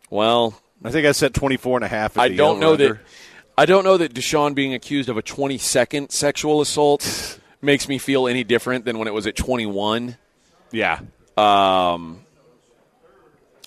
Well, 0.09 0.59
I 0.83 0.91
think 0.91 1.05
I 1.05 1.11
said 1.11 1.33
24 1.33 1.77
and 1.77 1.85
a 1.85 1.87
half. 1.87 2.17
I 2.17 2.29
don't 2.29 2.59
know 2.59 2.75
that. 2.75 2.99
I 3.57 3.65
don't 3.65 3.83
know 3.83 3.97
that 3.97 4.13
Deshaun 4.13 4.55
being 4.55 4.73
accused 4.73 5.09
of 5.09 5.17
a 5.17 5.21
22nd 5.21 6.11
sexual 6.11 6.61
assault 6.61 7.39
makes 7.61 7.87
me 7.87 7.97
feel 7.97 8.27
any 8.27 8.43
different 8.43 8.85
than 8.85 8.97
when 8.97 9.07
it 9.07 9.13
was 9.13 9.27
at 9.27 9.35
21. 9.35 10.17
Yeah. 10.71 11.01
Um, 11.37 12.21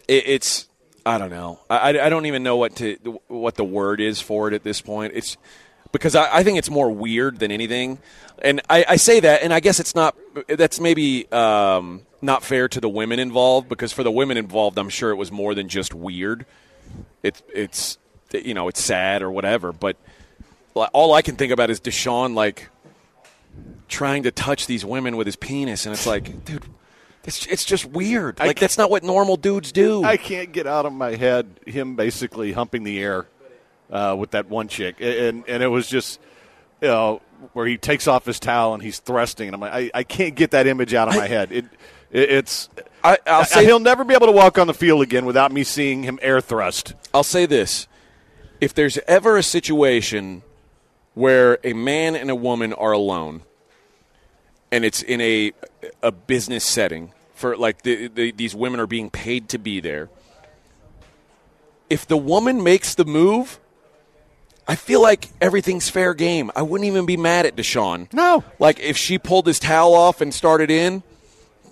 it, 0.09 0.27
it's 0.27 0.69
I 1.07 1.19
don't 1.19 1.31
know. 1.31 1.61
I, 1.69 1.91
I 2.01 2.09
don't 2.09 2.27
even 2.27 2.43
know 2.43 2.57
what 2.57 2.77
to 2.77 2.95
what 3.29 3.57
the 3.57 3.65
word 3.65 4.01
is 4.01 4.21
for 4.21 4.49
it 4.49 4.55
at 4.55 4.63
this 4.63 4.81
point. 4.81 5.13
It's 5.15 5.37
because 5.95 6.17
I, 6.17 6.39
I 6.39 6.43
think 6.43 6.59
it's 6.59 6.69
more 6.69 6.91
weird 6.91 7.39
than 7.39 7.53
anything, 7.53 7.99
and 8.43 8.61
I, 8.69 8.85
I 8.89 8.97
say 8.97 9.21
that, 9.21 9.43
and 9.43 9.55
I 9.55 9.61
guess 9.61 9.79
it's 9.79 9.95
not. 9.95 10.17
That's 10.49 10.81
maybe 10.81 11.31
um, 11.31 12.03
not 12.21 12.43
fair 12.43 12.69
to 12.69 12.81
the 12.81 12.89
women 12.89 13.21
involved 13.21 13.69
because 13.69 13.93
for 13.93 14.03
the 14.03 14.11
women 14.11 14.37
involved, 14.37 14.77
I'm 14.77 14.89
sure 14.89 15.11
it 15.11 15.15
was 15.15 15.31
more 15.31 15.55
than 15.55 15.69
just 15.69 15.95
weird. 15.95 16.47
It's 17.23 17.41
it's 17.55 17.99
you 18.33 18.55
know 18.55 18.67
it's 18.67 18.83
sad 18.83 19.23
or 19.23 19.31
whatever, 19.31 19.73
but 19.73 19.97
all 20.75 21.15
I 21.15 21.23
can 21.23 21.37
think 21.37 21.53
about 21.53 21.71
is 21.71 21.81
Deshaun 21.81 22.35
like 22.35 22.71
trying 23.87 24.25
to 24.25 24.33
touch 24.33 24.67
these 24.67 24.85
women 24.85 25.17
with 25.17 25.29
his 25.29 25.37
penis, 25.37 25.87
and 25.87 25.95
it's 25.95 26.07
like, 26.07 26.45
dude. 26.45 26.65
It's, 27.27 27.47
it's 27.47 27.65
just 27.65 27.87
weird. 27.87 28.39
Like 28.39 28.61
that's 28.61 28.77
not 28.77 28.91
what 28.91 29.03
normal 29.03 29.39
dudes 29.39 29.73
do. 29.73 30.05
I 30.05 30.19
can't 30.19 30.53
get 30.53 30.67
out 30.67 30.85
of 30.85 30.93
my 30.93 31.17
head 31.17 31.59
him 31.65 31.97
basically 31.97 32.53
humping 32.53 32.85
the 32.85 33.01
air 33.01 33.27
uh, 33.91 34.17
with 34.19 34.33
that 34.33 34.49
one 34.49 34.69
chick, 34.69 34.97
and 35.01 35.45
and 35.49 35.63
it 35.63 35.69
was 35.69 35.89
just 35.89 36.21
you 36.81 36.89
know 36.89 37.21
where 37.53 37.67
he 37.67 37.77
takes 37.77 38.09
off 38.09 38.25
his 38.25 38.41
towel 38.41 38.75
and 38.75 38.83
he's 38.83 38.99
thrusting, 38.99 39.49
and 39.49 39.55
I'm 39.55 39.61
like, 39.61 39.73
I, 39.73 39.91
I 39.99 40.03
can't 40.03 40.35
get 40.35 40.53
that 40.53 40.67
image 40.67 40.95
out 40.95 41.09
of 41.09 41.17
my 41.17 41.27
head. 41.27 41.53
It, 41.53 41.65
it 42.11 42.31
it's 42.31 42.69
I, 43.03 43.19
will 43.27 43.45
say 43.45 43.65
he'll 43.65 43.81
never 43.81 44.05
be 44.05 44.15
able 44.15 44.27
to 44.27 44.33
walk 44.33 44.59
on 44.59 44.67
the 44.67 44.75
field 44.75 45.03
again 45.03 45.27
without 45.27 45.53
me 45.53 45.65
seeing 45.65 46.05
him 46.05 46.19
air 46.23 46.41
thrust. 46.41 46.95
I'll 47.13 47.23
say 47.23 47.47
this: 47.47 47.89
if 48.61 48.75
there's 48.75 48.99
ever 49.07 49.37
a 49.37 49.43
situation 49.43 50.43
where 51.15 51.59
a 51.63 51.73
man 51.73 52.17
and 52.17 52.31
a 52.31 52.35
woman 52.35 52.73
are 52.73 52.93
alone 52.93 53.43
and 54.75 54.85
it's 54.85 55.03
in 55.03 55.21
a 55.21 55.53
a 56.03 56.11
business 56.11 56.65
setting 56.65 57.13
for 57.35 57.57
like 57.57 57.83
the, 57.83 58.09
the, 58.09 58.33
these 58.33 58.57
women 58.57 58.81
are 58.81 58.89
being 58.89 59.09
paid 59.09 59.49
to 59.51 59.59
be 59.59 59.79
there. 59.79 60.11
If 61.89 62.09
the 62.09 62.17
woman 62.17 62.61
makes 62.61 62.97
the 62.97 63.05
move, 63.05 63.61
I 64.67 64.77
feel 64.77 65.03
like 65.03 65.29
everything's 65.41 65.89
fair 65.91 66.15
game. 66.15 66.51
I 66.57 66.63
wouldn't 66.63 66.87
even 66.87 67.07
be 67.07 67.17
mad 67.17 67.47
at 67.47 67.57
Deshaun. 67.57 68.13
No, 68.13 68.45
like 68.59 68.81
if 68.81 68.97
she 68.97 69.19
pulled 69.19 69.47
his 69.47 69.59
towel 69.59 69.95
off 69.95 70.21
and 70.21 70.33
started 70.33 70.71
in. 70.71 71.03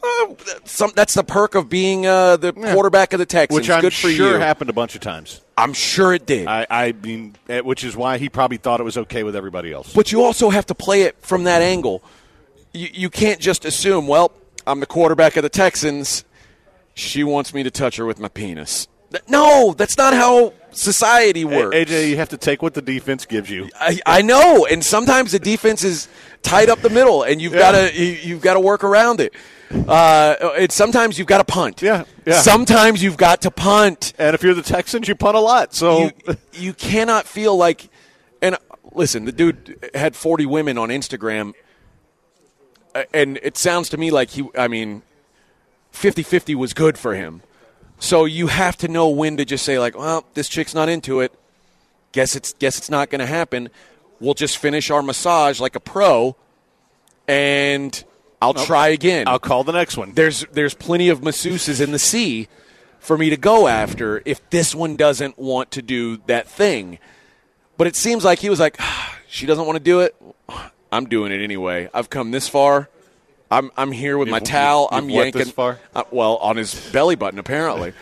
Uh, 0.05 0.35
some, 0.65 0.91
that's 0.97 1.15
the 1.15 1.23
perk 1.23 1.55
of 1.55 1.69
being 1.69 2.07
uh, 2.07 2.37
the 2.37 2.53
yeah. 2.57 2.75
quarterback 2.75 3.13
of 3.13 3.21
the 3.21 3.27
Texans. 3.27 3.55
Which 3.55 3.71
I'm 3.71 3.83
Good 3.83 3.95
for 3.95 4.11
sure 4.11 4.33
you. 4.33 4.39
happened 4.39 4.69
a 4.69 4.73
bunch 4.73 4.97
of 4.97 5.01
times. 5.01 5.41
I'm 5.57 5.73
sure 5.73 6.13
it 6.13 6.27
did. 6.27 6.49
I, 6.49 6.67
I 6.69 6.93
mean, 6.93 7.37
eh, 7.49 7.61
which 7.61 7.85
is 7.85 7.95
why 7.95 8.19
he 8.19 8.29
probably 8.29 8.57
thought 8.57 8.81
it 8.81 8.83
was 8.83 8.99
okay 8.99 9.23
with 9.23 9.37
everybody 9.37 9.73
else. 9.73 9.93
But 9.93 10.11
you 10.11 10.23
also 10.25 10.51
have 10.51 10.67
to 10.67 10.75
play 10.75 11.03
it 11.03 11.17
from 11.21 11.45
that 11.45 11.63
angle. 11.63 12.03
You, 12.73 12.89
you 12.93 13.11
can't 13.11 13.39
just 13.39 13.65
assume, 13.65 14.09
well, 14.09 14.33
I'm 14.67 14.81
the 14.81 14.87
quarterback 14.87 15.37
of 15.37 15.45
the 15.45 15.49
Texans. 15.49 16.25
She 16.95 17.23
wants 17.23 17.55
me 17.55 17.63
to 17.63 17.71
touch 17.71 17.97
her 17.97 18.05
with 18.05 18.19
my 18.19 18.29
penis. 18.29 18.89
No, 19.29 19.73
that's 19.77 19.97
not 19.97 20.15
how 20.15 20.53
society 20.73 21.45
works. 21.45 21.77
AJ, 21.77 22.09
you 22.09 22.17
have 22.17 22.31
to 22.31 22.37
take 22.37 22.63
what 22.63 22.75
the 22.75 22.83
defense 22.83 23.27
gives 23.27 23.51
you. 23.51 23.71
I, 23.79 24.01
I 24.07 24.23
know, 24.23 24.67
and 24.67 24.85
sometimes 24.85 25.33
the 25.33 25.39
defense 25.39 25.85
is 25.85 26.09
tied 26.43 26.69
up 26.69 26.81
the 26.81 26.91
middle, 26.91 27.23
and 27.23 27.41
you've 27.41 27.55
yeah. 27.55 27.59
got 27.59 27.73
to 27.73 27.95
you, 27.95 28.35
have 28.35 28.43
got 28.43 28.55
to 28.55 28.61
work 28.61 28.85
around 28.85 29.21
it. 29.21 29.35
Uh, 29.71 30.53
and 30.59 30.71
sometimes 30.71 31.19
you've 31.19 31.29
got 31.29 31.39
to 31.39 31.45
punt. 31.45 31.81
Yeah, 31.81 32.05
yeah. 32.27 32.41
Sometimes 32.41 33.03
you've 33.03 33.17
got 33.17 33.43
to 33.43 33.51
punt. 33.51 34.13
And 34.19 34.35
if 34.35 34.43
you're 34.43 34.55
the 34.55 34.63
Texans, 34.63 35.09
you 35.09 35.15
punt 35.15 35.37
a 35.37 35.41
lot. 35.41 35.75
So 35.75 36.11
you, 36.27 36.37
you 36.53 36.73
cannot 36.75 37.27
feel 37.27 37.57
like. 37.57 37.89
And 38.43 38.57
listen, 38.93 39.25
the 39.25 39.33
dude 39.33 39.91
had 39.95 40.17
40 40.17 40.47
women 40.47 40.77
on 40.77 40.89
Instagram 40.89 41.55
and 43.13 43.39
it 43.43 43.57
sounds 43.57 43.89
to 43.91 43.97
me 43.97 44.11
like 44.11 44.31
he, 44.31 44.49
I 44.57 44.69
mean, 44.69 45.03
50 45.93 46.23
50 46.23 46.55
was 46.55 46.73
good 46.73 46.99
for 46.99 47.15
him. 47.15 47.43
So 48.03 48.25
you 48.25 48.49
have 48.49 48.77
to 48.79 48.89
know 48.89 49.11
when 49.11 49.37
to 49.37 49.45
just 49.45 49.65
say, 49.65 49.79
like, 49.79 49.97
well, 49.97 50.25
this 50.35 50.49
chick's 50.49 50.75
not 50.75 50.89
into 50.89 51.21
it. 51.21 51.33
Guess 52.11 52.35
it's, 52.35 52.53
guess 52.55 52.77
it's 52.77 52.91
not 52.91 53.11
going 53.11 53.21
to 53.21 53.27
happen. 53.27 53.71
We'll 54.19 54.35
just 54.35 54.59
finish 54.59 54.91
our 54.91 55.05
massage 55.05 55.61
like 55.61 55.77
a 55.77 55.81
pro, 55.81 56.35
and 57.29 58.05
I'll 58.43 58.55
nope. 58.55 58.67
try 58.67 58.89
again. 58.89 59.29
I'll 59.29 59.39
call 59.39 59.63
the 59.63 59.73
next 59.73 59.97
one. 59.97 60.15
There's, 60.15 60.45
there's 60.51 60.75
plenty 60.75 61.11
of 61.11 61.21
masseuses 61.21 61.81
in 61.81 61.93
the 61.93 61.99
sea 62.01 62.49
for 62.99 63.17
me 63.17 63.31
to 63.31 63.37
go 63.37 63.69
after 63.69 64.21
if 64.25 64.51
this 64.51 64.75
one 64.75 64.97
doesn't 64.97 65.39
want 65.39 65.71
to 65.71 65.81
do 65.81 66.17
that 66.27 66.49
thing. 66.49 66.99
But 67.77 67.87
it 67.87 67.95
seems 67.95 68.25
like 68.25 68.41
he 68.41 68.51
was 68.51 68.59
like, 68.59 68.79
ah, 68.81 69.17
she 69.29 69.47
doesn't 69.47 69.65
want 69.65 69.77
to 69.77 69.83
do 69.83 70.01
it. 70.01 70.17
I'm 70.91 71.07
doing 71.07 71.31
it 71.31 71.41
anyway. 71.41 71.89
I've 71.95 72.11
come 72.11 72.33
this 72.33 72.49
far. 72.49 72.89
I'm 73.53 73.71
I'm 73.77 73.93
here 73.93 74.17
with 74.17 74.29
my 74.29 74.39
towel. 74.41 74.89
You've 74.91 75.05
I'm 75.05 75.11
yanking. 75.11 75.41
This 75.41 75.51
far? 75.51 75.79
Uh, 75.95 76.05
well, 76.11 76.37
on 76.37 76.57
his 76.57 76.75
belly 76.91 77.17
button 77.17 77.39
apparently. 77.39 77.93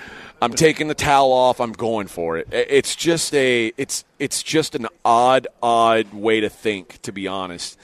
I'm 0.43 0.55
taking 0.55 0.89
the 0.89 0.95
towel 0.95 1.33
off. 1.33 1.61
I'm 1.61 1.73
going 1.73 2.07
for 2.07 2.39
it. 2.39 2.49
It's 2.53 2.97
just 2.97 3.35
a 3.35 3.73
it's 3.77 4.05
it's 4.19 4.43
just 4.43 4.75
an 4.75 4.87
odd 5.05 5.49
odd 5.63 6.15
way 6.15 6.41
to 6.41 6.49
think, 6.49 7.03
to 7.03 7.13
be 7.13 7.27
honest. 7.27 7.79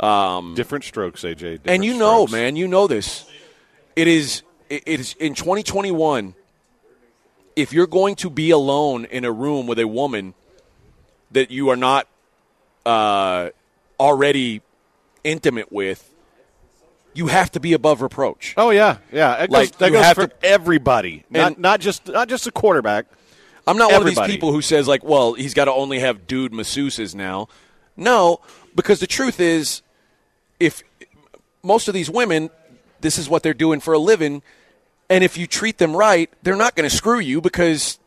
Um, 0.00 0.54
different 0.54 0.84
strokes, 0.84 1.22
AJ. 1.22 1.34
Different 1.38 1.66
and 1.66 1.84
you 1.84 1.98
know, 1.98 2.26
strokes. 2.26 2.32
man, 2.32 2.56
you 2.56 2.68
know 2.68 2.86
this. 2.86 3.28
It 3.96 4.06
is 4.06 4.42
it 4.70 4.86
is 4.86 5.14
in 5.14 5.34
2021. 5.34 6.34
If 7.54 7.72
you're 7.72 7.86
going 7.86 8.14
to 8.16 8.30
be 8.30 8.50
alone 8.50 9.04
in 9.06 9.24
a 9.26 9.32
room 9.32 9.66
with 9.66 9.78
a 9.78 9.86
woman 9.86 10.32
that 11.32 11.50
you 11.50 11.68
are 11.68 11.76
not 11.76 12.06
uh, 12.86 13.50
already 14.00 14.62
intimate 15.24 15.70
with, 15.70 16.11
you 17.14 17.26
have 17.26 17.52
to 17.52 17.60
be 17.60 17.72
above 17.72 18.02
reproach. 18.02 18.54
Oh 18.56 18.70
yeah, 18.70 18.98
yeah. 19.10 19.42
It 19.44 19.50
like 19.50 19.72
goes, 19.72 19.78
that 19.78 19.92
goes 19.92 20.12
for 20.12 20.26
to, 20.28 20.46
everybody, 20.46 21.24
not 21.30 21.58
not 21.58 21.80
just 21.80 22.08
not 22.08 22.28
just 22.28 22.46
a 22.46 22.52
quarterback. 22.52 23.06
I'm 23.66 23.76
not 23.76 23.92
everybody. 23.92 24.16
one 24.16 24.24
of 24.24 24.26
these 24.26 24.34
people 24.34 24.52
who 24.52 24.62
says 24.62 24.88
like, 24.88 25.04
well, 25.04 25.34
he's 25.34 25.54
got 25.54 25.66
to 25.66 25.72
only 25.72 26.00
have 26.00 26.26
dude 26.26 26.52
masseuses 26.52 27.14
now. 27.14 27.48
No, 27.96 28.40
because 28.74 29.00
the 29.00 29.06
truth 29.06 29.38
is, 29.38 29.82
if 30.58 30.82
most 31.62 31.86
of 31.88 31.94
these 31.94 32.10
women, 32.10 32.50
this 33.00 33.18
is 33.18 33.28
what 33.28 33.42
they're 33.42 33.54
doing 33.54 33.80
for 33.80 33.94
a 33.94 33.98
living, 33.98 34.42
and 35.08 35.22
if 35.22 35.36
you 35.36 35.46
treat 35.46 35.78
them 35.78 35.94
right, 35.94 36.30
they're 36.42 36.56
not 36.56 36.74
going 36.74 36.88
to 36.88 36.94
screw 36.94 37.20
you 37.20 37.40
because, 37.40 37.98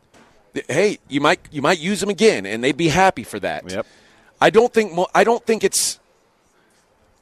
hey, 0.67 0.99
you 1.07 1.21
might 1.21 1.39
you 1.51 1.61
might 1.61 1.79
use 1.79 1.99
them 1.99 2.09
again, 2.09 2.45
and 2.45 2.63
they'd 2.63 2.77
be 2.77 2.89
happy 2.89 3.23
for 3.23 3.39
that. 3.39 3.69
Yep. 3.69 3.85
I 4.41 4.49
don't 4.49 4.73
think 4.73 4.97
I 5.13 5.23
don't 5.23 5.45
think 5.45 5.63
it's. 5.63 5.99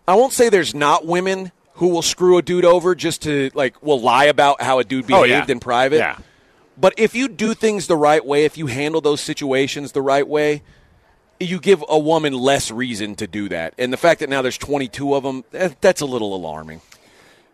I 0.08 0.16
won't 0.16 0.34
say 0.34 0.50
there's 0.50 0.74
not 0.74 1.06
women 1.06 1.52
who 1.76 1.88
will 1.88 2.02
screw 2.02 2.38
a 2.38 2.42
dude 2.42 2.66
over 2.66 2.96
just 2.96 3.24
to 3.24 3.52
like 3.54 3.82
will 3.82 4.00
lie 4.00 4.26
about 4.26 4.62
how 4.62 4.80
a 4.80 4.84
dude 4.84 5.08
behaved 5.08 5.32
oh, 5.32 5.36
yeah. 5.36 5.46
in 5.48 5.60
private. 5.60 5.98
Yeah. 5.98 6.18
But 6.78 6.94
if 6.98 7.16
you 7.16 7.28
do 7.28 7.54
things 7.54 7.88
the 7.88 7.98
right 7.98 8.26
way, 8.26 8.46
if 8.46 8.58
you 8.58 8.68
handle 8.68 9.02
those 9.02 9.22
situations 9.22 9.92
the 9.92 10.02
right 10.02 10.28
way, 10.28 10.64
you 11.40 11.60
give 11.60 11.84
a 11.88 12.00
woman 12.00 12.34
less 12.34 12.72
reason 12.72 13.16
to 13.16 13.28
do 13.28 13.50
that. 13.50 13.74
And 13.78 13.94
the 13.94 13.98
fact 13.98 14.22
that 14.22 14.30
now 14.30 14.42
there's 14.42 14.58
22 14.58 15.14
of 15.14 15.24
them, 15.24 15.44
that's 15.52 16.02
a 16.02 16.06
little 16.06 16.36
alarming. 16.36 16.82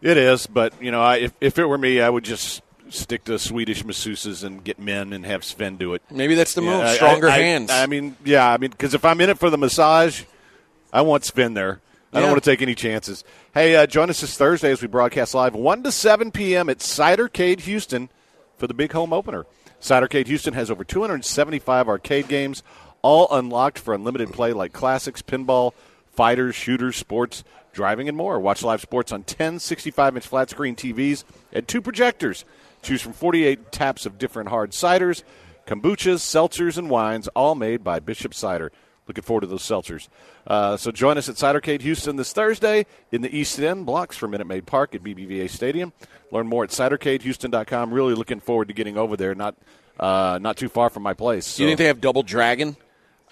It 0.02 0.16
is, 0.16 0.48
but 0.48 0.82
you 0.82 0.92
know, 0.92 1.02
I, 1.02 1.18
if 1.18 1.34
if 1.42 1.60
it 1.60 1.66
were 1.66 1.78
me, 1.78 2.00
I 2.00 2.10
would 2.10 2.24
just 2.24 2.62
stick 2.90 3.26
to 3.26 3.38
Swedish 3.38 3.84
masseuses 3.84 4.44
and 4.44 4.64
get 4.64 4.80
men 4.80 5.14
and 5.14 5.26
have 5.26 5.44
Sven 5.44 5.76
do 5.76 5.94
it. 5.94 6.02
Maybe 6.10 6.36
that's 6.36 6.54
the 6.54 6.62
move. 6.62 6.88
Stronger 6.92 7.30
I, 7.30 7.36
I, 7.36 7.40
hands. 7.40 7.70
I, 7.70 7.86
mean, 7.86 8.16
yeah, 8.24 8.50
I 8.50 8.58
mean, 8.58 8.72
because 8.72 8.94
if 8.94 9.04
I'm 9.04 9.20
in 9.22 9.30
it 9.30 9.38
for 9.38 9.50
the 9.50 9.58
massage, 9.58 10.24
I 10.92 11.02
want 11.02 11.26
Sven 11.26 11.54
there. 11.54 11.82
I 12.12 12.18
yeah. 12.18 12.22
don't 12.22 12.32
want 12.32 12.44
to 12.44 12.50
take 12.50 12.62
any 12.62 12.74
chances. 12.74 13.24
Hey, 13.54 13.76
uh, 13.76 13.86
join 13.86 14.10
us 14.10 14.22
this 14.22 14.36
Thursday 14.36 14.72
as 14.72 14.82
we 14.82 14.88
broadcast 14.88 15.36
live 15.36 15.54
1 15.54 15.84
to 15.84 15.92
7 15.92 16.32
p.m. 16.32 16.68
at 16.68 16.80
Cidercade 16.80 17.62
Houston 17.62 18.10
for 18.58 18.66
the 18.66 18.74
big 18.74 18.94
home 18.94 19.14
opener. 19.14 19.46
Cidercade 19.80 20.26
Houston 20.28 20.54
has 20.56 20.72
over 20.72 20.84
275 20.84 21.88
arcade 21.88 22.28
games, 22.28 22.64
all 23.04 23.28
unlocked 23.32 23.78
for 23.78 23.94
unlimited 23.94 24.34
play 24.34 24.54
like 24.54 24.74
classics, 24.74 25.22
pinball, 25.22 25.74
fighters, 26.12 26.56
shooters, 26.56 26.96
sports, 26.96 27.44
driving, 27.74 28.10
and 28.10 28.18
more. 28.18 28.40
Watch 28.40 28.64
live 28.64 28.82
sports 28.82 29.12
on 29.12 29.24
10 29.24 29.60
65 29.60 30.16
inch 30.16 30.28
flat 30.28 30.50
screen 30.50 30.76
TVs 30.76 31.24
and 31.54 31.68
two 31.68 31.82
projectors. 31.82 32.44
Choose 32.82 33.02
from 33.02 33.14
48 33.14 33.72
taps 33.72 34.06
of 34.06 34.18
different 34.18 34.50
hard 34.50 34.72
ciders, 34.72 35.24
kombuchas, 35.68 36.20
seltzers, 36.20 36.78
and 36.78 36.90
wines, 36.90 37.28
all 37.30 37.56
made 37.56 37.84
by 37.84 38.00
Bishop 38.00 38.34
Cider. 38.34 38.72
Looking 39.10 39.24
forward 39.24 39.42
to 39.42 39.48
those 39.48 39.64
seltzers. 39.64 40.08
Uh, 40.46 40.78
so 40.78 40.92
join 40.92 41.18
us 41.18 41.28
at 41.28 41.34
Cidercade 41.34 41.82
Houston 41.82 42.16
this 42.16 42.32
Thursday 42.32 42.86
in 43.12 43.24
the 43.24 43.36
East 43.36 43.58
End, 43.58 43.88
blocks 43.88 44.16
from 44.16 44.30
Minute 44.30 44.46
Maid 44.46 44.68
Park 44.68 44.94
at 44.94 45.02
BBVA 45.02 45.50
Stadium. 45.50 45.94
Learn 46.32 46.46
more 46.46 46.64
at 46.64 46.70
cidercadehouston.com. 46.70 47.92
Really 47.92 48.14
looking 48.14 48.40
forward 48.40 48.68
to 48.68 48.74
getting 48.76 49.00
over 49.00 49.18
there. 49.18 49.34
Not 49.34 49.56
uh, 50.00 50.38
not 50.40 50.58
too 50.58 50.70
far 50.70 50.92
from 50.92 51.02
my 51.02 51.16
place. 51.16 51.48
So. 51.48 51.64
You 51.64 51.70
think 51.70 51.80
they 51.80 51.86
have 51.86 52.00
Double 52.00 52.22
Dragon? 52.22 52.78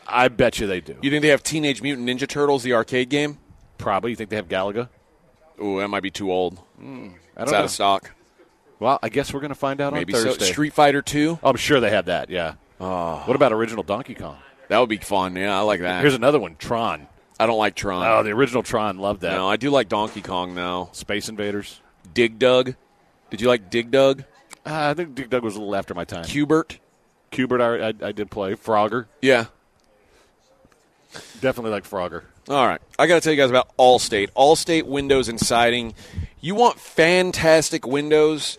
I 0.08 0.30
bet 0.30 0.60
you 0.60 0.66
they 0.66 0.82
do. 0.82 0.96
You 1.04 1.12
think 1.12 1.22
they 1.22 1.28
have 1.28 1.44
Teenage 1.44 1.84
Mutant 1.84 2.10
Ninja 2.10 2.28
Turtles, 2.28 2.64
the 2.64 2.74
arcade 2.74 3.10
game? 3.10 3.38
Probably. 3.78 4.10
You 4.10 4.16
think 4.16 4.32
they 4.32 4.36
have 4.38 4.48
Galaga? 4.48 4.90
Ooh, 5.62 5.78
that 5.78 5.90
might 5.90 6.02
be 6.02 6.10
too 6.10 6.32
old. 6.32 6.58
Mm, 6.82 7.14
it's 7.38 7.54
out 7.54 7.66
of 7.66 7.70
stock. 7.70 8.16
Well, 8.80 8.98
I 9.04 9.10
guess 9.10 9.32
we're 9.32 9.42
going 9.42 9.50
to 9.50 9.56
find 9.56 9.80
out 9.80 9.94
Maybe 9.94 10.16
on 10.16 10.24
Thursday. 10.24 10.46
So. 10.46 10.52
Street 10.52 10.74
Fighter 10.74 11.04
2? 11.04 11.38
Oh, 11.44 11.50
I'm 11.50 11.56
sure 11.56 11.80
they 11.80 11.92
have 11.92 12.06
that, 12.06 12.32
yeah. 12.32 12.56
Oh. 12.80 13.18
What 13.26 13.36
about 13.36 13.54
original 13.54 13.84
Donkey 13.84 14.16
Kong? 14.16 14.38
That 14.70 14.80
would 14.80 14.90
be 14.90 14.98
fun. 14.98 15.36
Yeah, 15.36 15.58
I 15.58 15.62
like 15.62 15.80
that. 15.82 16.02
Here's 16.02 16.14
another 16.16 16.40
one, 16.40 16.56
Tron. 16.58 17.08
I 17.40 17.46
don't 17.46 17.58
like 17.58 17.76
Tron. 17.76 18.06
Oh, 18.06 18.24
the 18.24 18.32
original 18.32 18.64
Tron, 18.64 18.98
love 18.98 19.20
that. 19.22 19.32
No, 19.34 19.48
I 19.48 19.58
do 19.58 19.70
like 19.70 19.90
Donkey 19.90 20.22
Kong 20.22 20.56
now. 20.56 20.90
Space 20.92 21.30
Invaders. 21.30 21.80
Dig 22.14 22.40
Dug. 22.40 22.76
Did 23.30 23.42
you 23.42 23.48
like 23.48 23.70
Dig 23.70 23.92
Dug? 23.92 24.24
Uh, 24.66 24.90
I 24.90 24.94
think 24.94 25.16
Dig 25.16 25.30
Dug 25.30 25.44
was 25.44 25.56
a 25.56 25.60
little 25.60 25.76
after 25.76 25.94
my 25.94 26.04
time. 26.04 26.24
Q*bert. 26.26 26.80
Q*bert, 27.32 27.62
I, 27.62 27.90
I, 27.90 28.08
I 28.10 28.12
did 28.12 28.32
play. 28.32 28.54
Frogger, 28.56 29.06
Yeah. 29.22 29.46
definitely 31.42 31.72
like 31.72 31.84
Frogger. 31.88 32.24
All 32.50 32.66
right. 32.66 32.82
I 32.98 33.08
got 33.08 33.16
to 33.16 33.22
tell 33.22 33.34
you 33.34 33.38
guys 33.42 33.50
about 33.50 33.76
Allstate. 33.78 34.30
Allstate 34.32 34.84
Windows 34.84 35.28
and 35.30 35.40
Siding. 35.40 35.94
You 36.40 36.56
want 36.56 36.80
fantastic 36.80 37.86
windows 37.86 38.58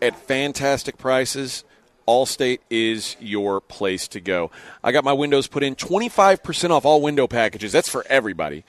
at 0.00 0.16
fantastic 0.16 0.96
prices? 0.98 1.64
Allstate 2.06 2.60
is 2.70 3.16
your 3.20 3.60
place 3.60 4.08
to 4.08 4.20
go. 4.20 4.50
I 4.82 4.92
got 4.92 5.04
my 5.04 5.12
windows 5.12 5.46
put 5.46 5.62
in 5.62 5.74
25% 5.74 6.70
off 6.70 6.84
all 6.84 7.02
window 7.02 7.26
packages. 7.26 7.72
That's 7.72 7.88
for 7.88 8.04
everybody. 8.08 8.64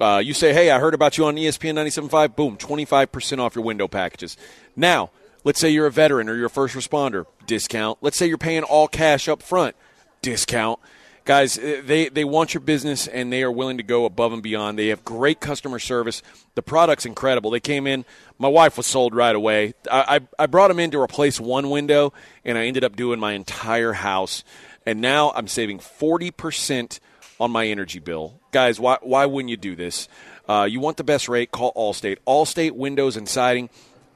Uh, 0.00 0.20
you 0.24 0.34
say, 0.34 0.52
hey, 0.52 0.70
I 0.70 0.78
heard 0.78 0.94
about 0.94 1.18
you 1.18 1.24
on 1.24 1.36
ESPN 1.36 1.74
97.5. 1.74 2.36
Boom, 2.36 2.56
25% 2.56 3.38
off 3.38 3.54
your 3.54 3.64
window 3.64 3.88
packages. 3.88 4.36
Now, 4.76 5.10
let's 5.42 5.58
say 5.58 5.70
you're 5.70 5.86
a 5.86 5.90
veteran 5.90 6.28
or 6.28 6.36
you're 6.36 6.46
a 6.46 6.50
first 6.50 6.74
responder. 6.74 7.26
Discount. 7.46 7.98
Let's 8.02 8.16
say 8.16 8.26
you're 8.26 8.38
paying 8.38 8.62
all 8.62 8.88
cash 8.88 9.28
up 9.28 9.42
front. 9.42 9.74
Discount 10.22 10.80
guys 11.26 11.58
uh, 11.58 11.82
they, 11.84 12.08
they 12.08 12.24
want 12.24 12.54
your 12.54 12.62
business 12.62 13.06
and 13.06 13.30
they 13.30 13.42
are 13.42 13.50
willing 13.50 13.76
to 13.76 13.82
go 13.82 14.06
above 14.06 14.32
and 14.32 14.42
beyond. 14.42 14.78
They 14.78 14.88
have 14.88 15.04
great 15.04 15.40
customer 15.40 15.78
service. 15.78 16.22
The 16.54 16.62
product's 16.62 17.04
incredible. 17.04 17.50
They 17.50 17.60
came 17.60 17.86
in 17.86 18.06
my 18.38 18.48
wife 18.48 18.76
was 18.76 18.86
sold 18.86 19.14
right 19.14 19.34
away. 19.34 19.74
I, 19.90 20.16
I, 20.16 20.44
I 20.44 20.46
brought 20.46 20.68
them 20.68 20.78
in 20.78 20.90
to 20.92 21.00
replace 21.00 21.40
one 21.40 21.68
window 21.68 22.12
and 22.44 22.56
i 22.56 22.66
ended 22.66 22.84
up 22.84 22.96
doing 22.96 23.20
my 23.20 23.32
entire 23.32 23.92
house. 23.92 24.44
And 24.86 25.02
now 25.02 25.32
i'm 25.34 25.48
saving 25.48 25.80
40% 25.80 27.00
on 27.38 27.50
my 27.50 27.66
energy 27.66 27.98
bill. 27.98 28.40
Guys 28.52 28.80
why, 28.80 28.98
why 29.02 29.26
wouldn't 29.26 29.50
you 29.50 29.58
do 29.58 29.76
this? 29.76 30.08
Uh, 30.48 30.66
you 30.70 30.80
want 30.80 30.96
the 30.96 31.04
best 31.04 31.28
rate? 31.28 31.50
Call 31.50 31.72
allstate. 31.74 32.18
Allstate 32.26 32.72
windows 32.72 33.16
and 33.16 33.28
siding 33.28 33.68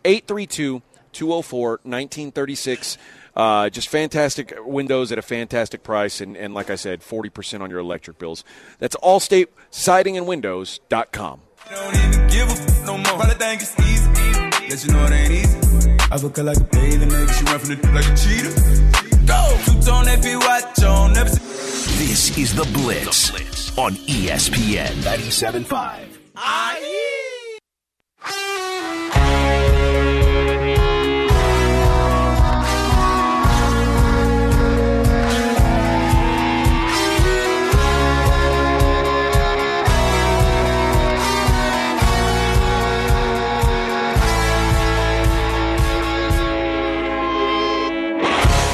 832 0.04 0.80
204 1.12 1.68
1936 1.82 2.96
uh, 3.36 3.70
just 3.70 3.88
fantastic 3.88 4.54
windows 4.64 5.12
at 5.12 5.18
a 5.18 5.22
fantastic 5.22 5.82
price, 5.82 6.20
and, 6.20 6.36
and 6.36 6.54
like 6.54 6.70
I 6.70 6.74
said, 6.76 7.00
40% 7.00 7.60
on 7.60 7.70
your 7.70 7.78
electric 7.80 8.18
bills. 8.18 8.44
That's 8.78 8.96
Allstate 8.96 9.48
Siding 9.70 10.16
and 10.16 10.26
Windows.com. 10.26 11.40
Don't 11.70 11.96
even 11.96 12.26
give 12.28 12.48
a 12.48 12.52
f- 12.52 12.86
no 12.86 12.94
more. 12.96 13.04
Probably 13.04 13.34
think 13.34 13.62
it's 13.62 13.78
easy. 13.80 14.08
Let 14.68 14.84
you 14.84 14.92
know 14.92 15.04
it 15.04 15.12
ain't 15.12 15.32
easy. 15.32 15.96
I 16.12 16.16
look 16.16 16.38
like 16.38 16.56
a 16.56 16.64
bathing 16.64 17.08
nigga. 17.08 17.32
She 17.38 17.44
run 17.44 17.58
from 17.60 17.68
the 17.68 17.76
like 17.92 18.06
a 18.06 18.14
cheetah. 18.16 19.26
Go! 19.26 19.58
Two 19.64 19.80
tone 19.86 20.04
that 20.06 20.22
be 20.22 20.34
watch 20.36 20.82
on. 20.84 21.12
Never 21.12 21.28
see- 21.28 22.06
This 22.06 22.36
is 22.38 22.54
The 22.54 22.64
Blitz, 22.72 23.76
on 23.78 23.94
E 24.08 24.26
ESPN 24.26 25.02
97.5. 25.02 26.06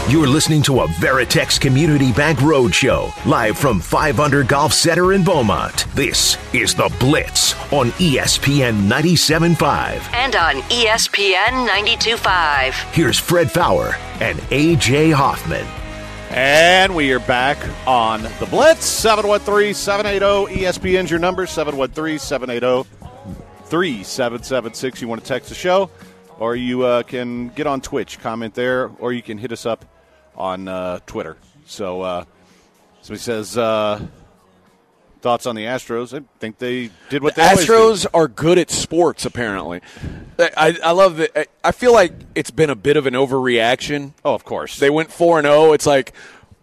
You're 0.09 0.29
listening 0.29 0.63
to 0.63 0.83
a 0.83 0.87
Veritex 0.87 1.61
Community 1.61 2.13
Bank 2.13 2.39
Roadshow, 2.39 3.13
live 3.27 3.59
from 3.59 3.81
5 3.81 4.21
Under 4.21 4.45
Golf 4.45 4.73
Center 4.73 5.15
in 5.15 5.25
Beaumont. 5.25 5.85
This 5.97 6.39
is 6.55 6.77
The 6.77 6.95
Blitz 7.01 7.55
on 7.73 7.91
ESPN 7.99 8.87
97.5. 8.87 10.15
And 10.15 10.37
on 10.37 10.63
ESPN 10.71 11.67
92.5. 11.69 12.95
Here's 12.95 13.19
Fred 13.19 13.51
Faour 13.51 13.97
and 14.21 14.39
AJ 14.39 15.13
Hoffman. 15.13 15.67
And 16.31 16.95
we 16.95 17.13
are 17.13 17.19
back 17.19 17.59
on 17.85 18.23
the 18.39 18.47
Blitz. 18.49 18.85
713 18.85 19.75
780 19.75 20.63
ESPN's 20.63 21.11
your 21.11 21.19
number 21.19 21.47
713 21.47 22.21
780 22.21 22.89
3776. 23.65 25.03
You 25.03 25.09
want 25.09 25.21
to 25.21 25.27
text 25.27 25.49
the 25.49 25.57
show, 25.57 25.91
or 26.39 26.55
you 26.55 26.85
uh, 26.85 27.03
can 27.03 27.49
get 27.49 27.67
on 27.67 27.81
Twitch, 27.81 28.21
comment 28.21 28.55
there, 28.55 28.93
or 29.01 29.13
you 29.13 29.21
can 29.21 29.37
hit 29.37 29.51
us 29.51 29.67
up 29.67 29.85
on 30.37 30.69
uh, 30.69 31.01
Twitter. 31.07 31.37
So, 31.67 32.03
uh, 32.03 32.25
somebody 33.03 33.21
says, 33.23 33.57
uh, 33.57 34.01
thoughts 35.21 35.47
on 35.47 35.57
the 35.57 35.65
Astros? 35.65 36.17
I 36.19 36.25
think 36.39 36.59
they 36.59 36.91
did 37.09 37.23
what 37.23 37.35
The 37.35 37.43
they. 37.43 37.49
Astros 37.65 38.07
are 38.15 38.29
good 38.29 38.59
at 38.59 38.71
sports, 38.71 39.25
apparently. 39.25 39.81
I, 40.39 40.79
I 40.85 40.93
love 40.93 41.17
that. 41.17 41.49
I 41.65 41.73
feel 41.73 41.93
like 41.93 42.13
it's 42.35 42.51
been 42.51 42.71
a 42.71 42.77
bit 42.77 42.97
of 42.97 43.07
an 43.07 43.15
overreaction. 43.15 44.13
Oh, 44.25 44.35
of 44.35 44.45
course. 44.45 44.79
They 44.79 44.91
went 44.91 45.11
4 45.11 45.39
and 45.39 45.47
0. 45.47 45.73
It's 45.73 45.87
like, 45.87 46.13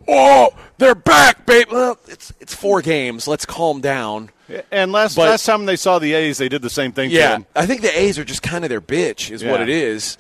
oh, 0.08 0.50
they're 0.78 0.96
back, 0.96 1.46
babe. 1.46 1.68
Well, 1.72 1.98
it's, 2.08 2.32
it's 2.40 2.54
four 2.56 2.82
games. 2.82 3.28
Let's 3.28 3.46
calm 3.46 3.82
down. 3.82 4.30
And 4.72 4.92
last 4.92 5.16
But- 5.16 5.30
last 5.30 5.46
time 5.46 5.66
they 5.66 5.76
saw 5.76 6.00
the 6.00 6.14
A's, 6.14 6.38
they 6.38 6.50
did 6.50 6.62
the 6.62 6.70
same 6.70 6.92
thing 6.92 7.10
to 7.10 7.16
Yeah. 7.16 7.40
I 7.56 7.66
think 7.66 7.82
the 7.82 7.98
A's 7.98 8.20
are 8.20 8.26
just 8.26 8.44
kind 8.44 8.64
of 8.64 8.70
their 8.70 8.82
bitch, 8.82 9.32
is 9.32 9.44
what 9.44 9.62
it 9.62 9.70
is. 9.70 10.18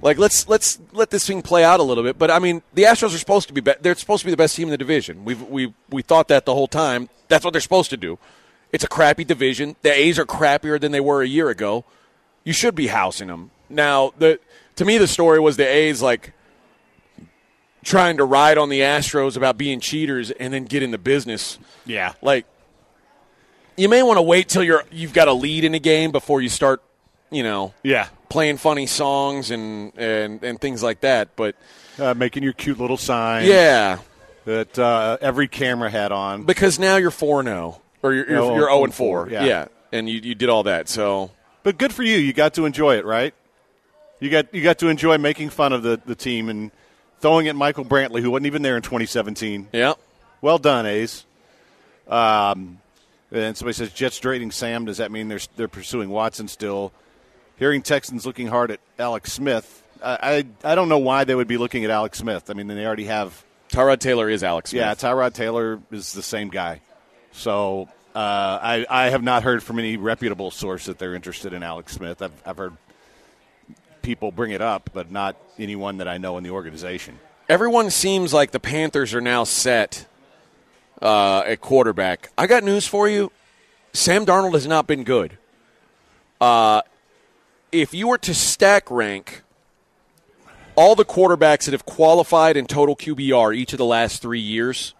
Like 0.00 0.18
let's 0.18 0.48
let's 0.48 0.78
let 0.92 1.10
this 1.10 1.26
thing 1.26 1.42
play 1.42 1.64
out 1.64 1.80
a 1.80 1.82
little 1.82 2.02
bit. 2.02 2.18
But 2.18 2.30
I 2.30 2.38
mean, 2.38 2.62
the 2.72 2.84
Astros 2.84 3.14
are 3.14 3.18
supposed 3.18 3.48
to 3.48 3.54
be, 3.54 3.60
be 3.60 3.72
they're 3.80 3.94
supposed 3.94 4.20
to 4.22 4.26
be 4.26 4.30
the 4.30 4.36
best 4.36 4.56
team 4.56 4.68
in 4.68 4.70
the 4.70 4.78
division. 4.78 5.24
We've 5.24 5.42
we 5.42 5.74
we 5.90 6.02
thought 6.02 6.28
that 6.28 6.46
the 6.46 6.54
whole 6.54 6.68
time. 6.68 7.08
That's 7.28 7.44
what 7.44 7.52
they're 7.52 7.60
supposed 7.60 7.90
to 7.90 7.96
do. 7.96 8.18
It's 8.72 8.84
a 8.84 8.88
crappy 8.88 9.24
division. 9.24 9.76
The 9.82 9.92
A's 9.92 10.18
are 10.18 10.24
crappier 10.24 10.80
than 10.80 10.92
they 10.92 11.00
were 11.00 11.22
a 11.22 11.28
year 11.28 11.50
ago. 11.50 11.84
You 12.44 12.52
should 12.52 12.74
be 12.74 12.86
housing 12.88 13.28
them 13.28 13.50
now. 13.68 14.12
The 14.18 14.40
to 14.76 14.84
me 14.84 14.98
the 14.98 15.06
story 15.06 15.38
was 15.40 15.56
the 15.56 15.66
A's 15.66 16.00
like 16.02 16.32
trying 17.84 18.16
to 18.16 18.24
ride 18.24 18.58
on 18.58 18.68
the 18.68 18.80
Astros 18.80 19.36
about 19.36 19.58
being 19.58 19.80
cheaters 19.80 20.30
and 20.30 20.54
then 20.54 20.64
get 20.64 20.82
in 20.82 20.90
the 20.90 20.98
business. 20.98 21.58
Yeah. 21.84 22.14
Like 22.22 22.46
you 23.76 23.88
may 23.88 24.02
want 24.02 24.18
to 24.18 24.22
wait 24.22 24.48
till 24.48 24.62
you're 24.62 24.84
you've 24.90 25.12
got 25.12 25.28
a 25.28 25.32
lead 25.32 25.64
in 25.64 25.74
a 25.74 25.78
game 25.78 26.12
before 26.12 26.40
you 26.40 26.48
start, 26.48 26.82
you 27.30 27.42
know, 27.42 27.74
Yeah. 27.82 28.08
Playing 28.32 28.56
funny 28.56 28.86
songs 28.86 29.50
and 29.50 29.92
and, 29.98 30.42
and 30.42 30.60
things 30.60 30.82
like 30.82 31.00
that. 31.02 31.36
But 31.36 31.54
Uh, 31.98 32.14
making 32.14 32.42
your 32.42 32.54
cute 32.54 32.78
little 32.80 32.96
sign. 32.96 33.46
yeah, 33.46 33.98
That 34.46 34.78
uh, 34.78 35.18
every 35.20 35.46
camera 35.48 35.90
had 35.90 36.10
on. 36.10 36.44
because 36.44 36.78
now 36.78 36.96
you're 36.96 37.10
four 37.10 37.42
zero 37.44 37.80
or 38.02 38.14
you're 38.14 38.28
you're, 38.28 38.38
Oh, 38.40 38.54
you're 38.56 38.70
oh, 38.70 38.74
zero 38.76 38.84
and 38.84 38.94
four. 38.94 39.28
yeah. 39.30 39.44
Yeah. 39.44 39.66
and 39.92 40.08
you 40.08 40.18
you 40.20 40.34
did 40.34 40.48
all 40.48 40.62
that. 40.64 40.88
So 40.88 41.30
But 41.62 41.76
good 41.78 41.92
for 41.92 42.02
you. 42.02 42.16
You 42.16 42.32
got 42.32 42.54
to 42.54 42.64
enjoy 42.64 42.96
it, 42.96 43.04
right? 43.04 43.34
You 44.20 44.30
got 44.30 44.54
you 44.54 44.62
got 44.62 44.78
to 44.78 44.88
enjoy 44.88 45.18
making 45.18 45.50
fun 45.50 45.72
of 45.72 45.82
the, 45.82 46.00
the 46.06 46.14
team 46.14 46.48
and 46.48 46.70
throwing 47.20 47.46
at 47.48 47.54
Michael 47.56 47.84
Brantley, 47.84 48.20
who 48.22 48.30
wasn't 48.30 48.46
even 48.46 48.62
there 48.62 48.76
in 48.76 48.82
2017. 48.82 49.68
yeah, 49.72 49.92
Well 50.40 50.58
done, 50.58 50.86
A's. 50.86 51.24
Um, 52.08 52.78
and 53.30 53.56
somebody 53.56 53.74
says 53.74 53.90
Jets 53.92 54.18
trading 54.18 54.50
Sam. 54.50 54.84
Does 54.86 54.96
that 54.98 55.10
mean 55.12 55.28
they're 55.28 55.40
they're 55.56 55.68
pursuing 55.68 56.08
Watson 56.10 56.48
still? 56.48 56.92
Hearing 57.62 57.82
Texans 57.82 58.26
looking 58.26 58.48
hard 58.48 58.72
at 58.72 58.80
Alex 58.98 59.32
Smith. 59.32 59.84
I, 60.02 60.44
I 60.64 60.72
I 60.72 60.74
don't 60.74 60.88
know 60.88 60.98
why 60.98 61.22
they 61.22 61.36
would 61.36 61.46
be 61.46 61.58
looking 61.58 61.84
at 61.84 61.92
Alex 61.92 62.18
Smith. 62.18 62.50
I 62.50 62.54
mean, 62.54 62.66
they 62.66 62.84
already 62.84 63.04
have. 63.04 63.44
Tyrod 63.68 64.00
Taylor 64.00 64.28
is 64.28 64.42
Alex. 64.42 64.70
Smith. 64.70 64.80
Yeah, 64.80 64.94
Tyrod 64.96 65.32
Taylor 65.32 65.80
is 65.92 66.12
the 66.12 66.24
same 66.24 66.48
guy. 66.48 66.80
So 67.30 67.88
uh, 68.16 68.18
I 68.18 68.84
I 68.90 69.10
have 69.10 69.22
not 69.22 69.44
heard 69.44 69.62
from 69.62 69.78
any 69.78 69.96
reputable 69.96 70.50
source 70.50 70.86
that 70.86 70.98
they're 70.98 71.14
interested 71.14 71.52
in 71.52 71.62
Alex 71.62 71.92
Smith. 71.92 72.20
I've 72.20 72.32
I've 72.44 72.56
heard 72.56 72.76
people 74.02 74.32
bring 74.32 74.50
it 74.50 74.60
up, 74.60 74.90
but 74.92 75.12
not 75.12 75.36
anyone 75.56 75.98
that 75.98 76.08
I 76.08 76.18
know 76.18 76.38
in 76.38 76.42
the 76.42 76.50
organization. 76.50 77.16
everyone 77.48 77.90
seems 77.90 78.34
like 78.34 78.50
the 78.50 78.58
Panthers 78.58 79.14
are 79.14 79.20
now 79.20 79.44
set 79.44 80.08
uh, 81.00 81.44
at 81.46 81.60
quarterback. 81.60 82.32
I 82.36 82.48
got 82.48 82.64
news 82.64 82.88
for 82.88 83.08
you. 83.08 83.30
Sam 83.92 84.26
Darnold 84.26 84.54
has 84.54 84.66
not 84.66 84.88
been 84.88 85.04
good. 85.04 85.38
Uh, 86.40 86.82
if 87.72 87.94
you 87.94 88.08
were 88.08 88.18
to 88.18 88.34
stack 88.34 88.90
rank 88.90 89.42
all 90.76 90.94
the 90.94 91.04
quarterbacks 91.04 91.64
that 91.64 91.72
have 91.72 91.84
qualified 91.84 92.56
in 92.56 92.66
total 92.66 92.94
QBR 92.94 93.56
each 93.56 93.72
of 93.72 93.78
the 93.78 93.84
last 93.84 94.22
three 94.22 94.40
years, 94.40 94.94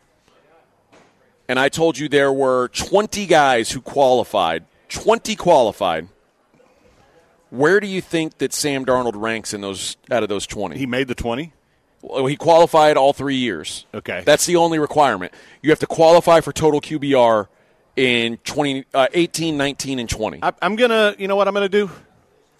and 1.49 1.59
I 1.59 1.69
told 1.69 1.99
you 1.99 2.09
there 2.09 2.33
were 2.33 2.69
20 2.69 3.27
guys 3.27 3.71
who 3.71 3.81
qualified, 3.81 4.65
20 4.89 5.37
qualified. 5.37 6.09
Where 7.51 7.81
do 7.81 7.87
you 7.87 8.01
think 8.01 8.39
that 8.39 8.55
Sam 8.55 8.87
Darnold 8.87 9.13
ranks 9.15 9.53
in 9.53 9.61
those 9.61 9.99
out 10.11 10.23
of 10.23 10.31
those 10.31 10.47
20? 10.47 10.79
He 10.79 10.87
made 10.87 11.07
the 11.07 11.15
twenty. 11.15 11.53
Well, 12.01 12.25
he 12.25 12.35
qualified 12.35 12.97
all 12.97 13.13
three 13.13 13.37
years. 13.37 13.85
Okay. 13.93 14.23
That's 14.25 14.47
the 14.47 14.57
only 14.57 14.79
requirement. 14.79 15.35
You 15.61 15.69
have 15.69 15.79
to 15.81 15.87
qualify 15.87 16.41
for 16.41 16.51
total 16.51 16.81
QBR 16.81 17.49
in 17.95 18.39
20, 18.39 18.87
uh, 18.95 19.07
18, 19.13 19.59
19, 19.59 19.99
and 19.99 20.09
20. 20.09 20.39
I, 20.43 20.53
I'm 20.63 20.77
gonna. 20.77 21.15
You 21.19 21.29
know 21.29 21.37
what 21.37 21.47
I'm 21.47 21.53
gonna 21.53 21.69
do? 21.69 21.91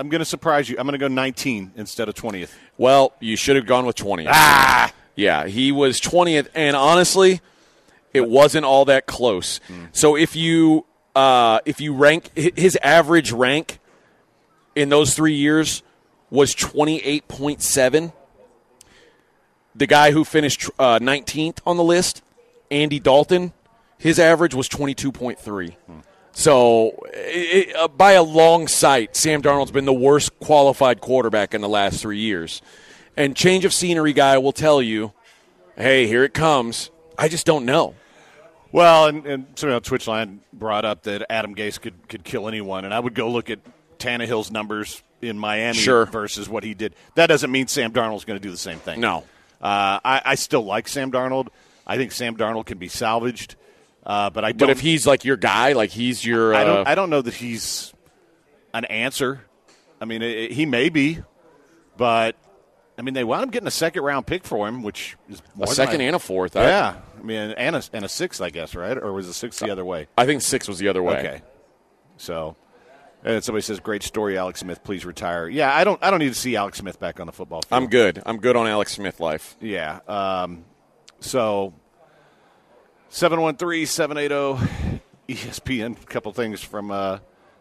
I'm 0.03 0.09
gonna 0.09 0.25
surprise 0.25 0.69
you. 0.69 0.75
I'm 0.81 0.85
gonna 0.85 0.99
go 0.99 1.07
19 1.07 1.75
instead 1.77 2.09
of 2.09 2.17
20th. 2.17 2.51
Well, 2.77 3.13
you 3.21 3.37
should 3.37 3.55
have 3.55 3.67
gone 3.67 3.87
with 3.87 3.95
20th. 3.95 4.27
Ah! 4.31 4.93
Yeah, 5.15 5.47
he 5.47 5.71
was 5.71 6.01
20th, 6.01 6.49
and 6.57 6.75
honestly, 6.75 7.41
it 8.13 8.29
wasn't 8.29 8.65
all 8.65 8.85
that 8.87 9.07
close. 9.07 9.61
So 9.93 10.17
if 10.17 10.35
you 10.35 10.87
uh, 11.15 11.61
if 11.65 11.81
you 11.81 11.95
rank 11.95 12.37
his 12.37 12.77
average 12.83 13.31
rank 13.31 13.79
in 14.75 14.89
those 14.89 15.15
three 15.15 15.35
years 15.35 15.85
was 16.31 16.53
28.7. 16.53 18.13
the 19.77 19.87
guy 19.87 20.11
who 20.11 20.25
finished 20.25 20.69
uh, 20.81 20.99
19th 20.99 21.59
on 21.65 21.77
the 21.77 21.85
list, 21.85 22.23
Andy 22.73 22.99
Dalton, 22.99 23.53
his 23.99 24.19
average 24.19 24.53
was 24.53 24.69
22.3. 24.69 25.77
So, 26.35 26.99
it, 27.13 27.75
uh, 27.77 27.89
by 27.89 28.13
a 28.13 28.23
long 28.23 28.67
sight, 28.69 29.17
Sam 29.17 29.43
Darnold's 29.43 29.71
been 29.71 29.85
the 29.85 29.93
worst 29.93 30.39
qualified 30.41 31.01
quarterback 31.01 31.53
in 31.55 31.61
the 31.61 31.69
last 31.69 32.01
three 32.01 32.19
years. 32.21 32.63
And 33.17 33.37
change 33.37 33.65
of 33.67 33.75
scenery 33.75 34.15
guy 34.15 34.39
will 34.39 34.53
tell 34.53 34.81
you, 34.81 35.13
hey, 35.77 36.07
here 36.07 36.25
it 36.25 36.33
comes. 36.33 36.91
I 37.19 37.29
just 37.29 37.45
don't 37.45 37.67
know. 37.67 37.95
Well, 38.73 39.07
and, 39.07 39.27
and 39.27 39.47
somebody 39.57 39.77
on 39.77 39.83
Twitch 39.83 40.09
line 40.09 40.41
brought 40.55 40.87
up 40.87 41.03
that 41.03 41.31
Adam 41.31 41.55
Gase 41.55 41.79
could, 41.79 42.09
could 42.09 42.25
kill 42.25 42.49
anyone, 42.49 42.87
and 42.87 42.95
I 42.95 42.99
would 43.01 43.15
go 43.15 43.31
look 43.31 43.51
at 43.51 43.59
Tannehill's 43.99 44.51
numbers 44.51 45.03
in 45.21 45.39
Miami 45.39 45.77
Sure. 45.79 46.07
versus 46.07 46.49
what 46.49 46.65
he 46.65 46.73
did. 46.73 46.95
That 47.15 47.27
doesn't 47.27 47.53
mean 47.53 47.67
Sam 47.67 47.93
Darnold's 47.93 48.25
going 48.25 48.41
to 48.41 48.43
do 48.43 48.51
the 48.51 48.57
same 48.57 48.79
thing. 48.79 49.01
No. 49.01 49.19
Uh, 49.61 50.01
I, 50.03 50.23
I 50.25 50.35
still 50.37 50.65
like 50.65 50.89
Sam 50.89 51.13
Darnold. 51.13 51.49
I 51.87 51.99
think 51.99 52.13
Sam 52.13 52.37
Darnold 52.37 52.65
can 52.67 52.79
be 52.79 52.89
salvaged, 52.89 53.57
uh, 54.05 54.31
but 54.31 54.45
I. 54.45 54.53
But 54.53 54.71
if 54.71 54.81
he's 54.81 55.07
like 55.07 55.25
your 55.25 55.37
guy, 55.37 55.73
like 55.73 55.91
he's 55.91 56.25
your. 56.25 56.55
Uh, 56.55 56.59
I 56.59 56.65
don't. 56.65 56.89
I 56.89 56.95
don't 56.95 57.11
know 57.11 57.23
that 57.23 57.35
he's 57.35 57.93
an 58.75 58.85
answer. 58.87 59.43
I 60.01 60.05
mean, 60.05 60.23
it, 60.23 60.37
it- 60.37 60.53
he 60.53 60.67
may 60.67 60.89
be, 60.89 61.21
but 61.97 62.37
I 62.99 63.03
mean, 63.03 63.15
they 63.15 63.25
wound 63.25 63.45
up 63.45 63.51
getting 63.53 63.69
a 63.69 63.71
second 63.73 64.03
round 64.03 64.27
pick 64.27 64.45
for 64.45 64.67
him, 64.69 64.83
which 64.83 65.17
is 65.29 65.41
a 65.61 65.67
second 65.69 66.01
I- 66.01 66.05
and 66.05 66.17
a 66.17 66.19
fourth. 66.19 66.57
I- 66.57 66.65
yeah, 66.65 66.97
I 67.19 67.23
mean, 67.23 67.51
and 67.53 67.77
a, 67.77 67.83
and 67.93 68.05
a 68.05 68.09
sixth, 68.09 68.41
I 68.43 68.51
guess, 68.51 68.75
right? 68.75 68.97
Or 68.97 69.13
was 69.13 69.27
the 69.29 69.35
sixth 69.35 69.61
the 69.61 69.71
other 69.71 69.85
way? 69.85 70.09
I 70.19 70.27
think 70.27 70.43
six 70.43 70.67
was 70.69 70.79
the 70.79 70.89
other 70.89 71.03
way. 71.03 71.19
Okay, 71.19 71.43
so. 72.17 72.57
And 73.25 73.45
somebody 73.45 73.63
says, 73.63 73.79
"Great 73.79 74.03
story, 74.03 74.37
Alex 74.37 74.59
Smith. 74.59 74.83
Please 74.83 75.05
retire." 75.07 75.47
Yeah, 75.49 75.73
I 75.73 75.85
don't. 75.85 76.03
I 76.03 76.11
don't 76.11 76.19
need 76.19 76.31
to 76.31 76.35
see 76.35 76.57
Alex 76.57 76.79
Smith 76.79 76.99
back 76.99 77.21
on 77.21 77.27
the 77.27 77.33
football 77.33 77.63
field. 77.63 77.81
I'm 77.81 77.89
good. 77.89 78.21
I'm 78.27 78.39
good 78.39 78.57
on 78.57 78.67
Alex 78.67 78.91
Smith 78.95 79.21
life. 79.21 79.57
Yeah. 79.61 80.01
Um, 80.09 80.65
so 81.21 81.73
713-780 83.13 85.01
ESPN. 85.29 86.03
A 86.03 86.07
couple 86.07 86.33
things 86.33 86.63
from 86.63 86.91
uh, 86.91 87.19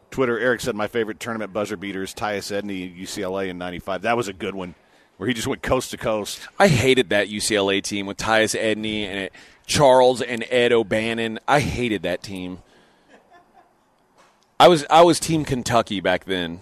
Twitter. 0.09 0.39
Eric 0.39 0.61
said 0.61 0.75
my 0.75 0.87
favorite 0.87 1.19
tournament 1.19 1.51
buzzer 1.51 1.75
beaters, 1.75 2.13
Tyus 2.13 2.57
Edney, 2.57 2.97
UCLA 2.97 3.49
in 3.49 3.57
'95. 3.57 4.03
That 4.03 4.15
was 4.15 4.29
a 4.29 4.33
good 4.33 4.55
one, 4.55 4.75
where 5.17 5.27
he 5.27 5.33
just 5.33 5.47
went 5.47 5.61
coast 5.61 5.91
to 5.91 5.97
coast. 5.97 6.47
I 6.57 6.69
hated 6.69 7.09
that 7.09 7.27
UCLA 7.27 7.83
team 7.83 8.05
with 8.05 8.15
Tyus 8.15 8.57
Edney 8.57 9.03
and 9.03 9.19
it, 9.19 9.33
Charles 9.65 10.21
and 10.21 10.45
Ed 10.49 10.71
O'Bannon. 10.71 11.37
I 11.49 11.59
hated 11.59 12.03
that 12.03 12.23
team. 12.23 12.59
I 14.57 14.69
was 14.69 14.85
I 14.89 15.01
was 15.01 15.19
Team 15.19 15.43
Kentucky 15.43 15.99
back 15.99 16.23
then. 16.23 16.61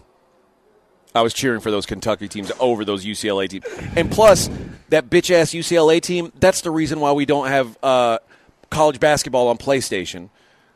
I 1.14 1.22
was 1.22 1.34
cheering 1.34 1.60
for 1.60 1.70
those 1.70 1.86
Kentucky 1.86 2.28
teams 2.28 2.52
over 2.60 2.84
those 2.84 3.06
UCLA 3.06 3.50
teams. 3.50 3.66
And 3.96 4.12
plus, 4.12 4.50
that 4.90 5.10
bitch 5.10 5.32
ass 5.32 5.52
UCLA 5.52 6.02
team, 6.02 6.32
that's 6.40 6.62
the 6.62 6.72
reason 6.72 7.00
why 7.00 7.12
we 7.12 7.26
don't 7.26 7.48
have 7.48 7.78
uh, 7.84 8.20
college 8.70 9.00
basketball 9.00 9.48
on 9.48 9.58
PlayStation. 9.58 10.30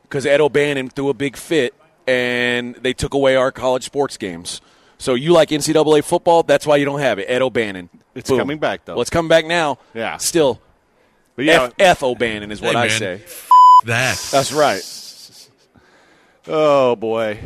Because 0.04 0.26
Ed 0.26 0.42
O'Bannon 0.42 0.90
threw 0.90 1.10
a 1.10 1.14
big 1.14 1.36
fit 1.38 1.74
and 2.08 2.76
they 2.76 2.94
took 2.94 3.14
away 3.14 3.36
our 3.36 3.52
college 3.52 3.84
sports 3.84 4.18
games. 4.18 4.62
So 4.98 5.16
you 5.16 5.34
like 5.34 5.50
NCAA 5.50 6.04
football? 6.04 6.44
That's 6.44 6.66
why 6.68 6.76
you 6.78 6.86
don't 6.86 7.00
have 7.00 7.20
it. 7.20 7.26
Ed 7.26 7.42
O'Bannon. 7.42 7.90
It's 8.16 8.30
Boom. 8.30 8.40
coming 8.40 8.60
back, 8.60 8.86
though. 8.86 8.94
Well, 8.94 9.02
it's 9.02 9.10
coming 9.10 9.28
back 9.30 9.46
now. 9.46 9.80
Yeah. 9.94 10.18
Still, 10.18 10.62
But 11.36 11.46
yeah, 11.46 11.64
F, 11.64 11.74
F 11.80 12.04
O'Bannon 12.04 12.52
is 12.52 12.62
what 12.62 12.74
Hey, 12.76 12.82
I 12.82 12.88
man. 12.90 13.00
say. 13.00 13.22
That. 13.86 14.18
That's 14.32 14.54
right. 14.54 14.82
oh 16.48 16.96
boy, 16.96 17.38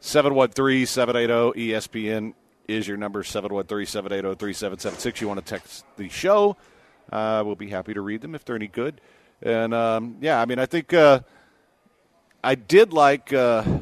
713-780 0.00 1.54
ESPN 1.54 2.34
is 2.68 2.86
your 2.88 2.96
number. 2.96 3.22
713-780-3776. 3.22 5.20
You 5.20 5.28
want 5.28 5.44
to 5.44 5.46
text 5.46 5.84
the 5.96 6.08
show? 6.08 6.56
Uh, 7.12 7.42
we'll 7.44 7.56
be 7.56 7.68
happy 7.68 7.92
to 7.94 8.00
read 8.00 8.20
them 8.22 8.34
if 8.34 8.44
they're 8.44 8.56
any 8.56 8.68
good. 8.68 9.00
And 9.42 9.72
um, 9.74 10.16
yeah, 10.20 10.40
I 10.40 10.44
mean, 10.44 10.58
I 10.58 10.66
think 10.66 10.92
uh, 10.92 11.20
I 12.44 12.54
did 12.54 12.92
like. 12.92 13.32
Uh, 13.32 13.80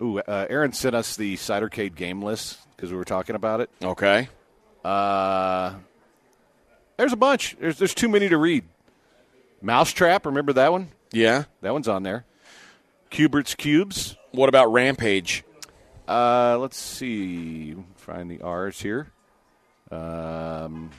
ooh, 0.00 0.18
uh, 0.18 0.46
Aaron 0.50 0.72
sent 0.72 0.94
us 0.94 1.16
the 1.16 1.36
Cidercade 1.36 1.94
game 1.94 2.22
list 2.22 2.58
because 2.76 2.90
we 2.90 2.96
were 2.96 3.04
talking 3.04 3.34
about 3.36 3.60
it. 3.60 3.70
Okay. 3.82 4.28
Uh, 4.84 5.74
there's 6.96 7.12
a 7.12 7.16
bunch. 7.16 7.56
There's 7.58 7.78
there's 7.78 7.94
too 7.94 8.08
many 8.08 8.28
to 8.28 8.36
read. 8.36 8.64
Mousetrap, 9.62 10.24
remember 10.26 10.54
that 10.54 10.72
one? 10.72 10.88
Yeah. 11.12 11.44
That 11.60 11.72
one's 11.72 11.88
on 11.88 12.02
there. 12.02 12.24
Q*bert's 13.10 13.54
Qubes. 13.54 14.16
What 14.30 14.48
about 14.48 14.72
Rampage? 14.72 15.44
Uh, 16.08 16.56
let's 16.58 16.78
see. 16.78 17.74
Find 17.96 18.30
the 18.30 18.40
R's 18.40 18.80
here. 18.80 19.12
Um, 19.90 20.90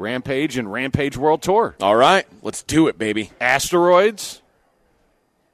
Rampage 0.00 0.56
and 0.56 0.72
Rampage 0.72 1.16
World 1.16 1.42
Tour. 1.42 1.76
All 1.80 1.94
right. 1.96 2.26
Let's 2.42 2.62
do 2.62 2.88
it, 2.88 2.98
baby. 2.98 3.30
Asteroids. 3.40 4.42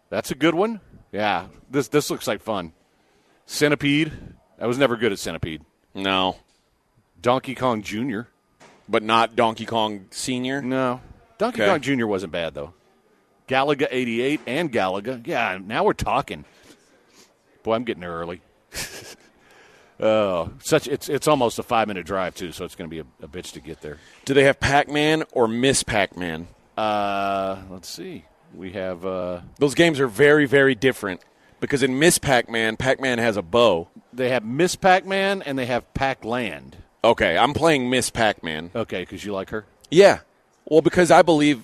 That's 0.09 0.31
a 0.31 0.35
good 0.35 0.55
one. 0.55 0.81
Yeah, 1.13 1.47
this 1.71 1.89
this 1.89 2.11
looks 2.11 2.27
like 2.27 2.41
fun. 2.41 2.73
Centipede. 3.47 4.13
I 4.61 4.67
was 4.67 4.79
never 4.79 4.97
good 4.97 5.13
at 5.13 5.19
Centipede. 5.19 5.63
No. 5.95 6.37
Donkey 7.21 7.55
Kong 7.55 7.83
Jr. 7.83 8.21
But 8.89 9.03
not 9.03 9.35
Donkey 9.37 9.67
Kong 9.67 10.07
Senior? 10.11 10.63
No. 10.63 11.01
Donkey 11.39 11.63
Okay. 11.63 11.71
Kong 11.71 11.81
Jr. 11.81 12.07
wasn't 12.07 12.33
bad 12.33 12.55
though. 12.55 12.73
Galaga 13.49 13.87
88 13.91 14.41
and 14.47 14.73
Galaga. 14.73 15.27
Yeah, 15.27 15.59
now 15.63 15.85
we're 15.85 15.93
talking. 15.93 16.45
Boy, 17.63 17.75
I'm 17.75 17.85
getting 17.85 18.01
there 18.01 18.13
early. 18.13 18.41
oh, 20.01 20.51
such 20.63 20.87
it's 20.89 21.09
it's 21.09 21.29
almost 21.29 21.59
a 21.59 21.63
five 21.63 21.89
minute 21.89 22.07
drive 22.07 22.35
too, 22.35 22.53
so 22.53 22.65
it's 22.65 22.75
going 22.75 22.89
to 22.91 22.95
be 22.95 23.01
a, 23.01 23.25
a 23.25 23.29
bitch 23.29 23.53
to 23.53 23.61
get 23.61 23.81
there. 23.81 23.99
Do 24.25 24.35
they 24.35 24.45
have 24.45 24.61
Pac 24.61 24.89
Man 24.89 25.25
or 25.33 25.49
Miss 25.49 25.83
Pac 25.83 26.17
Man? 26.17 26.49
Uh, 26.77 27.59
let's 27.71 27.89
see. 27.89 28.25
We 28.55 28.73
have 28.73 29.05
uh, 29.05 29.41
Those 29.59 29.75
games 29.75 30.01
are 30.01 30.07
very, 30.09 30.47
very 30.47 30.75
different 30.75 31.21
because 31.61 31.83
in 31.83 31.99
Miss 31.99 32.19
Pac 32.19 32.49
Man, 32.49 32.77
Pac 32.77 33.01
Man 33.01 33.19
has 33.19 33.37
a 33.37 33.43
bow. 33.43 33.89
they 34.13 34.29
have 34.31 34.45
Miss 34.45 34.77
Pac 34.77 35.05
Man 35.05 35.43
and 35.43 35.59
they 35.59 35.67
have 35.67 35.93
Pac 35.95 36.25
Land. 36.25 36.77
Okay, 37.05 37.37
I'm 37.39 37.55
playing 37.55 37.89
Miss 37.91 38.11
Pac 38.11 38.43
Man. 38.43 38.71
Okay, 38.75 39.03
because 39.03 39.25
you 39.25 39.33
like 39.33 39.51
her. 39.51 39.65
Yeah. 39.91 40.21
Well, 40.65 40.83
because 40.83 41.11
I 41.11 41.23
believe 41.23 41.63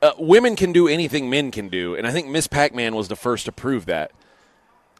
uh, 0.00 0.12
women 0.18 0.56
can 0.56 0.72
do 0.72 0.88
anything 0.88 1.28
men 1.28 1.50
can 1.50 1.68
do, 1.68 1.94
and 1.94 2.06
I 2.06 2.10
think 2.12 2.28
Miss 2.28 2.46
Pac 2.46 2.74
Man 2.74 2.94
was 2.94 3.08
the 3.08 3.16
first 3.16 3.44
to 3.46 3.52
prove 3.52 3.86
that. 3.86 4.12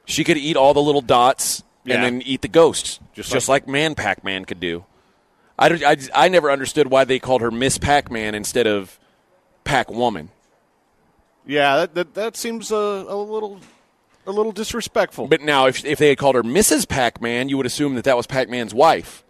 She 0.05 0.25
could 0.25 0.37
eat 0.37 0.57
all 0.57 0.75
the 0.75 0.83
little 0.83 1.01
dots 1.01 1.63
Yeah. 1.85 1.95
and 1.97 2.05
then 2.05 2.23
eat 2.23 2.43
the 2.43 2.49
ghosts, 2.49 3.01
Just 3.15 3.33
just, 3.33 3.49
like- 3.49 3.63
like, 3.63 3.69
Man 3.69 3.95
Pac 3.95 4.23
Man 4.25 4.45
could 4.45 4.61
do. 4.61 4.85
I, 5.59 5.69
I, 5.69 6.25
I 6.25 6.29
never 6.29 6.51
understood 6.51 6.91
why 6.91 7.05
they 7.05 7.19
called 7.19 7.43
her 7.43 7.51
Miss 7.51 7.77
Pac 7.79 8.11
Man 8.11 8.35
instead 8.35 8.67
of 8.67 8.99
Pac 9.65 9.91
Woman. 9.91 10.31
Yeah, 11.47 11.77
that 11.77 11.95
that, 11.95 12.15
that 12.15 12.37
seems 12.37 12.71
a, 12.71 12.75
a 12.77 13.17
little 13.17 13.61
a 14.27 14.31
little 14.33 14.53
disrespectful. 14.53 15.27
But 15.27 15.41
now, 15.43 15.67
if, 15.67 15.85
if 15.85 15.99
they 15.99 16.11
had 16.11 16.19
called 16.19 16.35
her 16.35 16.43
Mrs. 16.43 16.89
Pac 16.89 17.21
Man, 17.21 17.49
you 17.49 17.57
would 17.57 17.67
assume 17.67 17.95
that 17.97 18.05
that 18.05 18.17
was 18.17 18.27
Pac 18.27 18.49
Man's 18.49 18.73
wife. 18.75 19.25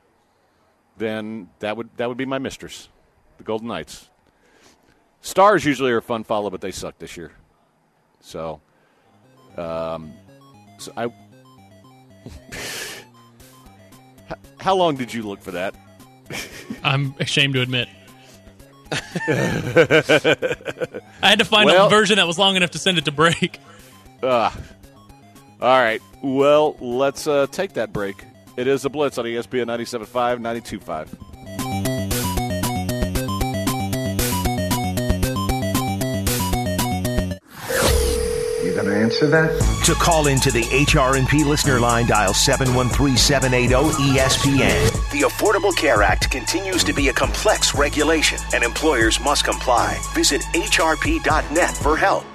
then 0.97 1.49
that 1.59 1.75
would 1.75 1.89
that 1.97 2.07
would 2.07 2.17
be 2.17 2.25
my 2.25 2.37
mistress, 2.37 2.89
the 3.37 3.43
Golden 3.43 3.67
Knights. 3.67 4.09
Stars 5.21 5.65
usually 5.65 5.91
are 5.91 5.97
a 5.97 6.01
fun 6.01 6.23
follow, 6.23 6.49
but 6.49 6.61
they 6.61 6.71
suck 6.71 6.99
this 6.99 7.17
year. 7.17 7.31
So, 8.19 8.61
um, 9.57 10.13
so 10.77 10.91
I. 10.95 11.11
How 14.59 14.75
long 14.75 14.95
did 14.95 15.13
you 15.13 15.23
look 15.23 15.41
for 15.41 15.51
that? 15.51 15.75
I'm 16.83 17.15
ashamed 17.19 17.55
to 17.55 17.61
admit. 17.61 17.89
I 19.27 20.35
had 21.21 21.39
to 21.39 21.45
find 21.45 21.65
Well- 21.67 21.87
a 21.87 21.89
version 21.89 22.17
that 22.17 22.27
was 22.27 22.37
long 22.37 22.55
enough 22.55 22.71
to 22.71 22.79
send 22.79 22.97
it 22.97 23.05
to 23.05 23.11
break. 23.11 23.59
Ah. 24.21 24.55
all 25.61 25.79
right. 25.81 26.01
Well, 26.21 26.75
let's 26.79 27.27
uh, 27.27 27.47
take 27.51 27.73
that 27.73 27.91
break. 27.91 28.23
It 28.55 28.67
is 28.67 28.85
a 28.85 28.89
blitz 28.89 29.17
on 29.17 29.25
ESPN 29.25 29.65
97.5, 29.65 30.39
92.5. 30.39 31.09
Answer 38.91 39.27
that? 39.27 39.51
To 39.85 39.93
call 39.93 40.27
into 40.27 40.51
the 40.51 40.63
HRNP 40.63 41.45
listener 41.45 41.79
line, 41.79 42.07
dial 42.07 42.33
713-780-ESPN. 42.33 45.11
The 45.11 45.21
Affordable 45.21 45.73
Care 45.75 46.03
Act 46.03 46.29
continues 46.29 46.83
to 46.83 46.93
be 46.93 47.07
a 47.09 47.13
complex 47.13 47.75
regulation, 47.75 48.39
and 48.53 48.63
employers 48.63 49.19
must 49.19 49.45
comply. 49.45 49.99
Visit 50.13 50.41
hrp.net 50.53 51.77
for 51.77 51.97
help. 51.97 52.25